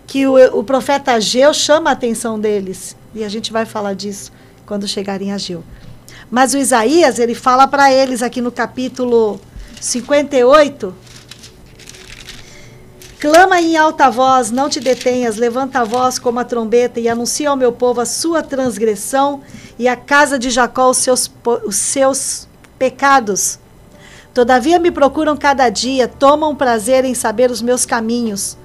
que 0.06 0.26
o, 0.26 0.58
o 0.58 0.62
profeta 0.62 1.12
Ageu 1.12 1.54
chama 1.54 1.90
a 1.90 1.94
atenção 1.94 2.38
deles. 2.38 2.94
E 3.14 3.24
a 3.24 3.28
gente 3.28 3.52
vai 3.52 3.64
falar 3.64 3.94
disso 3.94 4.30
quando 4.66 4.86
chegar 4.86 5.20
em 5.22 5.32
Ageu. 5.32 5.64
Mas 6.30 6.54
o 6.54 6.58
Isaías, 6.58 7.18
ele 7.18 7.34
fala 7.34 7.66
para 7.66 7.92
eles 7.92 8.22
aqui 8.22 8.40
no 8.40 8.52
capítulo 8.52 9.40
58. 9.80 10.94
Clama 13.22 13.60
em 13.60 13.76
alta 13.76 14.10
voz, 14.10 14.50
não 14.50 14.68
te 14.68 14.80
detenhas, 14.80 15.36
levanta 15.36 15.78
a 15.78 15.84
voz 15.84 16.18
como 16.18 16.40
a 16.40 16.44
trombeta 16.44 16.98
e 16.98 17.08
anuncia 17.08 17.50
ao 17.50 17.56
meu 17.56 17.70
povo 17.70 18.00
a 18.00 18.04
sua 18.04 18.42
transgressão 18.42 19.42
e 19.78 19.86
à 19.86 19.94
casa 19.94 20.36
de 20.36 20.50
Jacó 20.50 20.90
os 20.90 20.96
seus, 20.96 21.30
os 21.64 21.76
seus 21.76 22.48
pecados. 22.76 23.60
Todavia 24.34 24.76
me 24.80 24.90
procuram 24.90 25.36
cada 25.36 25.68
dia, 25.68 26.08
tomam 26.08 26.56
prazer 26.56 27.04
em 27.04 27.14
saber 27.14 27.48
os 27.48 27.62
meus 27.62 27.86
caminhos, 27.86 28.58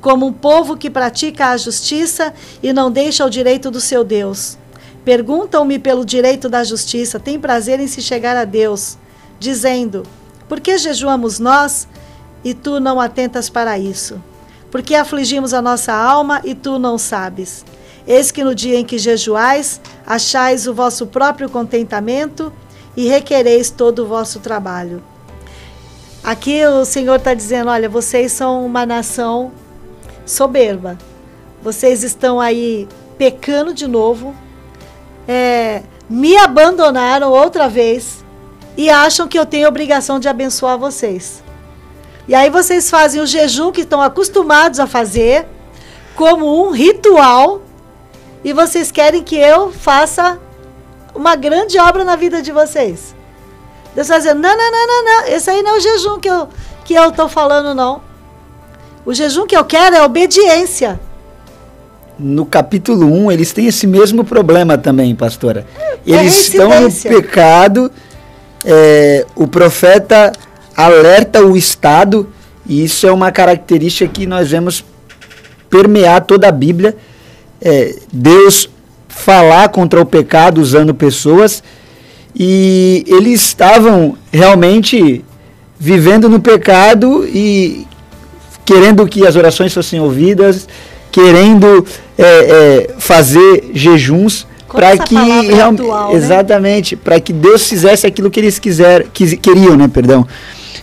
como 0.00 0.26
um 0.26 0.32
povo 0.32 0.76
que 0.76 0.90
pratica 0.90 1.50
a 1.50 1.56
justiça 1.56 2.34
e 2.60 2.72
não 2.72 2.90
deixa 2.90 3.24
o 3.24 3.30
direito 3.30 3.70
do 3.70 3.80
seu 3.80 4.02
Deus. 4.02 4.58
Perguntam-me 5.04 5.78
pelo 5.78 6.04
direito 6.04 6.48
da 6.48 6.64
justiça, 6.64 7.20
têm 7.20 7.38
prazer 7.38 7.78
em 7.78 7.86
se 7.86 8.02
chegar 8.02 8.36
a 8.36 8.44
Deus, 8.44 8.98
dizendo: 9.38 10.02
Por 10.48 10.58
que 10.58 10.76
jejuamos 10.78 11.38
nós 11.38 11.86
e 12.44 12.54
tu 12.54 12.80
não 12.80 13.00
atentas 13.00 13.48
para 13.48 13.78
isso? 13.78 14.22
Por 14.70 14.82
que 14.82 14.94
afligimos 14.94 15.52
a 15.52 15.60
nossa 15.60 15.92
alma 15.92 16.40
e 16.44 16.54
tu 16.54 16.78
não 16.78 16.96
sabes? 16.96 17.64
Eis 18.06 18.30
que 18.30 18.44
no 18.44 18.54
dia 18.54 18.78
em 18.78 18.84
que 18.84 18.98
jejuais, 18.98 19.80
achais 20.06 20.66
o 20.66 20.74
vosso 20.74 21.06
próprio 21.06 21.50
contentamento 21.50 22.52
e 22.96 23.08
requereis 23.08 23.70
todo 23.70 24.00
o 24.00 24.06
vosso 24.06 24.40
trabalho. 24.40 25.02
Aqui 26.22 26.64
o 26.66 26.84
Senhor 26.84 27.16
está 27.16 27.34
dizendo: 27.34 27.70
olha, 27.70 27.88
vocês 27.88 28.32
são 28.32 28.64
uma 28.64 28.84
nação 28.84 29.52
soberba. 30.24 30.98
Vocês 31.62 32.02
estão 32.02 32.40
aí 32.40 32.88
pecando 33.18 33.74
de 33.74 33.86
novo, 33.86 34.34
é, 35.28 35.82
me 36.08 36.36
abandonaram 36.38 37.30
outra 37.30 37.68
vez 37.68 38.24
e 38.76 38.88
acham 38.88 39.28
que 39.28 39.38
eu 39.38 39.44
tenho 39.44 39.68
obrigação 39.68 40.18
de 40.18 40.26
abençoar 40.26 40.78
vocês. 40.78 41.42
E 42.30 42.34
aí 42.36 42.48
vocês 42.48 42.88
fazem 42.88 43.20
o 43.20 43.26
jejum 43.26 43.72
que 43.72 43.80
estão 43.80 44.00
acostumados 44.00 44.78
a 44.78 44.86
fazer 44.86 45.46
como 46.14 46.64
um 46.64 46.70
ritual 46.70 47.60
e 48.44 48.52
vocês 48.52 48.92
querem 48.92 49.20
que 49.20 49.34
eu 49.34 49.72
faça 49.72 50.38
uma 51.12 51.34
grande 51.34 51.76
obra 51.80 52.04
na 52.04 52.14
vida 52.14 52.40
de 52.40 52.52
vocês. 52.52 53.16
Deus 53.96 54.06
está 54.06 54.18
dizendo, 54.18 54.40
não, 54.40 54.56
não, 54.56 54.70
não, 54.70 54.86
não, 54.86 55.04
não, 55.04 55.26
esse 55.26 55.50
aí 55.50 55.60
não 55.60 55.74
é 55.74 55.78
o 55.78 55.80
jejum 55.80 56.20
que 56.20 56.30
eu 56.30 56.48
que 56.84 56.94
eu 56.94 57.08
estou 57.08 57.28
falando, 57.28 57.74
não. 57.74 58.00
O 59.04 59.12
jejum 59.12 59.44
que 59.44 59.56
eu 59.56 59.64
quero 59.64 59.96
é 59.96 60.02
obediência. 60.04 61.00
No 62.16 62.46
capítulo 62.46 63.06
1, 63.06 63.32
eles 63.32 63.52
têm 63.52 63.66
esse 63.66 63.88
mesmo 63.88 64.22
problema 64.22 64.78
também, 64.78 65.16
pastora. 65.16 65.66
É 65.76 65.98
eles 66.06 66.36
é 66.36 66.40
estão 66.42 66.80
no 66.80 66.92
pecado, 66.92 67.90
é, 68.64 69.26
o 69.34 69.48
profeta 69.48 70.32
alerta 70.76 71.44
o 71.44 71.56
Estado, 71.56 72.28
e 72.66 72.84
isso 72.84 73.06
é 73.06 73.12
uma 73.12 73.30
característica 73.32 74.10
que 74.10 74.26
nós 74.26 74.50
vemos 74.50 74.84
permear 75.68 76.24
toda 76.24 76.48
a 76.48 76.52
Bíblia. 76.52 76.96
É, 77.60 77.94
Deus 78.12 78.68
falar 79.08 79.68
contra 79.68 80.00
o 80.00 80.06
pecado 80.06 80.60
usando 80.60 80.94
pessoas 80.94 81.62
e 82.34 83.04
eles 83.06 83.42
estavam 83.42 84.16
realmente 84.32 85.24
vivendo 85.78 86.28
no 86.28 86.40
pecado 86.40 87.26
e 87.26 87.86
querendo 88.64 89.06
que 89.06 89.26
as 89.26 89.36
orações 89.36 89.74
fossem 89.74 90.00
ouvidas, 90.00 90.68
querendo 91.10 91.84
é, 92.16 92.22
é, 92.22 92.90
fazer 92.98 93.70
jejuns 93.74 94.46
para 94.68 94.96
que 94.96 95.16
é 95.16 95.60
atual, 95.60 96.10
né? 96.10 96.16
exatamente 96.16 96.94
para 96.94 97.18
que 97.18 97.32
Deus 97.32 97.68
fizesse 97.68 98.06
aquilo 98.06 98.30
que 98.30 98.38
eles 98.38 98.58
quiser, 98.58 99.06
que, 99.12 99.36
queriam, 99.36 99.76
né? 99.76 99.88
Perdão. 99.88 100.26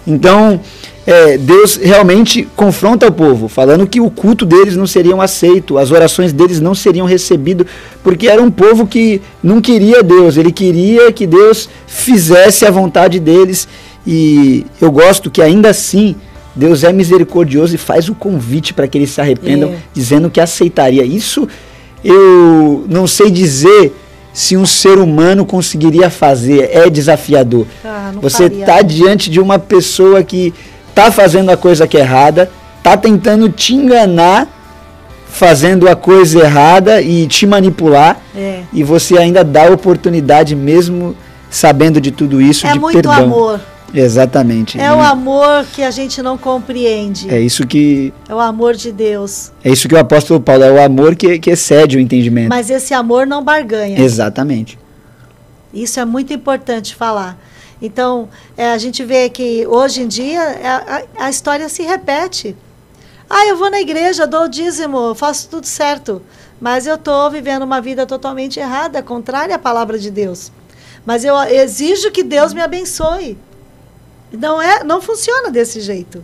Então 0.08 0.62
é, 1.06 1.38
Deus 1.38 1.76
realmente 1.76 2.48
confronta 2.56 3.08
o 3.08 3.12
povo, 3.12 3.48
falando 3.48 3.86
que 3.86 4.02
o 4.02 4.10
culto 4.10 4.46
deles 4.46 4.76
não 4.76 4.88
seriam 4.88 5.22
aceito, 5.22 5.78
as 5.78 5.92
orações 5.92 6.34
deles 6.34 6.60
não 6.60 6.74
seriam 6.74 7.06
recebidas, 7.06 7.68
porque 8.04 8.28
era 8.28 8.42
um 8.42 8.50
povo 8.50 8.88
que 8.88 9.22
não 9.44 9.62
queria 9.62 10.02
Deus, 10.02 10.38
ele 10.38 10.52
queria 10.52 11.12
que 11.12 11.28
Deus 11.28 11.70
fizesse 11.86 12.66
a 12.66 12.72
vontade 12.72 13.20
deles. 13.20 13.68
E 14.06 14.66
eu 14.82 14.90
gosto 14.92 15.30
que 15.30 15.42
ainda 15.42 15.70
assim 15.70 16.16
Deus 16.56 16.84
é 16.84 16.92
misericordioso 16.92 17.76
e 17.76 17.78
faz 17.78 18.10
o 18.10 18.16
convite 18.16 18.74
para 18.74 18.88
que 18.88 18.98
eles 18.98 19.12
se 19.12 19.22
arrependam, 19.22 19.70
é. 19.70 19.78
dizendo 19.94 20.30
que 20.30 20.40
aceitaria. 20.40 21.04
Isso 21.04 21.48
eu 22.04 22.86
não 22.90 23.08
sei 23.08 23.30
dizer 23.30 23.94
se 24.38 24.56
um 24.56 24.68
ser 24.68 25.00
humano 25.00 25.44
conseguiria 25.48 26.12
fazer, 26.12 26.70
é 26.72 26.88
desafiador. 26.92 27.66
Ah, 27.84 28.12
Você 28.22 28.44
está 28.44 28.84
diante 28.84 29.32
de 29.32 29.40
uma 29.40 29.58
pessoa 29.58 30.24
que 30.24 30.54
tá 30.94 31.12
fazendo 31.12 31.50
a 31.50 31.58
coisa 31.58 31.88
que 31.88 31.98
é 31.98 32.02
errada, 32.02 32.48
tá 32.84 32.96
tentando 32.96 33.50
te 33.50 33.74
enganar, 33.74 34.48
fazendo 35.28 35.90
a 35.90 35.96
coisa 35.96 36.38
errada 36.38 37.02
e 37.02 37.26
te 37.26 37.48
manipular, 37.48 38.22
é. 38.36 38.60
e 38.72 38.84
você 38.84 39.18
ainda 39.18 39.44
dá 39.44 39.72
oportunidade 39.72 40.56
mesmo 40.56 41.16
sabendo 41.50 42.00
de 42.00 42.12
tudo 42.12 42.40
isso 42.40 42.68
é 42.68 42.74
de 42.74 42.80
muito 42.80 42.94
perdão. 42.94 43.14
amor. 43.14 43.60
Exatamente. 43.94 44.80
É 44.80 44.94
o 44.94 45.00
amor 45.00 45.66
que 45.74 45.82
a 45.82 45.92
gente 45.92 46.22
não 46.22 46.38
compreende. 46.38 47.30
É 47.34 47.40
isso 47.40 47.66
que. 47.66 48.14
É 48.28 48.36
o 48.36 48.40
amor 48.40 48.76
de 48.76 48.92
Deus. 48.92 49.52
É 49.64 49.70
isso 49.70 49.88
que 49.88 49.96
o 49.96 50.00
apóstolo 50.00 50.40
Paulo 50.40 50.64
é 50.64 50.72
o 50.72 50.82
amor 50.82 51.16
que, 51.16 51.40
que 51.40 51.50
excede 51.50 51.98
o 51.98 52.00
entendimento. 52.00 52.50
Mas 52.50 52.70
esse 52.70 52.94
amor 52.94 53.26
não 53.26 53.44
barganha. 53.44 54.00
Exatamente. 54.00 54.78
Isso 55.74 56.00
é 56.00 56.06
muito 56.06 56.34
importante 56.34 56.96
falar. 56.96 57.38
Então, 57.82 58.28
é, 58.58 58.72
a 58.72 58.78
gente 58.78 59.04
vê 59.04 59.30
que 59.30 59.66
hoje 59.68 60.02
em 60.02 60.08
dia 60.08 60.42
é, 60.42 60.68
a, 60.68 61.04
a, 61.20 61.30
história 61.30 61.70
se 61.70 61.84
repete. 61.84 62.56
Ah, 63.30 63.46
eu 63.46 63.58
vou 63.58 63.70
na 63.70 63.80
igreja, 63.80 64.26
dou 64.26 64.46
o 64.46 64.48
dízimo, 64.48 65.14
faço 65.14 65.50
tudo 65.50 65.68
certo, 65.68 66.22
mas 66.60 66.88
eu 66.88 66.96
estou 66.96 67.30
vivendo 67.30 67.64
uma 67.64 67.82
vida 67.82 68.06
totalmente 68.06 68.60
errada, 68.60 69.04
contrária 69.04 69.56
à 69.56 69.60
palavra 69.60 70.00
de 70.00 70.10
Deus. 70.10 70.52
Mas 71.06 71.24
eu 71.24 71.38
exijo 71.44 72.10
que 72.12 72.24
Deus 72.24 72.54
me 72.54 72.62
abençoe. 72.62 73.38
Não 74.32 74.62
é, 74.62 74.84
não 74.84 75.02
funciona 75.02 75.50
desse 75.50 75.82
jeito. 75.82 76.24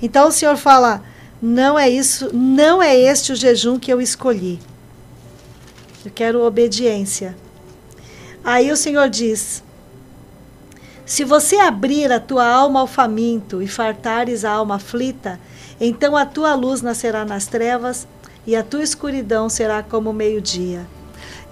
Então 0.00 0.28
o 0.28 0.32
Senhor 0.32 0.56
fala: 0.56 1.02
não 1.40 1.78
é 1.78 1.88
isso, 1.88 2.34
não 2.34 2.82
é 2.82 2.96
este 2.96 3.32
o 3.32 3.36
jejum 3.36 3.78
que 3.78 3.92
eu 3.92 4.00
escolhi. 4.00 4.58
Eu 6.04 6.10
quero 6.12 6.44
obediência. 6.44 7.36
Aí 8.44 8.72
o 8.72 8.76
Senhor 8.76 9.08
diz: 9.08 9.62
Se 11.06 11.24
você 11.24 11.56
abrir 11.56 12.10
a 12.10 12.18
tua 12.18 12.44
alma 12.44 12.80
ao 12.80 12.86
faminto 12.88 13.62
e 13.62 13.68
fartares 13.68 14.44
a 14.44 14.50
alma 14.50 14.76
aflita, 14.76 15.38
então 15.80 16.16
a 16.16 16.26
tua 16.26 16.54
luz 16.54 16.82
nascerá 16.82 17.24
nas 17.24 17.46
trevas 17.46 18.06
e 18.44 18.56
a 18.56 18.64
tua 18.64 18.82
escuridão 18.82 19.48
será 19.48 19.82
como 19.82 20.12
meio-dia. 20.12 20.86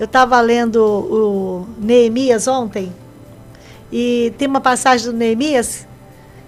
Eu 0.01 0.07
estava 0.07 0.41
lendo 0.41 0.83
o 0.85 1.67
Neemias 1.79 2.49
ontem 2.49 2.93
e 3.91 4.33
tem 4.37 4.49
uma 4.49 4.61
passagem 4.61 5.07
do 5.07 5.17
Neemias 5.17 5.87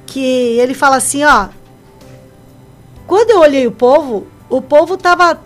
que 0.06 0.20
ele 0.58 0.74
fala 0.74 0.96
assim, 0.96 1.22
ó, 1.24 1.48
quando 3.06 3.30
eu 3.30 3.40
olhei 3.40 3.66
o 3.66 3.72
povo, 3.72 4.26
o 4.48 4.60
povo 4.60 4.94
estava 4.94 5.40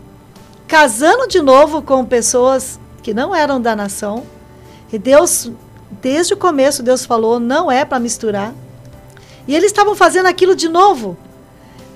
casando 0.66 1.28
de 1.28 1.42
novo 1.42 1.82
com 1.82 2.04
pessoas 2.04 2.80
que 3.02 3.12
não 3.12 3.34
eram 3.34 3.60
da 3.60 3.76
nação. 3.76 4.24
E 4.92 4.98
Deus, 4.98 5.50
desde 6.00 6.34
o 6.34 6.36
começo, 6.36 6.82
Deus 6.82 7.04
falou: 7.04 7.38
não 7.38 7.70
é 7.70 7.84
para 7.84 7.98
misturar. 7.98 8.54
E 9.46 9.54
eles 9.54 9.66
estavam 9.66 9.94
fazendo 9.94 10.26
aquilo 10.26 10.54
de 10.54 10.68
novo. 10.68 11.16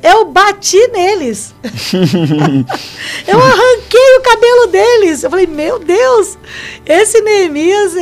Eu 0.03 0.27
bati 0.27 0.79
neles. 0.89 1.55
eu 3.27 3.39
arranquei 3.41 4.17
o 4.19 4.23
cabelo 4.23 4.67
deles. 4.67 5.23
Eu 5.23 5.31
falei, 5.31 5.47
meu 5.47 5.79
Deus, 5.79 6.39
esse 6.85 7.21
Neemias 7.23 7.93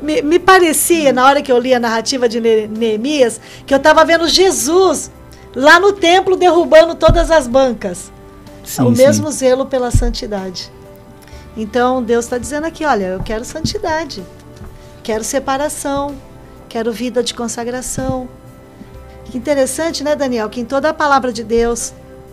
me, 0.00 0.22
me 0.22 0.38
parecia, 0.38 1.12
na 1.12 1.24
hora 1.24 1.42
que 1.42 1.50
eu 1.50 1.58
li 1.58 1.74
a 1.74 1.80
narrativa 1.80 2.28
de 2.28 2.40
Neemias, 2.40 3.40
que 3.66 3.72
eu 3.72 3.78
estava 3.78 4.04
vendo 4.04 4.28
Jesus 4.28 5.10
lá 5.54 5.80
no 5.80 5.92
templo 5.92 6.36
derrubando 6.36 6.94
todas 6.94 7.30
as 7.30 7.46
bancas. 7.46 8.12
Sim, 8.64 8.82
o 8.82 8.90
mesmo 8.90 9.30
sim. 9.30 9.38
zelo 9.38 9.66
pela 9.66 9.90
santidade. 9.90 10.70
Então 11.56 12.02
Deus 12.02 12.24
está 12.24 12.36
dizendo 12.36 12.66
aqui: 12.66 12.84
olha, 12.84 13.06
eu 13.06 13.22
quero 13.22 13.44
santidade, 13.44 14.22
quero 15.02 15.24
separação, 15.24 16.14
quero 16.68 16.92
vida 16.92 17.22
de 17.22 17.32
consagração. 17.32 18.28
Que 19.24 19.38
interessante, 19.38 20.04
né, 20.04 20.14
Daniel? 20.14 20.48
Que 20.48 20.60
em 20.60 20.64
toda 20.64 20.90
a 20.90 20.94
palavra 20.94 21.32
de 21.32 21.42
Deus 21.42 21.92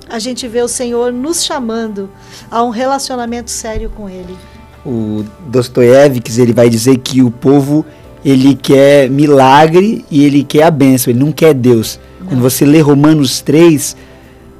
a 0.09 0.19
gente 0.19 0.47
vê 0.47 0.61
o 0.61 0.67
Senhor 0.67 1.11
nos 1.13 1.43
chamando 1.43 2.09
a 2.51 2.61
um 2.63 2.69
relacionamento 2.69 3.49
sério 3.49 3.89
com 3.89 4.09
Ele. 4.09 4.37
O 4.85 5.23
Dostoiévski 5.47 6.41
ele 6.41 6.53
vai 6.53 6.69
dizer 6.69 6.97
que 6.97 7.21
o 7.21 7.31
povo 7.31 7.85
ele 8.23 8.55
quer 8.55 9.09
milagre 9.09 10.05
e 10.09 10.23
ele 10.23 10.43
quer 10.43 10.63
a 10.63 10.71
bênção, 10.71 11.11
ele 11.11 11.19
não 11.19 11.31
quer 11.31 11.53
Deus. 11.53 11.99
Não. 12.19 12.27
Quando 12.27 12.41
você 12.41 12.65
lê 12.65 12.79
Romanos 12.79 13.41
3, 13.41 13.95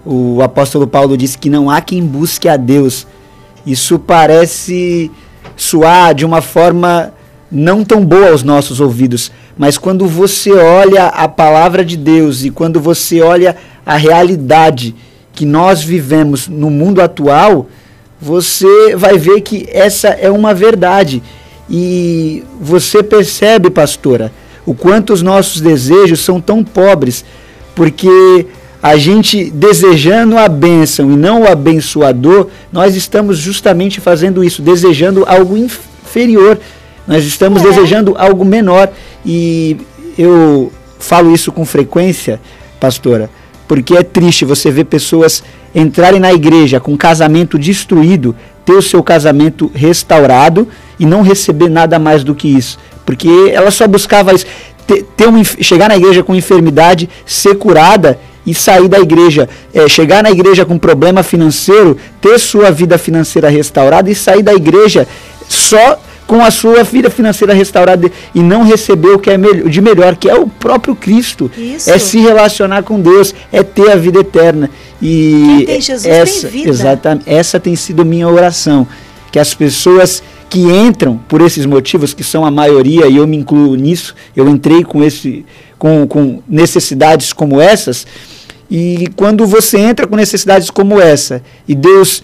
o 0.05 0.41
apóstolo 0.41 0.86
Paulo 0.86 1.17
diz 1.17 1.36
que 1.36 1.49
não 1.49 1.69
há 1.69 1.82
quem 1.82 2.05
busque 2.05 2.49
a 2.49 2.57
Deus. 2.57 3.07
Isso 3.65 3.97
parece 3.97 5.09
soar 5.55 6.13
de 6.13 6.26
uma 6.26 6.41
forma 6.41 7.13
não 7.51 7.84
tão 7.84 8.03
boa 8.03 8.32
aos 8.32 8.43
nossos 8.43 8.82
ouvidos, 8.82 9.32
mas 9.57 9.78
quando 9.78 10.07
você 10.07 10.51
olha 10.51 11.05
a 11.05 11.28
palavra 11.28 11.86
de 11.86 11.95
Deus 11.95 12.43
e 12.43 12.49
quando 12.49 12.82
você 12.82 13.21
olha 13.21 13.55
a 13.86 13.95
realidade 13.95 14.95
que 15.32 15.45
nós 15.45 15.84
vivemos 15.84 16.47
no 16.47 16.69
mundo 16.69 17.01
atual, 17.01 17.67
você 18.24 18.95
vai 18.95 19.17
ver 19.17 19.41
que 19.41 19.67
essa 19.69 20.07
é 20.07 20.32
uma 20.32 20.53
verdade. 20.53 21.21
E 21.69 22.43
você 22.59 23.03
percebe, 23.03 23.69
pastora, 23.69 24.32
o 24.65 24.74
quanto 24.74 25.11
os 25.11 25.21
nossos 25.21 25.59
desejos 25.59 26.21
são 26.21 26.39
tão 26.39 26.63
pobres, 26.63 27.26
porque 27.76 28.47
a 28.82 28.95
gente 28.95 29.51
desejando 29.51 30.38
a 30.38 30.47
bênção 30.47 31.11
e 31.11 31.17
não 31.17 31.41
o 31.41 31.51
abençoador, 31.51 32.47
nós 32.71 32.95
estamos 32.95 33.38
justamente 33.38 33.99
fazendo 33.99 34.41
isso, 34.41 34.61
desejando 34.61 35.26
algo 35.28 35.57
inferior. 35.57 36.57
Nós 37.05 37.26
estamos 37.26 37.61
é. 37.61 37.65
desejando 37.65 38.15
algo 38.17 38.45
menor. 38.45 38.89
E 39.26 39.76
eu 40.17 40.71
falo 40.97 41.34
isso 41.34 41.51
com 41.51 41.65
frequência, 41.65 42.39
pastora, 42.80 43.30
porque 43.68 43.95
é 43.95 44.03
triste 44.03 44.45
você 44.45 44.70
ver 44.70 44.86
pessoas 44.86 45.43
entrarem 45.74 46.20
na 46.20 46.34
igreja 46.34 46.80
com 46.80 46.95
casamento 46.97 47.57
destruído, 47.57 48.36
ter 48.66 48.74
o 48.74 48.82
seu 48.82 49.01
casamento 49.03 49.72
restaurado 49.74 50.68
e 50.99 51.05
não 51.05 51.22
receber 51.22 51.70
nada 51.70 51.97
mais 51.99 52.24
do 52.24 52.36
que 52.36 52.47
isso. 52.47 52.78
Porque 53.05 53.30
ela 53.51 53.72
só 53.72 53.88
buscava 53.88 54.34
isso, 54.34 54.45
ter, 54.88 55.03
ter 55.18 55.28
chegar 55.61 55.89
na 55.89 55.97
igreja 55.97 56.24
com 56.24 56.36
enfermidade, 56.36 57.09
ser 57.26 57.55
curada 57.55 58.20
e 58.45 58.53
sair 58.53 58.88
da 58.88 58.99
igreja, 58.99 59.47
é, 59.74 59.88
chegar 59.88 60.22
na 60.22 60.32
igreja 60.32 60.66
com 60.66 60.78
problema 60.78 61.24
financeiro, 61.24 61.97
ter 62.22 62.38
sua 62.39 62.72
vida 62.72 62.97
financeira 62.97 63.49
restaurada 63.49 64.09
e 64.09 64.16
sair 64.16 64.43
da 64.43 64.53
igreja 64.53 65.07
só 65.47 65.99
com 66.26 66.43
a 66.43 66.49
sua 66.49 66.84
vida 66.84 67.09
financeira 67.09 67.53
restaurada 67.53 68.11
e 68.34 68.41
não 68.41 68.63
receber 68.63 69.09
o 69.09 69.19
que 69.19 69.30
é 69.30 69.38
de 69.38 69.82
melhor, 69.82 70.15
que 70.15 70.30
é 70.30 70.36
o 70.36 70.47
próprio 70.47 70.95
Cristo. 70.95 71.51
Isso. 71.57 71.89
É 71.89 71.97
se 71.97 72.19
relacionar 72.19 72.84
com 72.84 72.99
Deus, 72.99 73.34
é 73.51 73.61
ter 73.63 73.91
a 73.91 73.95
vida 73.95 74.19
eterna. 74.19 74.69
E 75.01 75.55
Quem 75.57 75.65
tem 75.65 75.82
Jesus 75.82 76.05
essa, 76.05 76.47
tem 76.47 76.59
vida. 76.59 76.69
Exatamente, 76.69 77.24
essa 77.30 77.59
tem 77.59 77.76
sido 77.76 78.05
minha 78.05 78.28
oração, 78.28 78.88
que 79.32 79.39
as 79.39 79.53
pessoas 79.53 80.24
que 80.49 80.59
entram 80.59 81.17
por 81.28 81.41
esses 81.41 81.65
motivos, 81.65 82.13
que 82.13 82.24
são 82.24 82.45
a 82.45 82.51
maioria, 82.51 83.07
e 83.07 83.17
eu 83.17 83.26
me 83.26 83.38
incluo 83.38 83.76
nisso, 83.76 84.15
eu 84.36 84.47
entrei 84.47 84.84
com, 84.84 85.03
esse, 85.03 85.43
com, 85.80 86.05
com 86.07 86.43
necessidades 86.47 87.34
como 87.34 87.59
essas, 87.59 88.05
e 88.69 89.09
quando 89.15 89.45
você 89.45 89.80
entra 89.80 90.07
com 90.07 90.15
necessidades 90.15 90.69
como 90.69 91.01
essa, 91.01 91.41
e 91.67 91.74
Deus, 91.74 92.24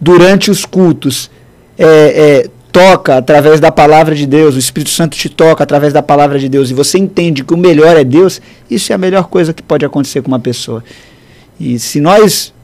durante 0.00 0.50
os 0.50 0.64
cultos, 0.64 1.30
é, 1.78 1.86
é, 1.86 2.50
toca 2.78 3.16
através 3.16 3.58
da 3.58 3.72
palavra 3.72 4.14
de 4.14 4.24
Deus, 4.24 4.54
o 4.54 4.58
Espírito 4.58 4.90
Santo 4.90 5.16
te 5.16 5.28
toca 5.28 5.64
através 5.64 5.92
da 5.92 6.00
palavra 6.00 6.38
de 6.38 6.48
Deus, 6.48 6.70
e 6.70 6.74
você 6.74 6.96
entende 6.96 7.42
que 7.42 7.52
o 7.52 7.56
melhor 7.56 7.96
é 7.96 8.04
Deus, 8.04 8.40
isso 8.70 8.92
é 8.92 8.94
a 8.94 8.98
melhor 8.98 9.24
coisa 9.24 9.52
que 9.52 9.62
pode 9.62 9.84
acontecer 9.84 10.22
com 10.22 10.28
uma 10.28 10.38
pessoa. 10.38 10.84
E 11.58 11.76
se 11.80 12.00
nós 12.00 12.54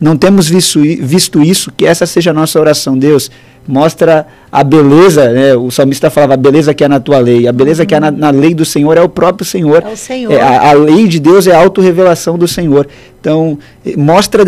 não 0.00 0.16
temos 0.16 0.48
visto, 0.48 0.80
visto 0.80 1.42
isso, 1.42 1.72
que 1.76 1.84
essa 1.84 2.06
seja 2.06 2.30
a 2.30 2.34
nossa 2.34 2.60
oração, 2.60 2.96
Deus 2.96 3.30
mostra 3.66 4.26
a 4.52 4.62
beleza, 4.62 5.30
né? 5.30 5.56
o 5.56 5.70
salmista 5.70 6.10
falava, 6.10 6.34
a 6.34 6.36
beleza 6.36 6.74
que 6.74 6.84
é 6.84 6.88
na 6.88 7.00
tua 7.00 7.18
lei. 7.18 7.48
A 7.48 7.52
beleza 7.52 7.86
que 7.86 7.94
é 7.94 8.00
na, 8.00 8.10
na, 8.10 8.30
lei 8.30 8.54
do 8.54 8.64
Senhor 8.64 8.96
é 8.96 9.00
o 9.00 9.08
próprio 9.08 9.44
Senhor. 9.44 9.82
É 9.82 9.92
o 9.92 9.96
Senhor. 9.96 10.32
É, 10.32 10.40
a, 10.40 10.70
a, 10.70 10.72
lei 10.74 11.08
de 11.08 11.18
Deus 11.18 11.46
é 11.46 11.54
a 11.54 11.58
autorrevelação 11.58 12.36
do 12.36 12.46
Senhor. 12.46 12.86
Então, 13.20 13.58
mostra, 13.96 14.44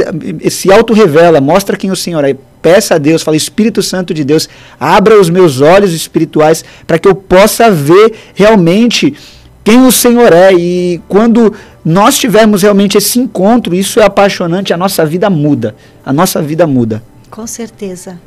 se 0.51 0.71
autorrevela, 0.71 1.41
mostra 1.41 1.77
quem 1.77 1.91
o 1.91 1.97
Senhor 1.97 2.25
é. 2.25 2.37
Peça 2.63 2.97
a 2.97 2.99
Deus, 2.99 3.23
fala, 3.23 3.37
Espírito 3.37 3.83
Santo 3.83 4.13
de 4.13 4.25
Deus, 4.25 4.49
abra 4.79 5.21
os 5.21 5.31
meus 5.31 5.61
olhos 5.61 5.93
espirituais 5.93 6.65
para 6.87 6.99
que 6.99 7.07
eu 7.07 7.15
possa 7.15 7.71
ver 7.71 8.13
realmente 8.35 9.15
quem 9.63 9.85
o 9.87 9.93
Senhor 9.93 10.33
é. 10.33 10.53
E 10.53 11.01
quando 11.09 11.53
nós 11.85 12.19
tivermos 12.19 12.63
realmente 12.63 12.97
esse 12.97 13.19
encontro, 13.19 13.75
isso 13.75 14.01
é 14.01 14.05
apaixonante, 14.05 14.73
a 14.73 14.77
nossa 14.77 15.05
vida 15.05 15.29
muda. 15.29 15.75
A 16.05 16.13
nossa 16.13 16.41
vida 16.41 16.67
muda. 16.67 17.03
Com 17.31 17.47
certeza. 17.47 18.19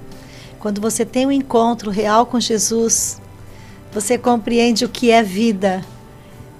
Quando 0.59 0.81
você 0.81 1.05
tem 1.05 1.25
um 1.25 1.31
encontro 1.31 1.89
real 1.89 2.25
com 2.25 2.39
Jesus, 2.39 3.21
você 3.93 4.17
compreende 4.17 4.83
o 4.83 4.89
que 4.89 5.09
é 5.09 5.23
vida. 5.23 5.81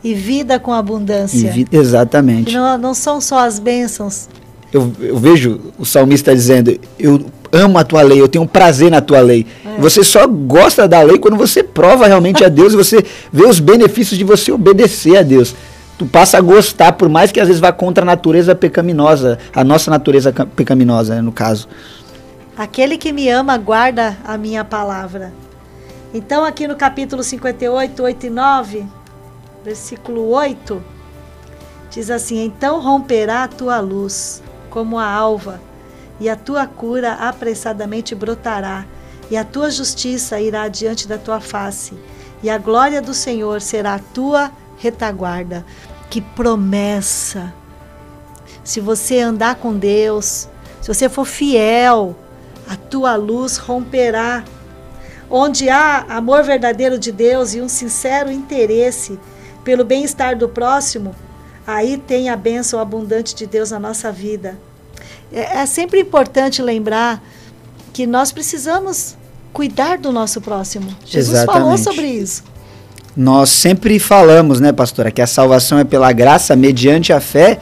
E 0.02 0.14
vida 0.14 0.58
com 0.58 0.74
abundância. 0.74 1.52
Vi 1.52 1.68
exatamente. 1.70 2.54
Não, 2.54 2.78
não, 2.78 2.94
são 2.94 3.20
só 3.20 3.40
as 3.40 3.60
bênçãos. 3.60 4.30
Eu, 4.72 4.94
eu, 5.02 5.18
vejo 5.18 5.60
o 5.78 5.86
salmista 5.86 6.34
dizendo: 6.34 6.80
Eu 6.98 7.26
amo 7.52 7.78
a 7.78 7.84
tua 7.84 8.02
lei, 8.02 8.22
eu 8.22 8.28
tenho 8.28 8.48
prazer 8.48 8.92
na 8.92 9.02
tua 9.02 9.20
lei. 9.22 9.46
É. 9.66 9.80
Você 9.80 10.04
só 10.04 10.28
gosta 10.28 10.88
da 10.88 11.02
lei 11.02 11.18
quando 11.18 11.38
você 11.38 11.64
prova 11.64 12.08
realmente 12.08 12.44
a 12.44 12.50
Deus 12.50 12.74
e 12.74 12.76
você 12.76 13.04
vê 13.32 13.46
os 13.46 13.60
benefícios 13.60 14.18
de 14.18 14.24
você 14.24 14.52
obedecer 14.52 15.18
a 15.18 15.22
Deus. 15.22 15.56
Tu 15.98 16.06
passa 16.06 16.38
a 16.38 16.42
gostar, 16.42 16.94
por 16.94 17.10
mais 17.10 17.32
que 17.32 17.40
às 17.40 17.48
vezes 17.48 17.60
vá 17.60 17.72
contra 17.72 18.04
a 18.04 18.06
natureza 18.06 18.56
pecaminosa, 18.56 19.38
a 19.54 19.64
nossa 19.64 19.92
natureza 19.92 20.32
pecaminosa, 20.32 21.16
né, 21.16 21.22
no 21.22 21.32
caso. 21.32 21.68
Aquele 22.58 22.98
que 22.98 23.12
me 23.12 23.30
ama 23.30 23.58
guarda 23.58 24.18
a 24.24 24.38
minha 24.38 24.64
palavra. 24.64 25.34
Então, 26.14 26.44
aqui 26.44 26.68
no 26.68 26.76
capítulo 26.76 27.22
58, 27.22 28.02
8 28.02 28.26
e 28.26 28.30
9, 28.30 28.86
versículo 29.64 30.30
8, 30.30 30.82
diz 31.92 32.10
assim: 32.10 32.44
Então 32.44 32.82
romperá 32.82 33.44
a 33.44 33.48
tua 33.48 33.80
luz 33.80 34.42
como 34.70 34.98
a 34.98 35.06
alva, 35.06 35.60
e 36.20 36.30
a 36.30 36.36
tua 36.36 36.68
cura 36.68 37.14
apressadamente 37.14 38.14
brotará, 38.14 38.86
e 39.30 39.38
a 39.38 39.44
tua 39.44 39.70
justiça 39.70 40.40
irá 40.40 40.68
diante 40.68 41.08
da 41.08 41.18
tua 41.18 41.40
face, 41.40 41.94
e 42.42 42.50
a 42.50 42.58
glória 42.58 43.02
do 43.02 43.14
Senhor 43.14 43.62
será 43.62 43.96
a 43.96 44.00
tua 44.00 44.52
retaguarda. 44.78 45.66
Que 46.10 46.22
promessa! 46.22 47.54
Se 48.64 48.80
você 48.80 49.20
andar 49.20 49.56
com 49.56 49.78
Deus, 49.78 50.48
se 50.82 50.88
você 50.88 51.08
for 51.08 51.26
fiel, 51.26 52.16
a 52.68 52.76
tua 52.76 53.16
luz 53.16 53.58
romperá. 53.58 54.44
Onde 55.30 55.70
há 55.70 56.06
amor 56.10 56.44
verdadeiro 56.44 56.98
de 56.98 57.12
Deus 57.12 57.54
e 57.54 57.62
um 57.62 57.70
sincero 57.70 58.32
interesse 58.32 59.20
pelo 59.64 59.84
bem-estar 59.84 60.36
do 60.38 60.50
próximo, 60.50 61.16
aí 61.66 61.98
tem 61.98 62.30
a 62.30 62.36
bênção 62.36 62.80
abundante 62.80 63.36
de 63.36 63.46
Deus 63.46 63.72
na 63.72 63.80
nossa 63.80 64.12
vida. 64.12 64.58
É, 65.32 65.60
é 65.60 65.66
sempre 65.66 66.00
importante 66.00 66.62
lembrar 66.62 67.24
que 67.94 68.06
nós 68.08 68.32
precisamos 68.32 69.16
cuidar 69.52 69.98
do 69.98 70.12
nosso 70.12 70.40
próximo. 70.42 70.88
Jesus 71.06 71.38
Exatamente. 71.38 71.62
falou 71.64 71.78
sobre 71.78 72.08
isso. 72.08 72.44
Nós 73.16 73.50
sempre 73.50 74.00
falamos, 74.00 74.60
né, 74.60 74.72
pastora, 74.72 75.12
que 75.12 75.22
a 75.22 75.28
salvação 75.28 75.80
é 75.80 75.84
pela 75.84 76.12
graça, 76.12 76.56
mediante 76.56 77.12
a 77.12 77.20
fé. 77.20 77.60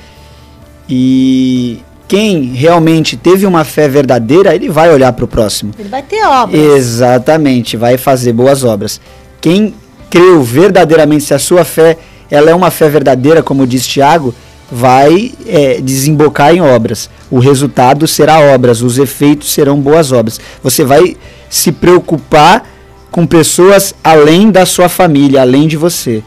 E 0.87 1.81
quem 2.07 2.53
realmente 2.53 3.17
teve 3.17 3.45
uma 3.45 3.63
fé 3.63 3.87
verdadeira, 3.87 4.53
ele 4.53 4.69
vai 4.69 4.91
olhar 4.93 5.11
para 5.13 5.25
o 5.25 5.27
próximo. 5.27 5.73
Ele 5.77 5.89
vai 5.89 6.03
ter 6.03 6.23
obras. 6.23 6.61
Exatamente, 6.61 7.75
vai 7.75 7.97
fazer 7.97 8.33
boas 8.33 8.63
obras. 8.63 9.01
Quem 9.41 9.73
creu 10.09 10.41
verdadeiramente, 10.43 11.23
se 11.23 11.33
a 11.33 11.39
sua 11.39 11.65
fé 11.65 11.97
ela 12.29 12.51
é 12.51 12.55
uma 12.55 12.69
fé 12.69 12.89
verdadeira, 12.89 13.41
como 13.41 13.65
diz 13.65 13.87
Tiago, 13.87 14.33
vai 14.71 15.33
é, 15.45 15.81
desembocar 15.81 16.53
em 16.53 16.61
obras. 16.61 17.09
O 17.31 17.39
resultado 17.39 18.07
será 18.07 18.39
obras, 18.39 18.81
os 18.81 18.97
efeitos 18.97 19.51
serão 19.53 19.79
boas 19.79 20.11
obras. 20.11 20.39
Você 20.61 20.83
vai 20.83 21.15
se 21.49 21.71
preocupar 21.71 22.67
com 23.11 23.25
pessoas 23.25 23.95
além 24.03 24.51
da 24.51 24.65
sua 24.65 24.89
família, 24.89 25.41
além 25.41 25.67
de 25.67 25.77
você. 25.77 26.23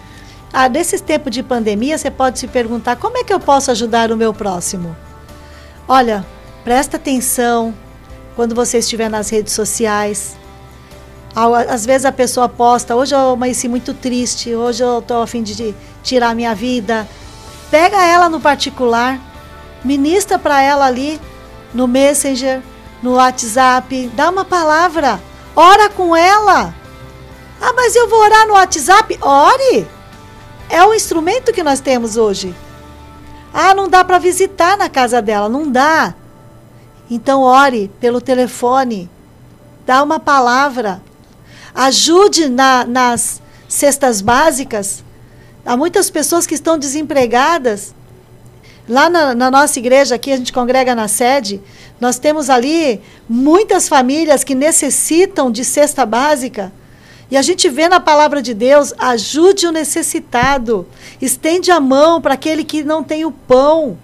Ah, 0.53 0.69
nesses 0.69 1.01
tempos 1.01 1.33
de 1.33 1.43
pandemia, 1.43 1.97
você 1.97 2.11
pode 2.11 2.39
se 2.39 2.49
perguntar 2.49 2.97
como 2.97 3.19
é 3.19 3.25
que 3.25 3.33
eu 3.33 3.39
posso 3.39 3.71
ajudar 3.71 4.11
o 4.11 4.17
meu 4.17 4.35
próximo? 4.35 4.97
Olha, 5.87 6.27
presta 6.65 6.97
atenção 6.97 7.75
quando 8.35 8.55
você 8.55 8.79
estiver 8.79 9.09
nas 9.09 9.31
redes 9.31 9.53
sociais. 9.53 10.37
Às 11.69 11.87
vezes 11.87 12.05
a 12.05 12.11
pessoa 12.11 12.49
posta, 12.49 12.97
hoje 12.97 13.15
eu 13.15 13.31
amanheci 13.31 13.69
muito 13.69 13.95
triste, 13.95 14.53
hoje 14.53 14.83
eu 14.83 14.99
estou 14.99 15.23
a 15.23 15.27
fim 15.27 15.45
de 15.45 15.75
tirar 16.03 16.35
minha 16.35 16.55
vida. 16.55 17.07
Pega 17.71 18.05
ela 18.05 18.29
no 18.29 18.41
particular, 18.41 19.19
ministra 19.85 20.39
para 20.39 20.61
ela 20.63 20.87
ali 20.87 21.21
no 21.73 21.87
Messenger, 21.87 22.61
no 23.03 23.13
WhatsApp, 23.15 24.11
dá 24.15 24.29
uma 24.29 24.45
palavra, 24.45 25.21
ora 25.55 25.89
com 25.89 26.17
ela. 26.17 26.75
Ah, 27.61 27.73
mas 27.75 27.95
eu 27.95 28.09
vou 28.09 28.19
orar 28.21 28.47
no 28.47 28.55
WhatsApp? 28.55 29.19
Ore! 29.21 29.87
É 30.69 30.85
o 30.85 30.95
instrumento 30.95 31.53
que 31.53 31.63
nós 31.63 31.81
temos 31.81 32.17
hoje. 32.17 32.55
Ah, 33.53 33.75
não 33.75 33.89
dá 33.89 34.05
para 34.05 34.19
visitar 34.19 34.77
na 34.77 34.89
casa 34.89 35.21
dela, 35.21 35.49
não 35.49 35.71
dá. 35.71 36.15
Então 37.11 37.43
ore 37.43 37.91
pelo 38.01 38.21
telefone, 38.21 39.11
dá 39.85 40.03
uma 40.03 40.21
palavra, 40.21 41.03
ajude 41.75 42.49
na- 42.49 42.85
nas 42.85 43.43
cestas 43.69 44.21
básicas. 44.21 45.03
Há 45.71 45.77
muitas 45.77 46.11
pessoas 46.11 46.49
que 46.49 46.55
estão 46.57 46.77
desempregadas. 46.77 47.95
Lá 48.89 49.09
na, 49.09 49.37
na 49.37 49.53
nossa 49.53 49.79
igreja, 49.79 50.17
aqui 50.17 50.33
a 50.33 50.37
gente 50.37 50.53
congrega 50.53 50.97
na 50.97 51.07
sede, 51.07 51.61
nós 52.01 52.19
temos 52.19 52.51
ali 52.51 53.01
muitas 53.29 53.89
famílias 53.89 54.43
que 54.43 54.53
necessitam 54.53 55.49
de 55.49 55.65
cesta 55.65 56.05
básica. 56.05 56.73
E 57.31 57.37
a 57.37 57.43
gente 57.43 57.69
vê 57.69 57.89
na 57.89 58.01
palavra 58.01 58.43
de 58.43 58.53
Deus, 58.53 58.93
ajude 58.99 59.69
o 59.69 59.71
necessitado, 59.71 60.89
estende 61.23 61.71
a 61.71 61.79
mão 61.79 62.21
para 62.21 62.35
aquele 62.35 62.65
que 62.65 62.83
não 62.83 63.05
tem 63.05 63.25
o 63.25 63.31
pão. 63.31 63.97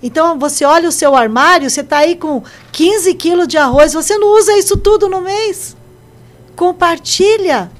Então 0.00 0.38
você 0.38 0.64
olha 0.64 0.88
o 0.88 0.92
seu 0.92 1.16
armário, 1.16 1.68
você 1.68 1.80
está 1.80 1.98
aí 1.98 2.14
com 2.14 2.44
15 2.70 3.12
quilos 3.14 3.48
de 3.48 3.58
arroz, 3.58 3.92
você 3.92 4.16
não 4.16 4.38
usa 4.38 4.56
isso 4.56 4.76
tudo 4.76 5.08
no 5.08 5.20
mês. 5.20 5.76
Compartilha, 6.54 7.72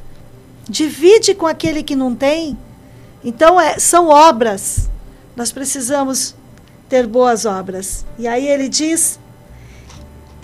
divide 0.68 1.36
com 1.36 1.46
aquele 1.46 1.84
que 1.84 1.94
não 1.94 2.16
tem. 2.16 2.58
Então 3.24 3.60
é, 3.60 3.78
são 3.78 4.08
obras. 4.08 4.90
Nós 5.36 5.52
precisamos 5.52 6.34
ter 6.88 7.06
boas 7.06 7.44
obras. 7.44 8.04
E 8.18 8.26
aí 8.26 8.46
ele 8.46 8.68
diz: 8.68 9.18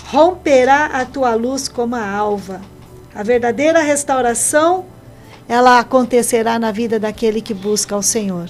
romperá 0.07 0.87
a 0.87 1.05
tua 1.05 1.35
luz 1.35 1.69
como 1.69 1.97
a 1.97 2.09
alva. 2.09 2.61
A 3.15 3.23
verdadeira 3.23 3.83
restauração, 3.83 4.85
ela 5.49 5.79
acontecerá 5.79 6.59
na 6.59 6.71
vida 6.71 6.99
daquele 6.99 7.41
que 7.41 7.53
busca 7.53 7.97
o 7.97 8.03
Senhor. 8.03 8.49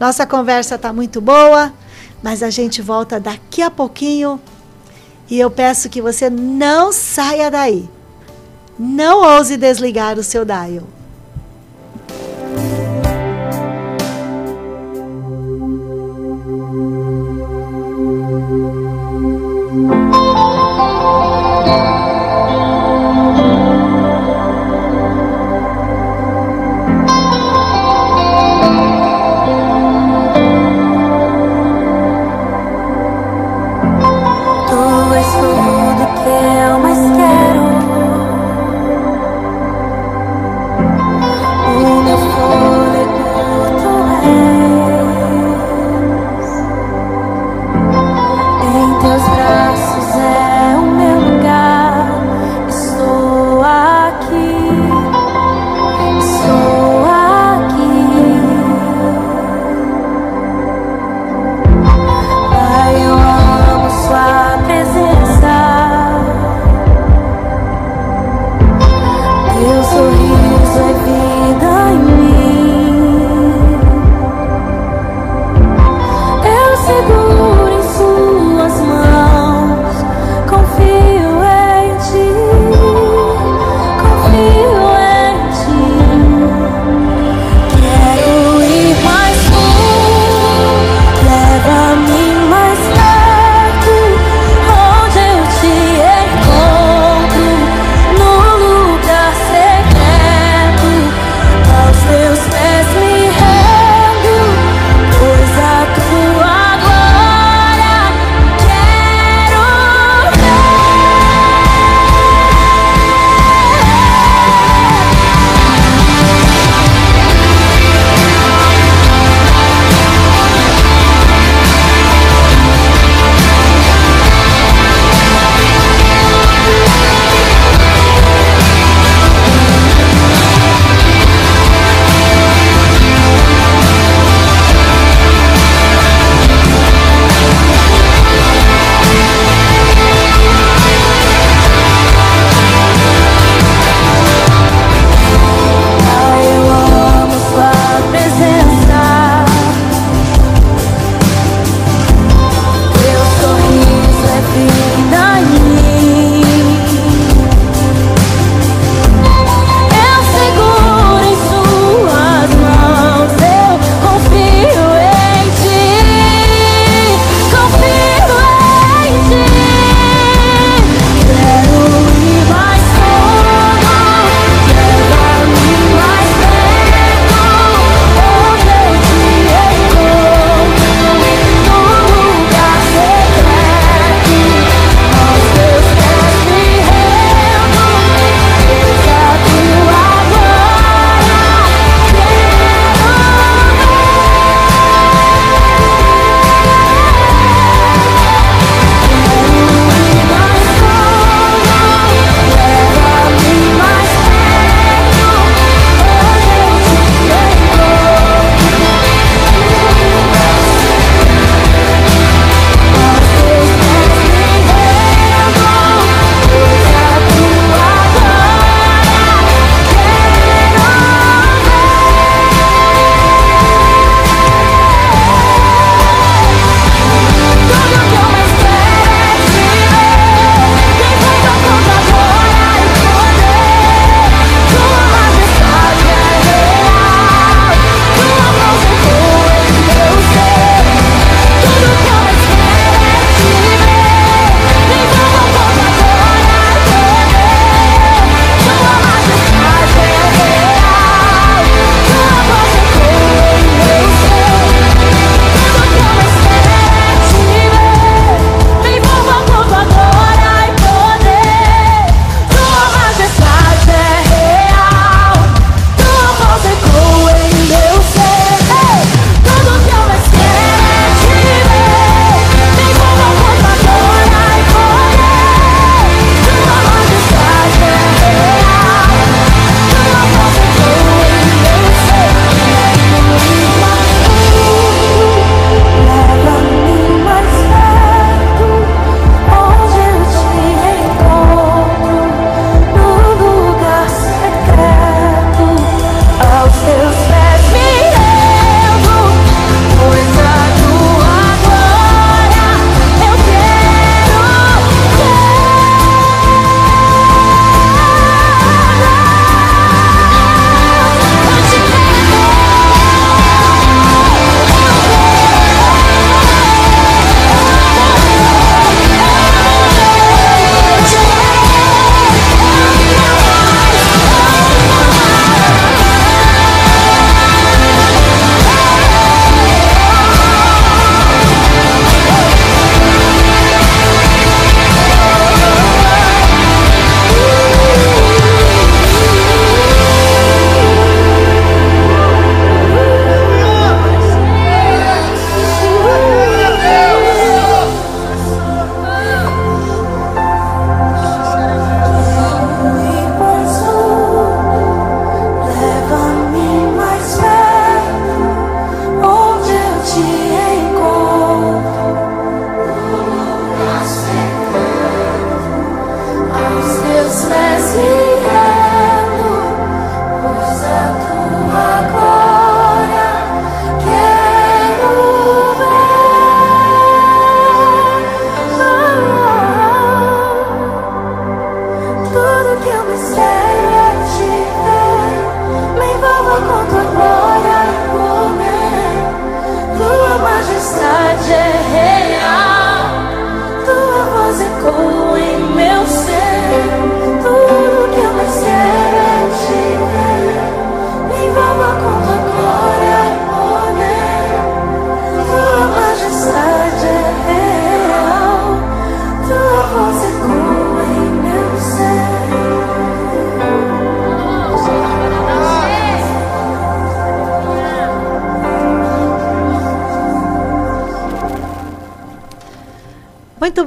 Nossa 0.00 0.26
conversa 0.26 0.74
está 0.74 0.92
muito 0.92 1.20
boa, 1.20 1.72
mas 2.22 2.42
a 2.42 2.50
gente 2.50 2.82
volta 2.82 3.20
daqui 3.20 3.62
a 3.62 3.70
pouquinho 3.70 4.40
e 5.30 5.38
eu 5.38 5.50
peço 5.50 5.88
que 5.88 6.02
você 6.02 6.28
não 6.28 6.92
saia 6.92 7.50
daí. 7.50 7.88
Não 8.78 9.22
ouse 9.36 9.56
desligar 9.56 10.18
o 10.18 10.22
seu 10.22 10.44
dial. 10.44 10.84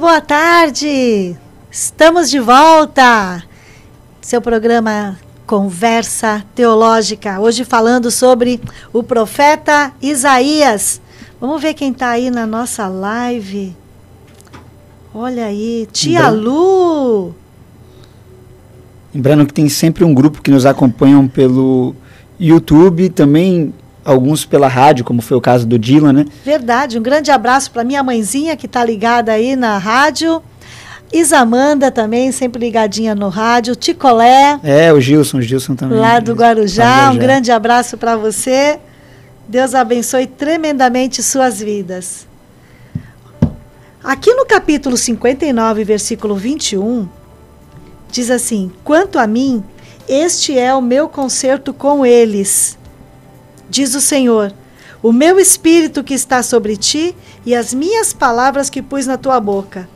Boa 0.08 0.22
tarde! 0.22 1.36
Estamos 1.70 2.30
de 2.30 2.40
volta! 2.40 3.44
Seu 4.22 4.40
programa 4.40 5.18
Conversa 5.46 6.42
Teológica. 6.54 7.38
Hoje 7.38 7.62
falando 7.62 8.10
sobre 8.10 8.58
o 8.90 9.02
profeta 9.02 9.92
Isaías. 10.00 10.98
Vamos 11.38 11.60
ver 11.60 11.74
quem 11.74 11.92
está 11.92 12.08
aí 12.08 12.30
na 12.30 12.46
nossa 12.46 12.88
live. 12.88 13.76
Olha 15.12 15.44
aí, 15.44 15.86
Tia 15.92 16.30
Lu! 16.30 17.34
Lembrando 19.14 19.44
que 19.44 19.52
tem 19.52 19.68
sempre 19.68 20.04
um 20.04 20.14
grupo 20.14 20.40
que 20.40 20.50
nos 20.50 20.64
acompanham 20.64 21.28
pelo 21.28 21.94
YouTube, 22.40 23.10
também 23.10 23.74
alguns 24.08 24.46
pela 24.46 24.68
rádio, 24.68 25.04
como 25.04 25.20
foi 25.20 25.36
o 25.36 25.40
caso 25.40 25.66
do 25.66 25.78
Dylan, 25.78 26.14
né? 26.14 26.24
Verdade, 26.42 26.98
um 26.98 27.02
grande 27.02 27.30
abraço 27.30 27.70
para 27.70 27.84
minha 27.84 28.02
mãezinha 28.02 28.56
que 28.56 28.64
está 28.64 28.82
ligada 28.82 29.32
aí 29.32 29.54
na 29.54 29.76
rádio. 29.76 30.42
Isamanda 31.12 31.90
também, 31.90 32.32
sempre 32.32 32.60
ligadinha 32.60 33.14
no 33.14 33.28
rádio. 33.28 33.76
Ticolé. 33.76 34.58
É, 34.62 34.92
o 34.92 35.00
Gilson, 35.00 35.38
o 35.38 35.42
Gilson 35.42 35.74
também. 35.74 35.98
Lá 35.98 36.20
do 36.20 36.32
Guarujá. 36.32 37.10
Um 37.10 37.18
grande 37.18 37.52
abraço 37.52 37.98
para 37.98 38.16
você. 38.16 38.78
Deus 39.46 39.74
abençoe 39.74 40.26
tremendamente 40.26 41.22
suas 41.22 41.60
vidas. 41.60 42.26
Aqui 44.02 44.32
no 44.32 44.46
capítulo 44.46 44.96
59, 44.96 45.84
versículo 45.84 46.34
21, 46.34 47.06
diz 48.10 48.30
assim: 48.30 48.70
Quanto 48.84 49.18
a 49.18 49.26
mim, 49.26 49.62
este 50.08 50.58
é 50.58 50.74
o 50.74 50.80
meu 50.80 51.08
concerto 51.08 51.74
com 51.74 52.06
eles, 52.06 52.77
diz 53.68 53.94
o 53.94 54.00
Senhor. 54.00 54.52
O 55.02 55.12
meu 55.12 55.38
espírito 55.38 56.02
que 56.02 56.14
está 56.14 56.42
sobre 56.42 56.76
ti 56.76 57.14
e 57.46 57.54
as 57.54 57.72
minhas 57.72 58.12
palavras 58.12 58.68
que 58.68 58.82
pus 58.82 59.06
na 59.06 59.16
tua 59.16 59.38
boca 59.38 59.88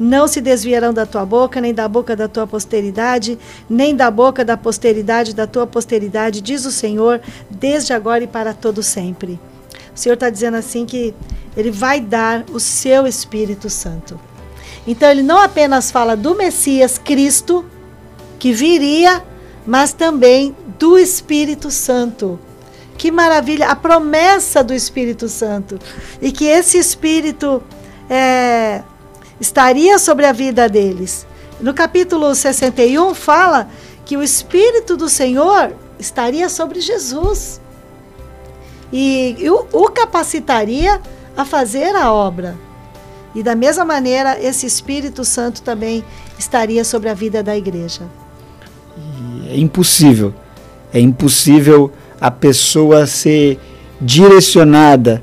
não 0.00 0.26
se 0.26 0.40
desviarão 0.40 0.92
da 0.94 1.04
tua 1.04 1.24
boca, 1.26 1.60
nem 1.60 1.74
da 1.74 1.86
boca 1.86 2.16
da 2.16 2.26
tua 2.26 2.46
posteridade, 2.46 3.38
nem 3.68 3.94
da 3.94 4.10
boca 4.10 4.44
da 4.44 4.56
posteridade 4.56 5.34
da 5.34 5.46
tua 5.46 5.66
posteridade, 5.66 6.40
diz 6.40 6.64
o 6.64 6.72
Senhor, 6.72 7.20
desde 7.50 7.92
agora 7.92 8.24
e 8.24 8.26
para 8.26 8.54
todo 8.54 8.82
sempre. 8.82 9.38
O 9.94 9.98
Senhor 9.98 10.14
está 10.14 10.30
dizendo 10.30 10.56
assim 10.56 10.86
que 10.86 11.14
Ele 11.56 11.70
vai 11.70 12.00
dar 12.00 12.44
o 12.50 12.58
seu 12.58 13.06
Espírito 13.06 13.68
Santo. 13.68 14.18
Então 14.86 15.10
Ele 15.10 15.22
não 15.22 15.38
apenas 15.38 15.90
fala 15.90 16.16
do 16.16 16.34
Messias 16.34 16.96
Cristo, 16.96 17.64
que 18.38 18.52
viria, 18.52 19.22
mas 19.66 19.92
também 19.92 20.56
do 20.78 20.98
Espírito 20.98 21.70
Santo. 21.70 22.38
Que 23.00 23.10
maravilha! 23.10 23.68
A 23.68 23.74
promessa 23.74 24.62
do 24.62 24.74
Espírito 24.74 25.26
Santo. 25.26 25.78
E 26.20 26.30
que 26.30 26.44
esse 26.44 26.76
Espírito 26.76 27.62
é, 28.10 28.82
estaria 29.40 29.98
sobre 29.98 30.26
a 30.26 30.32
vida 30.32 30.68
deles. 30.68 31.26
No 31.58 31.72
capítulo 31.72 32.34
61 32.34 33.14
fala 33.14 33.70
que 34.04 34.18
o 34.18 34.22
Espírito 34.22 34.98
do 34.98 35.08
Senhor 35.08 35.72
estaria 35.98 36.46
sobre 36.50 36.78
Jesus 36.82 37.58
e, 38.92 39.34
e 39.38 39.48
o, 39.48 39.66
o 39.72 39.88
capacitaria 39.88 41.00
a 41.34 41.46
fazer 41.46 41.96
a 41.96 42.12
obra. 42.12 42.54
E 43.34 43.42
da 43.42 43.54
mesma 43.54 43.84
maneira, 43.86 44.38
esse 44.38 44.66
Espírito 44.66 45.24
Santo 45.24 45.62
também 45.62 46.04
estaria 46.38 46.84
sobre 46.84 47.08
a 47.08 47.14
vida 47.14 47.42
da 47.42 47.56
igreja. 47.56 48.02
É 49.48 49.56
impossível, 49.56 50.34
é 50.92 51.00
impossível 51.00 51.90
a 52.20 52.30
pessoa 52.30 53.06
ser 53.06 53.58
direcionada 54.00 55.22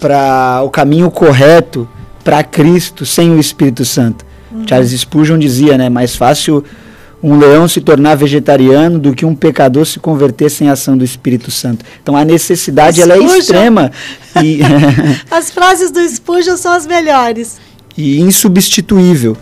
para 0.00 0.62
o 0.64 0.70
caminho 0.70 1.10
correto 1.10 1.88
para 2.24 2.42
Cristo 2.42 3.04
sem 3.04 3.30
o 3.30 3.38
Espírito 3.38 3.84
Santo. 3.84 4.24
Uhum. 4.50 4.66
Charles 4.66 4.90
Spurgeon 4.92 5.38
dizia, 5.38 5.76
né, 5.76 5.88
mais 5.88 6.14
fácil 6.14 6.64
um 7.22 7.38
leão 7.38 7.68
se 7.68 7.80
tornar 7.80 8.16
vegetariano 8.16 8.98
do 8.98 9.14
que 9.14 9.24
um 9.24 9.34
pecador 9.34 9.86
se 9.86 10.00
converter 10.00 10.50
sem 10.50 10.68
ação 10.68 10.96
do 10.96 11.04
Espírito 11.04 11.50
Santo. 11.50 11.84
Então 12.02 12.16
a 12.16 12.24
necessidade 12.24 13.00
ela 13.00 13.14
é 13.14 13.18
extrema. 13.18 13.92
E 14.42 14.60
as 15.30 15.50
frases 15.50 15.92
do 15.92 16.00
Spurgeon 16.08 16.56
são 16.56 16.72
as 16.72 16.84
melhores. 16.84 17.60
E 17.96 18.20
insubstituível. 18.20 19.36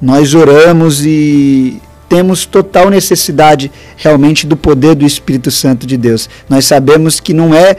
Nós 0.00 0.34
oramos 0.34 1.04
e 1.04 1.80
temos 2.10 2.44
total 2.44 2.90
necessidade 2.90 3.70
realmente 3.96 4.44
do 4.44 4.56
poder 4.56 4.96
do 4.96 5.06
Espírito 5.06 5.48
Santo 5.48 5.86
de 5.86 5.96
Deus. 5.96 6.28
Nós 6.48 6.64
sabemos 6.64 7.20
que 7.20 7.32
não 7.32 7.54
é 7.54 7.76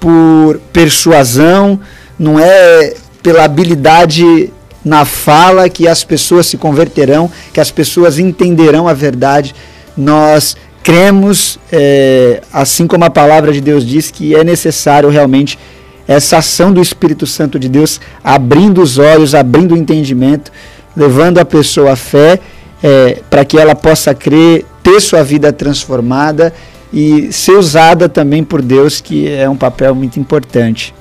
por 0.00 0.60
persuasão, 0.72 1.78
não 2.18 2.40
é 2.40 2.94
pela 3.22 3.44
habilidade 3.44 4.52
na 4.84 5.04
fala 5.04 5.68
que 5.68 5.86
as 5.86 6.02
pessoas 6.02 6.46
se 6.46 6.56
converterão, 6.56 7.30
que 7.52 7.60
as 7.60 7.70
pessoas 7.70 8.18
entenderão 8.18 8.88
a 8.88 8.92
verdade. 8.92 9.54
Nós 9.96 10.56
cremos, 10.82 11.56
é, 11.70 12.42
assim 12.52 12.84
como 12.84 13.04
a 13.04 13.10
palavra 13.10 13.52
de 13.52 13.60
Deus 13.60 13.86
diz, 13.86 14.10
que 14.10 14.34
é 14.34 14.42
necessário 14.42 15.08
realmente 15.08 15.56
essa 16.08 16.38
ação 16.38 16.72
do 16.72 16.82
Espírito 16.82 17.28
Santo 17.28 17.60
de 17.60 17.68
Deus 17.68 18.00
abrindo 18.24 18.82
os 18.82 18.98
olhos, 18.98 19.36
abrindo 19.36 19.72
o 19.72 19.76
entendimento, 19.76 20.50
levando 20.96 21.38
a 21.38 21.44
pessoa 21.44 21.92
à 21.92 21.96
fé 21.96 22.40
é, 22.82 23.22
para 23.28 23.44
que 23.44 23.58
ela 23.58 23.74
possa 23.74 24.14
crer, 24.14 24.64
ter 24.82 25.00
sua 25.00 25.22
vida 25.22 25.52
transformada 25.52 26.52
e 26.92 27.32
ser 27.32 27.52
usada 27.52 28.08
também 28.08 28.42
por 28.42 28.62
Deus, 28.62 29.00
que 29.00 29.28
é 29.28 29.48
um 29.48 29.56
papel 29.56 29.94
muito 29.94 30.18
importante. 30.18 30.94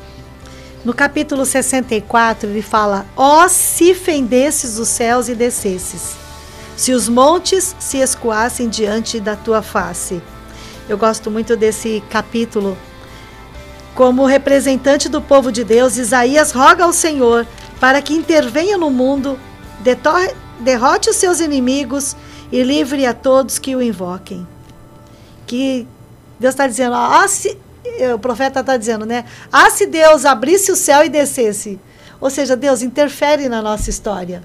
No 0.84 0.94
capítulo 0.94 1.46
64, 1.46 2.50
ele 2.50 2.62
fala: 2.62 3.06
Ó, 3.16 3.44
oh, 3.44 3.50
se 3.50 3.94
fendesses 3.94 4.78
os 4.78 4.88
céus 4.88 5.28
e 5.28 5.36
descesses, 5.36 6.16
se 6.76 6.94
os 6.94 7.10
montes 7.10 7.76
se 7.80 7.98
escoassem 7.98 8.70
diante 8.70 9.20
da 9.20 9.36
tua 9.36 9.62
face. 9.62 10.22
Eu 10.88 10.98
gosto 10.98 11.30
muito 11.30 11.58
desse 11.58 12.02
capítulo. 12.10 12.78
Como 13.94 14.26
representante 14.26 15.10
do 15.10 15.22
povo 15.22 15.52
de 15.52 15.64
Deus, 15.64 15.98
Isaías 15.98 16.52
roga 16.52 16.84
ao 16.84 16.94
Senhor 16.94 17.46
para 17.80 18.02
que 18.02 18.14
intervenha 18.14 18.78
no 18.78 18.90
mundo, 18.90 19.38
derrote 20.60 21.10
os 21.10 21.16
seus 21.16 21.40
inimigos 21.40 22.16
e 22.52 22.64
livre 22.64 23.06
a 23.06 23.14
todos 23.14 23.60
que 23.60 23.76
o 23.76 23.82
invoquem. 23.82 24.48
Que 25.46 25.88
Deus 26.40 26.54
está 26.54 26.68
dizendo, 26.68 26.94
ó, 26.96 27.28
se, 27.28 27.58
o 28.14 28.20
profeta 28.20 28.60
está 28.60 28.78
dizendo, 28.78 29.06
né? 29.06 29.26
Ah, 29.52 29.70
se 29.70 29.86
Deus 29.86 30.26
abrisse 30.26 30.72
o 30.72 30.76
céu 30.76 31.04
e 31.04 31.10
descesse. 31.10 31.80
Ou 32.20 32.30
seja, 32.30 32.56
Deus 32.56 32.82
interfere 32.82 33.48
na 33.48 33.62
nossa 33.62 33.90
história. 33.90 34.42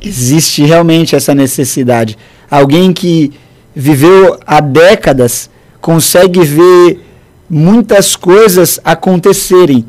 Existe 0.00 0.64
realmente 0.64 1.14
essa 1.14 1.34
necessidade. 1.34 2.18
Alguém 2.50 2.92
que 2.92 3.32
viveu 3.74 4.38
há 4.46 4.60
décadas 4.60 5.48
consegue 5.80 6.40
ver 6.44 7.00
muitas 7.48 8.16
coisas 8.16 8.80
acontecerem. 8.84 9.86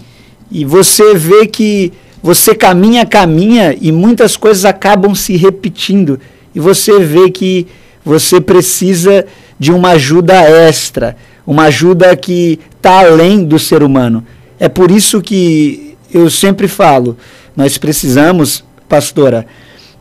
E 0.51 0.63
você 0.63 1.15
vê 1.15 1.47
que 1.47 1.91
você 2.23 2.55
caminha, 2.55 3.05
caminha 3.05 3.77
e 3.79 3.91
muitas 3.91 4.35
coisas 4.35 4.65
acabam 4.65 5.13
se 5.13 5.37
repetindo. 5.37 6.19
E 6.55 6.59
você 6.59 6.99
vê 6.99 7.29
que 7.29 7.67
você 8.03 8.41
precisa 8.41 9.25
de 9.59 9.71
uma 9.71 9.89
ajuda 9.89 10.33
extra 10.41 11.15
uma 11.45 11.63
ajuda 11.63 12.15
que 12.15 12.59
está 12.75 13.05
além 13.05 13.43
do 13.43 13.59
ser 13.59 13.83
humano. 13.83 14.25
É 14.59 14.69
por 14.69 14.91
isso 14.91 15.21
que 15.21 15.95
eu 16.11 16.29
sempre 16.29 16.67
falo, 16.67 17.17
nós 17.55 17.77
precisamos, 17.77 18.63
pastora, 18.87 19.45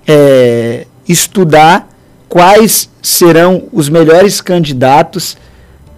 é, 0.07 0.87
estudar 1.09 1.89
quais 2.29 2.89
serão 3.03 3.65
os 3.73 3.89
melhores 3.89 4.41
candidatos 4.41 5.37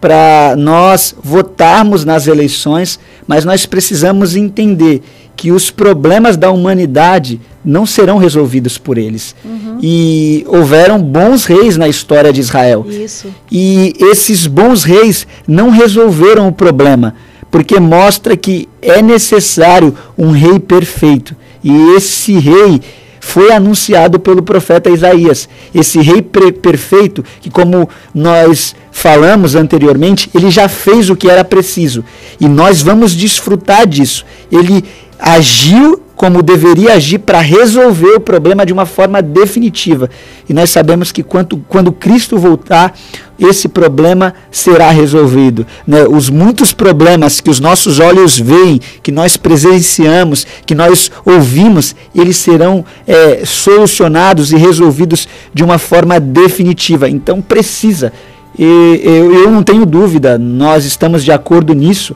para 0.01 0.55
nós 0.57 1.15
votarmos 1.23 2.05
nas 2.05 2.27
eleições, 2.27 2.99
mas 3.27 3.45
nós 3.45 3.65
precisamos 3.67 4.37
entender 4.37 5.03
que 5.37 5.51
os 5.51 5.71
problemas 5.71 6.37
da 6.37 6.51
humanidade 6.51 7.41
não 7.65 7.87
serão 7.87 8.19
resolvidos 8.19 8.79
por 8.79 8.99
eles. 8.99 9.35
Uhum. 9.45 9.79
E 9.83 10.45
houveram 10.47 11.01
bons 11.01 11.45
reis 11.45 11.77
na 11.77 11.89
história 11.89 12.33
de 12.33 12.41
Israel. 12.41 12.87
Isso. 12.89 13.29
E 13.51 13.95
esses 13.99 14.47
bons 14.47 14.85
reis 14.85 15.27
não 15.47 15.71
resolveram 15.71 16.49
o 16.49 16.53
problema, 16.53 17.15
porque 17.51 17.81
mostra 17.81 18.37
que 18.37 18.69
é 18.81 19.01
necessário 19.01 19.95
um 20.17 20.31
rei 20.31 20.59
perfeito. 20.59 21.35
E 21.63 21.95
esse 21.97 22.39
rei 22.39 22.81
foi 23.25 23.51
anunciado 23.51 24.21
pelo 24.21 24.43
profeta 24.43 24.91
Isaías. 24.91 25.49
Esse 25.75 25.99
rei 26.01 26.21
perfeito, 26.21 27.25
que 27.41 27.49
como 27.49 27.89
nós 28.15 28.77
falamos 28.93 29.55
anteriormente, 29.55 30.31
ele 30.35 30.51
já 30.51 30.69
fez 30.69 31.09
o 31.09 31.17
que 31.17 31.29
era 31.29 31.43
preciso 31.43 32.05
e 32.39 32.47
nós 32.47 32.83
vamos 32.83 33.13
desfrutar 33.13 33.87
disso. 33.87 34.27
Ele 34.53 34.85
agiu 35.19 36.01
como 36.17 36.43
deveria 36.43 36.95
agir 36.95 37.19
para 37.19 37.41
resolver 37.41 38.15
o 38.15 38.21
problema 38.21 38.65
de 38.65 38.73
uma 38.73 38.87
forma 38.87 39.21
definitiva. 39.21 40.09
E 40.49 40.55
nós 40.55 40.71
sabemos 40.71 41.11
que 41.11 41.23
quando, 41.23 41.63
quando 41.69 41.93
Cristo 41.93 42.39
voltar, 42.39 42.97
esse 43.39 43.69
problema 43.69 44.33
será 44.51 44.91
resolvido. 44.91 45.67
Né? 45.87 46.05
Os 46.05 46.31
muitos 46.31 46.73
problemas 46.73 47.41
que 47.41 47.51
os 47.51 47.59
nossos 47.59 47.99
olhos 47.99 48.39
veem, 48.39 48.81
que 49.03 49.11
nós 49.11 49.37
presenciamos, 49.37 50.47
que 50.65 50.75
nós 50.75 51.11
ouvimos, 51.25 51.97
eles 52.15 52.37
serão 52.37 52.85
é, 53.07 53.45
solucionados 53.45 54.53
e 54.53 54.57
resolvidos 54.57 55.29
de 55.53 55.65
uma 55.65 55.79
forma 55.79 56.21
definitiva. 56.21 57.09
Então 57.09 57.43
precisa. 57.43 58.13
E, 58.57 59.01
eu, 59.03 59.35
eu 59.35 59.51
não 59.51 59.65
tenho 59.65 59.85
dúvida, 59.85 60.39
nós 60.39 60.85
estamos 60.85 61.25
de 61.25 61.33
acordo 61.33 61.75
nisso 61.75 62.15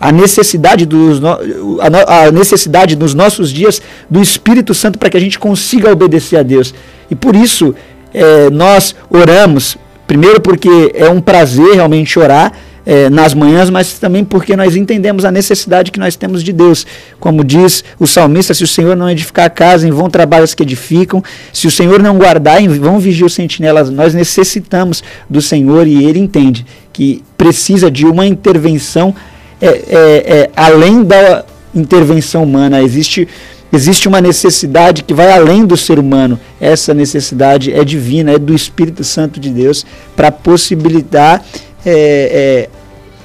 a 0.00 0.10
necessidade, 0.10 0.86
dos 0.86 1.20
a 1.22 2.32
necessidade 2.32 2.96
nos 2.96 3.12
nossos 3.12 3.50
dias 3.50 3.82
do 4.08 4.22
Espírito 4.22 4.72
Santo 4.72 4.98
para 4.98 5.10
que 5.10 5.16
a 5.16 5.20
gente 5.20 5.38
consiga 5.38 5.92
obedecer 5.92 6.38
a 6.38 6.42
Deus. 6.42 6.74
E 7.10 7.14
por 7.14 7.36
isso 7.36 7.74
é, 8.14 8.48
nós 8.48 8.96
oramos, 9.10 9.76
primeiro 10.06 10.40
porque 10.40 10.90
é 10.94 11.08
um 11.10 11.20
prazer 11.20 11.74
realmente 11.74 12.18
orar 12.18 12.52
é, 12.86 13.10
nas 13.10 13.34
manhãs, 13.34 13.68
mas 13.68 13.98
também 13.98 14.24
porque 14.24 14.56
nós 14.56 14.74
entendemos 14.74 15.24
a 15.24 15.30
necessidade 15.30 15.90
que 15.90 16.00
nós 16.00 16.16
temos 16.16 16.42
de 16.42 16.52
Deus. 16.52 16.86
Como 17.18 17.44
diz 17.44 17.84
o 17.98 18.06
salmista, 18.06 18.54
se 18.54 18.64
o 18.64 18.66
Senhor 18.66 18.96
não 18.96 19.10
edificar 19.10 19.44
a 19.44 19.50
casa, 19.50 19.86
em 19.86 19.90
vão 19.90 20.08
trabalhos 20.08 20.54
que 20.54 20.62
edificam, 20.62 21.22
se 21.52 21.66
o 21.66 21.70
Senhor 21.70 22.02
não 22.02 22.16
guardar, 22.16 22.60
em 22.62 22.68
vão 22.68 22.98
vigiar 22.98 23.26
os 23.26 23.34
sentinelas. 23.34 23.90
Nós 23.90 24.14
necessitamos 24.14 25.04
do 25.28 25.42
Senhor 25.42 25.86
e 25.86 26.04
Ele 26.04 26.18
entende 26.18 26.64
que 26.92 27.22
precisa 27.36 27.90
de 27.90 28.06
uma 28.06 28.26
intervenção 28.26 29.14
é, 29.60 29.66
é, 29.66 30.38
é, 30.38 30.50
além 30.56 31.04
da 31.04 31.44
intervenção 31.74 32.42
humana, 32.42 32.82
existe, 32.82 33.28
existe 33.72 34.08
uma 34.08 34.20
necessidade 34.20 35.04
que 35.04 35.14
vai 35.14 35.30
além 35.32 35.64
do 35.64 35.76
ser 35.76 35.98
humano. 35.98 36.38
Essa 36.60 36.94
necessidade 36.94 37.72
é 37.72 37.84
divina, 37.84 38.32
é 38.32 38.38
do 38.38 38.54
Espírito 38.54 39.04
Santo 39.04 39.38
de 39.38 39.50
Deus 39.50 39.84
para 40.16 40.32
possibilitar 40.32 41.44
é, 41.84 42.68
é, 42.68 42.68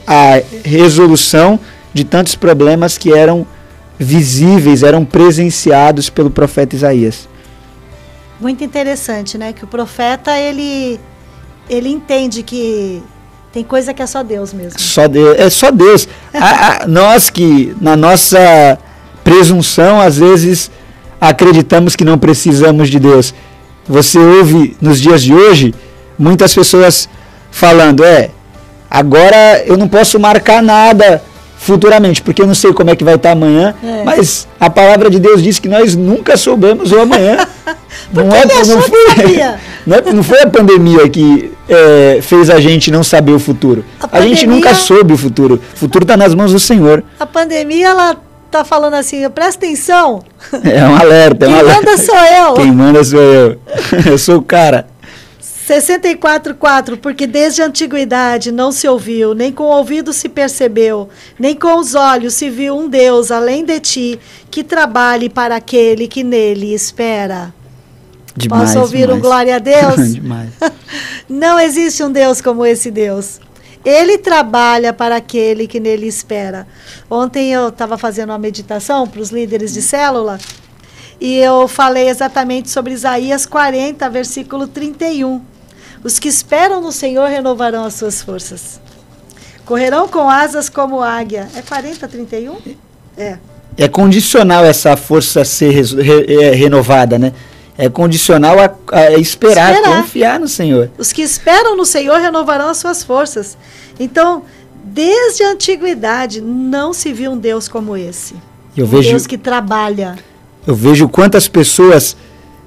a 0.06 0.42
resolução 0.64 1.60
de 1.94 2.04
tantos 2.04 2.36
problemas 2.36 2.98
que 2.98 3.14
eram 3.14 3.48
visíveis, 3.98 4.84
eram 4.84 5.06
presenciados 5.06 6.10
pelo 6.10 6.30
profeta 6.30 6.76
Isaías. 6.76 7.30
Muito 8.40 8.64
interessante, 8.64 9.38
né? 9.38 9.54
Que 9.54 9.64
o 9.64 9.68
profeta 9.68 10.38
ele 10.38 11.00
ele 11.70 11.90
entende 11.90 12.44
que 12.44 13.02
tem 13.52 13.64
coisa 13.64 13.94
que 13.94 14.02
é 14.02 14.06
só 14.06 14.22
Deus 14.22 14.54
mesmo. 14.54 14.78
Só 14.78 15.08
Deus, 15.08 15.40
é 15.40 15.50
só 15.50 15.72
Deus. 15.72 16.08
A, 16.40 16.84
a, 16.84 16.88
nós 16.88 17.30
que, 17.30 17.76
na 17.80 17.96
nossa 17.96 18.78
presunção, 19.24 20.00
às 20.00 20.18
vezes 20.18 20.72
acreditamos 21.20 21.96
que 21.96 22.04
não 22.04 22.18
precisamos 22.18 22.90
de 22.90 23.00
Deus. 23.00 23.34
Você 23.88 24.18
ouve 24.18 24.76
nos 24.82 25.00
dias 25.00 25.22
de 25.22 25.34
hoje 25.34 25.74
muitas 26.18 26.54
pessoas 26.54 27.10
falando: 27.52 28.04
é, 28.04 28.30
agora 28.90 29.64
eu 29.66 29.78
não 29.78 29.88
posso 29.88 30.20
marcar 30.20 30.62
nada 30.62 31.22
futuramente, 31.58 32.22
porque 32.22 32.42
eu 32.42 32.48
não 32.48 32.54
sei 32.56 32.74
como 32.74 32.90
é 32.90 32.96
que 32.96 33.04
vai 33.04 33.16
estar 33.16 33.32
amanhã, 33.32 33.74
é. 33.84 34.04
mas 34.04 34.48
a 34.60 34.70
palavra 34.70 35.10
de 35.10 35.20
Deus 35.20 35.42
diz 35.42 35.58
que 35.58 35.68
nós 35.68 35.96
nunca 35.96 36.38
soubemos 36.38 36.92
o 36.92 37.00
amanhã. 37.00 37.38
não, 38.14 38.24
é, 38.32 38.46
não, 38.46 38.82
foi, 38.82 39.40
não, 39.86 39.98
é, 39.98 40.14
não 40.14 40.24
foi 40.24 40.42
a 40.42 40.48
pandemia 40.48 41.08
que 41.10 41.52
é, 41.70 42.20
fez 42.22 42.50
a 42.50 42.60
gente 42.60 42.90
não 42.90 43.04
saber 43.04 43.34
o 43.34 43.40
futuro. 43.40 43.86
A, 44.00 44.08
pandemia, 44.08 44.34
a 44.34 44.36
gente 44.36 44.48
nunca 44.48 44.74
soube 44.74 45.14
o 45.14 45.18
futuro. 45.18 45.62
O 45.76 45.78
futuro 45.78 46.04
está 46.04 46.18
nas 46.18 46.34
mãos 46.34 46.52
do 46.52 46.60
Senhor. 46.60 47.04
A 47.20 47.26
pandemia, 47.26 47.88
ela 47.90 48.18
tá 48.50 48.64
falando 48.64 48.96
assim, 48.96 49.30
presta 49.30 49.66
atenção. 49.66 50.24
É 50.64 50.84
um 50.84 50.96
alerta, 50.96 51.46
é 51.46 51.50
um 51.50 51.52
Quem 51.52 51.60
alerta. 51.60 51.82
manda 51.82 51.98
sou 51.98 52.16
eu. 52.16 52.54
Quem 52.54 52.72
manda 52.72 53.04
sou 53.04 53.20
eu. 53.20 53.60
eu 54.12 54.18
sou 54.18 54.38
o 54.38 54.42
cara. 54.42 54.88
64,4 55.68 56.98
Porque 56.98 57.26
desde 57.26 57.62
a 57.62 57.66
antiguidade 57.66 58.52
não 58.52 58.72
se 58.72 58.88
ouviu, 58.88 59.34
nem 59.34 59.52
com 59.52 59.64
o 59.64 59.76
ouvido 59.78 60.14
se 60.14 60.30
percebeu, 60.30 61.10
nem 61.40 61.56
com 61.56 61.80
os 61.80 61.96
olhos 61.96 62.36
se 62.36 62.50
viu 62.50 62.78
um 62.78 62.88
Deus 62.88 63.32
além 63.32 63.66
de 63.66 63.80
ti, 63.80 64.20
que 64.52 64.64
trabalhe 64.64 65.28
para 65.28 65.56
aquele 65.56 66.08
que 66.08 66.24
nele 66.24 66.74
espera. 66.74 67.52
Demais, 68.36 68.70
Posso 68.70 68.80
ouvir 68.80 69.02
demais. 69.02 69.18
um 69.18 69.22
glória 69.22 69.56
a 69.56 69.60
Deus? 69.60 70.14
demais. 70.14 70.50
Não 71.30 71.60
existe 71.60 72.04
um 72.04 72.12
Deus 72.12 72.42
como 72.42 72.66
esse 72.66 72.92
Deus. 72.92 73.40
Ele 73.84 74.18
trabalha 74.18 74.92
para 74.92 75.16
aquele 75.16 75.68
que 75.68 75.80
nele 75.80 76.08
espera. 76.08 76.68
Ontem 77.10 77.54
eu 77.54 77.70
estava 77.70 77.98
fazendo 77.98 78.30
uma 78.32 78.38
meditação 78.38 79.08
para 79.08 79.22
os 79.22 79.30
líderes 79.30 79.74
de 79.74 79.82
célula 79.82 80.40
e 81.22 81.38
eu 81.38 81.68
falei 81.68 82.10
exatamente 82.10 82.70
sobre 82.70 82.94
Isaías 82.94 83.46
40, 83.46 84.10
versículo 84.10 84.68
31. 84.68 85.42
Os 86.04 86.20
que 86.20 86.28
esperam 86.28 86.82
no 86.82 86.92
Senhor 86.92 87.30
renovarão 87.30 87.86
as 87.86 87.94
suas 87.94 88.22
forças. 88.22 88.82
Correrão 89.66 90.08
com 90.08 90.30
asas 90.30 90.70
como 90.70 91.02
águia. 91.02 91.48
É 91.56 91.62
40, 91.62 92.08
31? 92.08 92.58
É. 93.18 93.38
É 93.78 93.88
condicional 93.88 94.64
essa 94.64 94.96
força 94.96 95.44
ser 95.44 95.72
re, 95.72 96.44
é, 96.44 96.52
renovada, 96.52 97.18
né? 97.18 97.34
É 97.78 97.90
condicional 97.90 98.58
a, 98.60 98.74
a 98.92 99.12
esperar, 99.14 99.74
esperar, 99.74 100.02
confiar 100.02 100.40
no 100.40 100.48
Senhor. 100.48 100.90
Os 100.98 101.12
que 101.12 101.22
esperam 101.22 101.76
no 101.76 101.86
Senhor 101.86 102.20
renovarão 102.20 102.70
as 102.70 102.78
suas 102.78 103.04
forças. 103.04 103.58
Então, 104.00 104.44
desde 104.84 105.44
a 105.44 105.52
antiguidade, 105.52 106.42
não 106.42 106.94
se 106.94 107.12
viu 107.12 107.32
um 107.32 107.38
Deus 107.38 107.68
como 107.68 107.98
esse. 107.98 108.36
Eu 108.78 108.86
um 108.86 108.90
vejo, 108.90 109.10
Deus 109.10 109.28
que 109.28 109.38
trabalha. 109.38 110.16
Eu 110.66 110.74
vejo 110.74 111.10
quantas 111.10 111.48
pessoas 111.48 112.16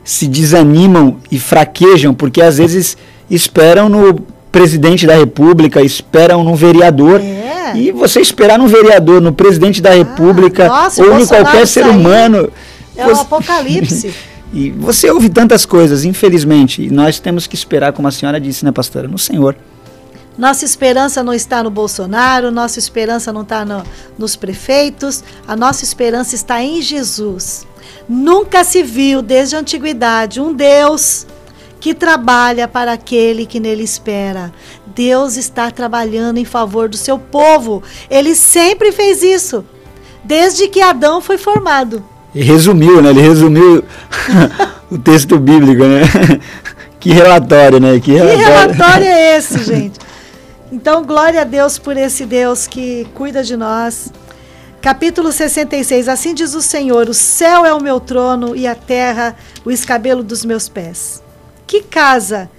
se 0.04 0.26
desanimam 0.26 1.18
e 1.30 1.38
fraquejam 1.38 2.14
porque 2.14 2.40
às 2.40 2.58
vezes 2.58 2.96
esperam 3.30 3.88
no 3.88 4.14
presidente 4.50 5.06
da 5.06 5.14
república, 5.14 5.82
esperam 5.82 6.42
no 6.44 6.54
vereador. 6.54 7.20
É. 7.20 7.72
E 7.76 7.92
você 7.92 8.20
esperar 8.20 8.58
no 8.58 8.66
vereador, 8.66 9.20
no 9.20 9.32
presidente 9.32 9.82
da 9.82 9.90
ah, 9.90 9.94
república 9.94 10.68
nossa, 10.68 11.02
ou 11.02 11.18
em 11.18 11.26
qualquer 11.26 11.66
ser 11.66 11.86
humano. 11.86 12.50
É 12.96 13.06
o 13.06 13.20
apocalipse. 13.20 14.14
E 14.52 14.70
você 14.70 15.10
ouve 15.10 15.28
tantas 15.28 15.66
coisas, 15.66 16.04
infelizmente, 16.04 16.82
e 16.82 16.90
nós 16.90 17.20
temos 17.20 17.46
que 17.46 17.54
esperar, 17.54 17.92
como 17.92 18.08
a 18.08 18.10
senhora 18.10 18.40
disse, 18.40 18.64
né, 18.64 18.72
pastora, 18.72 19.06
no 19.06 19.18
Senhor. 19.18 19.54
Nossa 20.38 20.64
esperança 20.64 21.22
não 21.22 21.34
está 21.34 21.62
no 21.62 21.70
Bolsonaro, 21.70 22.50
nossa 22.50 22.78
esperança 22.78 23.32
não 23.32 23.42
está 23.42 23.64
no, 23.64 23.82
nos 24.16 24.36
prefeitos, 24.36 25.22
a 25.46 25.56
nossa 25.56 25.84
esperança 25.84 26.34
está 26.34 26.62
em 26.62 26.80
Jesus. 26.80 27.66
Nunca 28.08 28.64
se 28.64 28.82
viu, 28.82 29.20
desde 29.20 29.56
a 29.56 29.58
antiguidade, 29.58 30.40
um 30.40 30.54
Deus 30.54 31.26
que 31.80 31.92
trabalha 31.92 32.66
para 32.66 32.92
aquele 32.92 33.46
que 33.46 33.60
nele 33.60 33.82
espera. 33.82 34.52
Deus 34.86 35.36
está 35.36 35.70
trabalhando 35.70 36.38
em 36.38 36.44
favor 36.44 36.88
do 36.88 36.96
seu 36.96 37.18
povo. 37.18 37.82
Ele 38.08 38.34
sempre 38.34 38.92
fez 38.92 39.22
isso, 39.22 39.64
desde 40.24 40.68
que 40.68 40.80
Adão 40.80 41.20
foi 41.20 41.36
formado 41.36 42.04
resumiu, 42.34 43.02
né? 43.02 43.10
Ele 43.10 43.20
resumiu 43.20 43.84
o 44.90 44.98
texto 44.98 45.38
bíblico, 45.38 45.82
né? 45.84 46.02
que 47.00 47.12
relatório, 47.12 47.80
né? 47.80 47.98
Que 48.00 48.12
relatório. 48.12 48.38
que 48.38 48.50
relatório 48.50 49.06
é 49.06 49.36
esse, 49.38 49.64
gente? 49.64 49.98
Então, 50.70 51.04
glória 51.04 51.40
a 51.40 51.44
Deus 51.44 51.78
por 51.78 51.96
esse 51.96 52.26
Deus 52.26 52.66
que 52.66 53.06
cuida 53.14 53.42
de 53.42 53.56
nós. 53.56 54.12
Capítulo 54.80 55.32
66. 55.32 56.08
Assim 56.08 56.34
diz 56.34 56.54
o 56.54 56.62
Senhor: 56.62 57.08
O 57.08 57.14
céu 57.14 57.64
é 57.64 57.72
o 57.72 57.82
meu 57.82 57.98
trono 57.98 58.54
e 58.54 58.66
a 58.66 58.74
terra 58.74 59.34
o 59.64 59.70
escabelo 59.70 60.22
dos 60.22 60.44
meus 60.44 60.68
pés. 60.68 61.22
Que 61.66 61.82
casa 61.82 62.50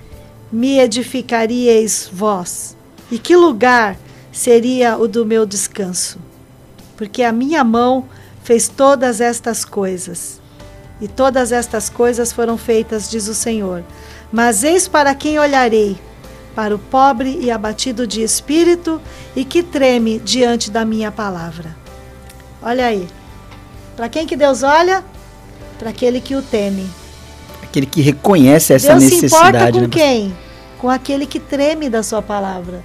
me 0.52 0.80
edificaríeis 0.80 2.10
vós? 2.12 2.76
E 3.12 3.18
que 3.18 3.36
lugar 3.36 3.96
seria 4.32 4.98
o 4.98 5.08
do 5.08 5.26
meu 5.26 5.46
descanso? 5.46 6.20
Porque 6.98 7.24
a 7.24 7.32
minha 7.32 7.64
mão 7.64 8.06
fez 8.50 8.68
todas 8.68 9.22
estas 9.22 9.64
coisas. 9.64 10.42
E 11.00 11.08
todas 11.08 11.52
estas 11.52 11.88
coisas 11.88 12.34
foram 12.34 12.58
feitas, 12.58 13.08
diz 13.08 13.28
o 13.28 13.36
Senhor. 13.36 13.84
Mas 14.32 14.64
eis 14.64 14.88
para 14.88 15.14
quem 15.14 15.38
olharei: 15.38 16.00
para 16.56 16.74
o 16.74 16.80
pobre 16.80 17.38
e 17.40 17.52
abatido 17.52 18.08
de 18.08 18.24
espírito 18.24 19.00
e 19.36 19.46
que 19.46 19.62
treme 19.62 20.18
diante 20.18 20.72
da 20.72 20.84
minha 20.84 21.12
palavra. 21.12 21.78
Olha 22.60 22.88
aí. 22.88 23.08
Para 23.96 24.10
quem 24.10 24.26
que 24.26 24.36
Deus 24.36 24.64
olha? 24.64 25.04
Para 25.78 25.92
aquele 25.92 26.20
que 26.20 26.36
o 26.36 26.42
teme. 26.42 26.90
Aquele 27.62 27.86
que 27.86 28.02
reconhece 28.02 28.74
essa 28.74 28.96
Deus 28.96 29.04
necessidade. 29.04 29.52
Deus 29.52 29.62
se 29.62 29.68
importa 29.68 29.72
com 29.72 29.82
né? 29.82 29.90
quem? 29.92 30.38
Com 30.80 30.90
aquele 30.90 31.28
que 31.28 31.40
treme 31.40 31.88
da 31.88 32.02
sua 32.02 32.22
palavra. 32.22 32.84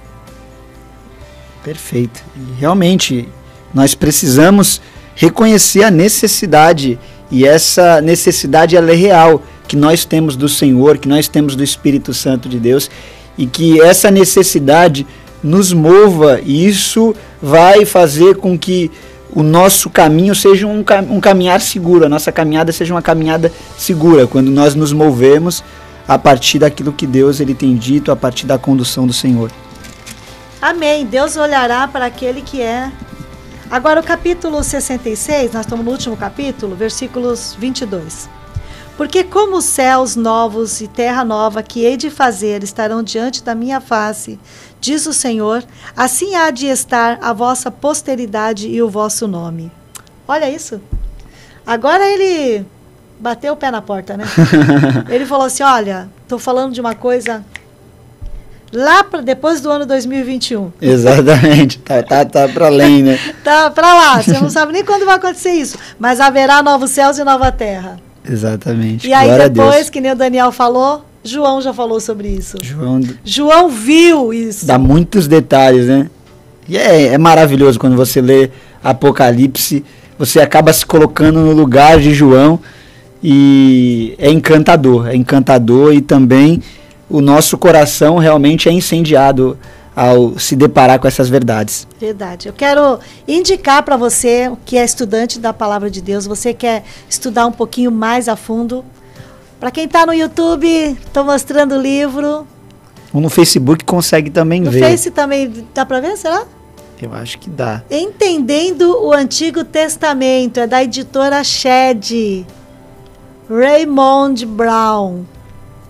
Perfeito. 1.63 2.23
E 2.35 2.59
realmente, 2.59 3.27
nós 3.73 3.95
precisamos 3.95 4.79
reconhecer 5.15 5.83
a 5.83 5.91
necessidade 5.91 6.99
e 7.31 7.45
essa 7.45 8.01
necessidade 8.01 8.75
ela 8.75 8.91
é 8.91 8.95
real 8.95 9.41
que 9.67 9.75
nós 9.75 10.05
temos 10.05 10.35
do 10.35 10.47
Senhor, 10.47 10.97
que 10.97 11.07
nós 11.07 11.27
temos 11.27 11.55
do 11.55 11.63
Espírito 11.63 12.13
Santo 12.13 12.47
de 12.47 12.59
Deus 12.59 12.89
e 13.37 13.47
que 13.47 13.81
essa 13.81 14.11
necessidade 14.11 15.07
nos 15.41 15.73
mova 15.73 16.39
e 16.43 16.67
isso 16.67 17.15
vai 17.41 17.85
fazer 17.85 18.35
com 18.35 18.57
que 18.57 18.91
o 19.35 19.43
nosso 19.43 19.89
caminho 19.89 20.33
seja 20.33 20.65
um, 20.65 20.83
um 21.09 21.19
caminhar 21.19 21.59
seguro, 21.59 22.05
a 22.05 22.09
nossa 22.09 22.31
caminhada 22.31 22.71
seja 22.71 22.93
uma 22.93 23.01
caminhada 23.01 23.51
segura, 23.77 24.25
quando 24.25 24.49
nós 24.49 24.75
nos 24.75 24.93
movemos 24.93 25.63
a 26.07 26.17
partir 26.17 26.59
daquilo 26.59 26.93
que 26.93 27.05
Deus 27.05 27.39
ele 27.39 27.53
tem 27.53 27.75
dito, 27.75 28.11
a 28.11 28.15
partir 28.15 28.45
da 28.45 28.57
condução 28.57 29.05
do 29.05 29.11
Senhor. 29.11 29.51
Amém. 30.61 31.05
Deus 31.05 31.35
olhará 31.35 31.87
para 31.87 32.05
aquele 32.05 32.41
que 32.41 32.61
é. 32.61 32.91
Agora, 33.75 33.99
o 33.99 34.03
capítulo 34.03 34.63
66, 34.63 35.51
nós 35.51 35.65
estamos 35.65 35.83
no 35.83 35.91
último 35.91 36.15
capítulo, 36.15 36.77
versículos 36.77 37.57
22. 37.59 38.29
Porque 38.95 39.21
como 39.21 39.57
os 39.57 39.65
céus 39.65 40.15
novos 40.15 40.79
e 40.79 40.87
terra 40.87 41.25
nova 41.25 41.61
que 41.61 41.83
hei 41.83 41.97
de 41.97 42.09
fazer 42.09 42.63
estarão 42.63 43.03
diante 43.03 43.43
da 43.43 43.53
minha 43.53 43.81
face, 43.81 44.39
diz 44.79 45.05
o 45.05 45.11
Senhor, 45.11 45.61
assim 45.93 46.35
há 46.35 46.51
de 46.51 46.67
estar 46.67 47.19
a 47.21 47.33
vossa 47.33 47.69
posteridade 47.69 48.69
e 48.69 48.81
o 48.81 48.89
vosso 48.89 49.27
nome. 49.27 49.69
Olha 50.25 50.49
isso. 50.49 50.79
Agora 51.67 52.07
ele 52.07 52.65
bateu 53.19 53.51
o 53.51 53.57
pé 53.57 53.71
na 53.71 53.81
porta, 53.81 54.15
né? 54.15 54.23
ele 55.11 55.25
falou 55.25 55.47
assim: 55.47 55.63
Olha, 55.63 56.09
estou 56.23 56.39
falando 56.39 56.71
de 56.71 56.79
uma 56.79 56.95
coisa 56.95 57.43
lá 58.71 59.03
para 59.03 59.21
depois 59.21 59.61
do 59.61 59.69
ano 59.69 59.85
2021. 59.85 60.71
Exatamente, 60.81 61.79
tá, 61.79 62.01
tá, 62.03 62.25
tá 62.25 62.47
para 62.47 62.67
além, 62.67 63.03
né? 63.03 63.19
tá 63.43 63.69
para 63.71 63.93
lá, 63.93 64.21
você 64.21 64.39
não 64.39 64.49
sabe 64.49 64.73
nem 64.73 64.83
quando 64.83 65.05
vai 65.05 65.15
acontecer 65.15 65.51
isso, 65.51 65.77
mas 65.99 66.19
haverá 66.19 66.61
novos 66.61 66.91
céus 66.91 67.17
e 67.17 67.23
nova 67.23 67.51
terra. 67.51 67.97
Exatamente. 68.27 69.07
E 69.07 69.13
aí 69.13 69.27
Glória 69.27 69.49
depois, 69.49 69.89
que 69.89 70.01
nem 70.01 70.11
o 70.11 70.15
Daniel 70.15 70.51
falou, 70.51 71.05
João 71.23 71.61
já 71.61 71.73
falou 71.73 71.99
sobre 71.99 72.27
isso. 72.27 72.57
João, 72.61 73.01
João 73.23 73.69
viu 73.69 74.33
isso. 74.33 74.65
Dá 74.65 74.77
muitos 74.77 75.27
detalhes, 75.27 75.87
né? 75.87 76.09
E 76.67 76.77
é, 76.77 77.13
é 77.13 77.17
maravilhoso 77.17 77.79
quando 77.79 77.95
você 77.95 78.21
lê 78.21 78.49
Apocalipse, 78.83 79.83
você 80.17 80.39
acaba 80.39 80.71
se 80.73 80.85
colocando 80.85 81.39
no 81.39 81.51
lugar 81.51 81.99
de 81.99 82.13
João 82.13 82.59
e 83.23 84.15
é 84.17 84.29
encantador, 84.29 85.07
é 85.07 85.15
encantador 85.15 85.93
e 85.93 86.01
também 86.01 86.61
o 87.09 87.21
nosso 87.21 87.57
coração 87.57 88.17
realmente 88.17 88.67
é 88.67 88.71
incendiado 88.71 89.57
ao 89.95 90.37
se 90.37 90.55
deparar 90.55 90.99
com 90.99 91.07
essas 91.07 91.29
verdades. 91.29 91.87
Verdade. 91.99 92.47
Eu 92.47 92.53
quero 92.53 92.99
indicar 93.27 93.81
para 93.83 93.95
você 93.95 94.51
que 94.65 94.77
é 94.77 94.83
estudante 94.83 95.39
da 95.39 95.53
palavra 95.53 95.89
de 95.89 96.01
Deus, 96.01 96.25
você 96.25 96.53
quer 96.53 96.83
estudar 97.09 97.45
um 97.45 97.51
pouquinho 97.51 97.91
mais 97.91 98.27
a 98.27 98.35
fundo. 98.35 98.83
Para 99.59 99.71
quem 99.71 99.85
está 99.85 100.05
no 100.05 100.13
YouTube, 100.13 100.67
estou 100.67 101.23
mostrando 101.23 101.75
o 101.75 101.81
livro. 101.81 102.45
Ou 103.13 103.21
no 103.21 103.29
Facebook 103.29 103.85
consegue 103.85 104.29
também 104.29 104.59
no 104.59 104.69
ver. 104.69 104.81
No 104.81 104.87
Face 104.87 105.09
também 105.11 105.65
dá 105.73 105.85
para 105.85 106.01
ver, 106.01 106.17
será? 106.17 106.43
Eu 107.01 107.13
acho 107.13 107.39
que 107.39 107.49
dá. 107.49 107.81
Entendendo 107.89 109.01
o 109.01 109.13
Antigo 109.13 109.63
Testamento, 109.63 110.59
é 110.59 110.67
da 110.67 110.83
editora 110.83 111.41
Shed. 111.43 112.45
Raymond 113.49 114.45
Brown. 114.45 115.23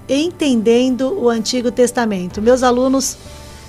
Entendendo 0.08 1.18
o 1.20 1.30
Antigo 1.30 1.72
Testamento. 1.72 2.42
Meus 2.42 2.64
alunos, 2.64 3.18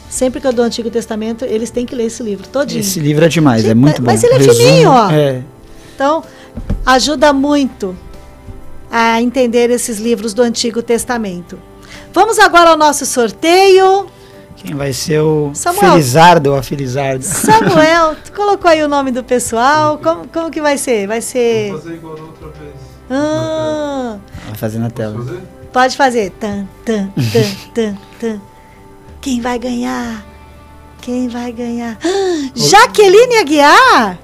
sempre 0.09 0.41
que 0.41 0.47
eu 0.47 0.53
dou 0.53 0.65
o 0.65 0.67
Antigo 0.67 0.91
Testamento, 0.91 1.45
eles 1.45 1.71
têm 1.71 1.87
que 1.87 1.95
ler 1.95 2.07
esse 2.07 2.23
livro 2.23 2.47
todinho. 2.49 2.81
Esse 2.81 3.01
livro 3.01 3.25
é 3.25 3.29
demais, 3.29 3.65
é 3.65 3.75
muito 3.75 4.03
bom. 4.03 4.11
Mas 4.11 4.23
ele 4.23 4.35
é 4.35 4.39
Resumo, 4.39 4.55
fininho, 4.55 4.91
ó. 4.91 5.11
É. 5.11 5.43
Então, 5.95 6.23
ajuda 6.85 7.33
muito 7.33 7.97
a 8.91 9.21
entender 9.21 9.71
esses 9.71 9.99
livros 9.99 10.35
do 10.35 10.43
Antigo 10.43 10.83
Testamento. 10.83 11.59
Vamos 12.13 12.39
agora 12.39 12.71
ao 12.71 12.77
nosso 12.77 13.05
sorteio. 13.07 14.07
Quem 14.57 14.75
vai 14.75 14.93
ser 14.93 15.21
o 15.21 15.51
Samuel. 15.55 15.93
Felizardo 15.93 16.51
ou 16.51 16.57
a 16.57 16.63
Felizardo? 16.63 17.23
Samuel, 17.23 18.17
tu 18.25 18.33
colocou 18.37 18.71
aí 18.71 18.83
o 18.83 18.89
nome 18.89 19.13
do 19.13 19.23
pessoal. 19.23 19.99
Como, 19.99 20.27
como 20.29 20.51
que 20.51 20.61
vai 20.61 20.79
ser? 20.79 21.07
Vai 21.07 21.21
ser. 21.21 21.71
Vou 21.71 21.79
fazer 21.79 21.95
igual 21.95 22.17
da 22.17 22.23
outra 22.23 22.49
vez. 22.49 22.75
Ah. 23.11 24.17
Vai 24.47 24.55
fazer 24.55 24.79
na 24.79 24.91
tela. 24.91 25.25
Pode 25.77 25.95
fazer. 25.95 26.31
Tan, 26.41 26.67
tan, 26.87 27.11
tan, 27.15 27.57
tan, 27.75 27.99
tan. 28.19 28.41
Quem 29.21 29.43
vai 29.43 29.59
ganhar? 29.59 30.25
Quem 31.03 31.29
vai 31.29 31.53
ganhar? 31.53 31.99
Ah, 32.03 32.51
Jaqueline 32.55 33.37
Aguiar! 33.37 34.19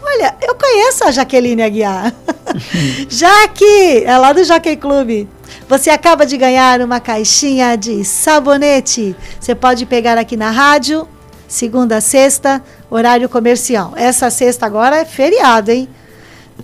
Olha, 0.00 0.36
eu 0.40 0.54
conheço 0.54 1.02
a 1.02 1.10
Jaqueline 1.10 1.60
Aguiar. 1.60 2.14
Jaque, 3.10 4.04
é 4.04 4.16
lá 4.16 4.32
do 4.32 4.44
Jockey 4.44 4.76
Clube. 4.76 5.28
Você 5.68 5.90
acaba 5.90 6.24
de 6.24 6.36
ganhar 6.36 6.80
uma 6.80 7.00
caixinha 7.00 7.74
de 7.74 8.04
sabonete. 8.04 9.16
Você 9.40 9.56
pode 9.56 9.86
pegar 9.86 10.16
aqui 10.16 10.36
na 10.36 10.52
rádio, 10.52 11.08
segunda 11.48 11.96
a 11.96 12.00
sexta, 12.00 12.62
horário 12.88 13.28
comercial. 13.28 13.92
Essa 13.96 14.30
sexta 14.30 14.66
agora 14.66 14.98
é 14.98 15.04
feriado, 15.04 15.72
hein? 15.72 15.88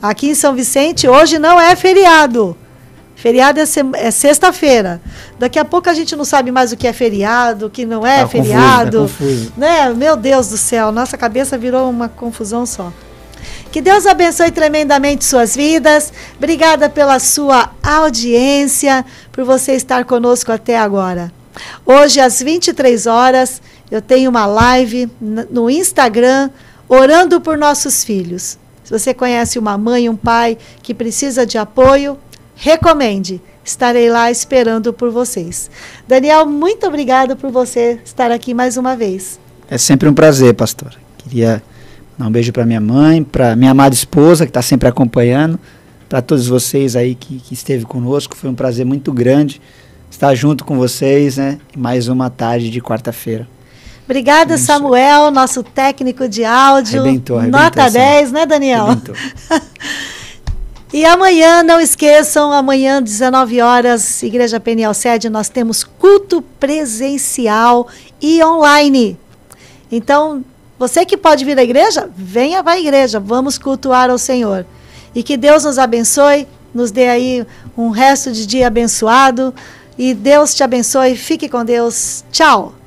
Aqui 0.00 0.28
em 0.28 0.34
São 0.36 0.54
Vicente, 0.54 1.08
hoje 1.08 1.40
não 1.40 1.60
é 1.60 1.74
feriado. 1.74 2.56
Feriado 3.22 3.60
é, 3.60 3.64
é 3.98 4.10
sexta-feira. 4.10 5.00
Daqui 5.38 5.56
a 5.56 5.64
pouco 5.64 5.88
a 5.88 5.94
gente 5.94 6.16
não 6.16 6.24
sabe 6.24 6.50
mais 6.50 6.72
o 6.72 6.76
que 6.76 6.88
é 6.88 6.92
feriado, 6.92 7.66
o 7.66 7.70
que 7.70 7.86
não 7.86 8.04
é 8.04 8.22
tá 8.22 8.26
feriado. 8.26 9.02
Confuso, 9.02 9.52
tá 9.52 9.52
né? 9.58 9.94
Meu 9.94 10.16
Deus 10.16 10.48
do 10.48 10.56
céu, 10.56 10.90
nossa 10.90 11.16
cabeça 11.16 11.56
virou 11.56 11.88
uma 11.88 12.08
confusão 12.08 12.66
só. 12.66 12.92
Que 13.70 13.80
Deus 13.80 14.06
abençoe 14.06 14.50
tremendamente 14.50 15.24
suas 15.24 15.54
vidas. 15.54 16.12
Obrigada 16.36 16.90
pela 16.90 17.20
sua 17.20 17.70
audiência, 17.80 19.04
por 19.30 19.44
você 19.44 19.74
estar 19.74 20.04
conosco 20.04 20.50
até 20.50 20.76
agora. 20.76 21.32
Hoje, 21.86 22.18
às 22.18 22.42
23 22.42 23.06
horas, 23.06 23.62
eu 23.88 24.02
tenho 24.02 24.30
uma 24.30 24.46
live 24.46 25.08
no 25.20 25.70
Instagram 25.70 26.50
orando 26.88 27.40
por 27.40 27.56
nossos 27.56 28.02
filhos. 28.02 28.58
Se 28.82 28.90
você 28.90 29.14
conhece 29.14 29.60
uma 29.60 29.78
mãe, 29.78 30.08
um 30.08 30.16
pai 30.16 30.58
que 30.82 30.92
precisa 30.92 31.46
de 31.46 31.56
apoio, 31.56 32.18
recomende. 32.62 33.42
Estarei 33.64 34.08
lá 34.08 34.30
esperando 34.30 34.92
por 34.92 35.10
vocês. 35.10 35.68
Daniel, 36.06 36.46
muito 36.46 36.86
obrigada 36.86 37.34
por 37.34 37.50
você 37.50 37.98
estar 38.04 38.30
aqui 38.30 38.54
mais 38.54 38.76
uma 38.76 38.94
vez. 38.94 39.38
É 39.68 39.76
sempre 39.76 40.08
um 40.08 40.14
prazer, 40.14 40.54
pastor. 40.54 40.94
Queria 41.18 41.60
um 42.20 42.30
beijo 42.30 42.52
para 42.52 42.64
minha 42.64 42.80
mãe, 42.80 43.24
para 43.24 43.56
minha 43.56 43.72
amada 43.72 43.92
esposa 43.92 44.46
que 44.46 44.50
está 44.50 44.62
sempre 44.62 44.88
acompanhando, 44.88 45.58
para 46.08 46.22
todos 46.22 46.46
vocês 46.46 46.94
aí 46.94 47.16
que, 47.16 47.40
que 47.40 47.52
esteve 47.52 47.84
conosco. 47.84 48.36
Foi 48.36 48.48
um 48.48 48.54
prazer 48.54 48.86
muito 48.86 49.12
grande 49.12 49.60
estar 50.08 50.32
junto 50.36 50.64
com 50.64 50.76
vocês, 50.76 51.38
né? 51.38 51.58
Mais 51.76 52.06
uma 52.06 52.30
tarde 52.30 52.70
de 52.70 52.80
quarta-feira. 52.80 53.48
Obrigada. 54.04 54.56
Samuel, 54.56 55.32
nosso 55.32 55.64
técnico 55.64 56.28
de 56.28 56.44
áudio. 56.44 57.00
Arrebentou, 57.00 57.38
arrebentou, 57.38 57.60
Nota 57.60 57.90
10, 57.90 58.30
né, 58.30 58.46
Daniel? 58.46 58.86
e 60.92 61.06
amanhã, 61.06 61.62
não 61.62 61.80
esqueçam, 61.80 62.52
amanhã, 62.52 63.02
19 63.02 63.62
horas, 63.62 64.22
Igreja 64.22 64.60
Peniel 64.60 64.92
Sede, 64.92 65.30
nós 65.30 65.48
temos 65.48 65.82
culto 65.84 66.42
presencial 66.60 67.88
e 68.20 68.44
online. 68.44 69.18
Então, 69.90 70.44
você 70.78 71.06
que 71.06 71.16
pode 71.16 71.44
vir 71.44 71.58
à 71.58 71.62
igreja, 71.62 72.10
venha 72.14 72.62
para 72.62 72.72
a 72.72 72.80
igreja, 72.80 73.18
vamos 73.18 73.56
cultuar 73.56 74.10
ao 74.10 74.18
Senhor. 74.18 74.66
E 75.14 75.22
que 75.22 75.36
Deus 75.36 75.64
nos 75.64 75.78
abençoe, 75.78 76.46
nos 76.74 76.90
dê 76.90 77.08
aí 77.08 77.46
um 77.76 77.90
resto 77.90 78.32
de 78.32 78.44
dia 78.44 78.66
abençoado. 78.66 79.54
E 79.96 80.12
Deus 80.12 80.54
te 80.54 80.62
abençoe, 80.62 81.16
fique 81.16 81.48
com 81.48 81.64
Deus. 81.64 82.24
Tchau. 82.30 82.81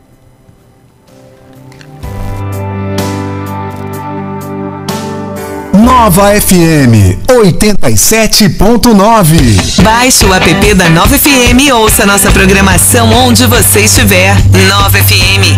Nova 5.97 6.23
FM 6.41 7.23
87.9. 7.25 9.81
Baixe 9.81 10.25
o 10.25 10.33
app 10.33 10.73
da 10.73 10.89
Nova 10.89 11.17
FM 11.17 11.61
e 11.61 11.71
ouça 11.71 12.05
nossa 12.05 12.29
programação 12.31 13.09
onde 13.13 13.45
você 13.47 13.79
estiver. 13.79 14.35
Nova 14.67 15.01
FM 15.01 15.53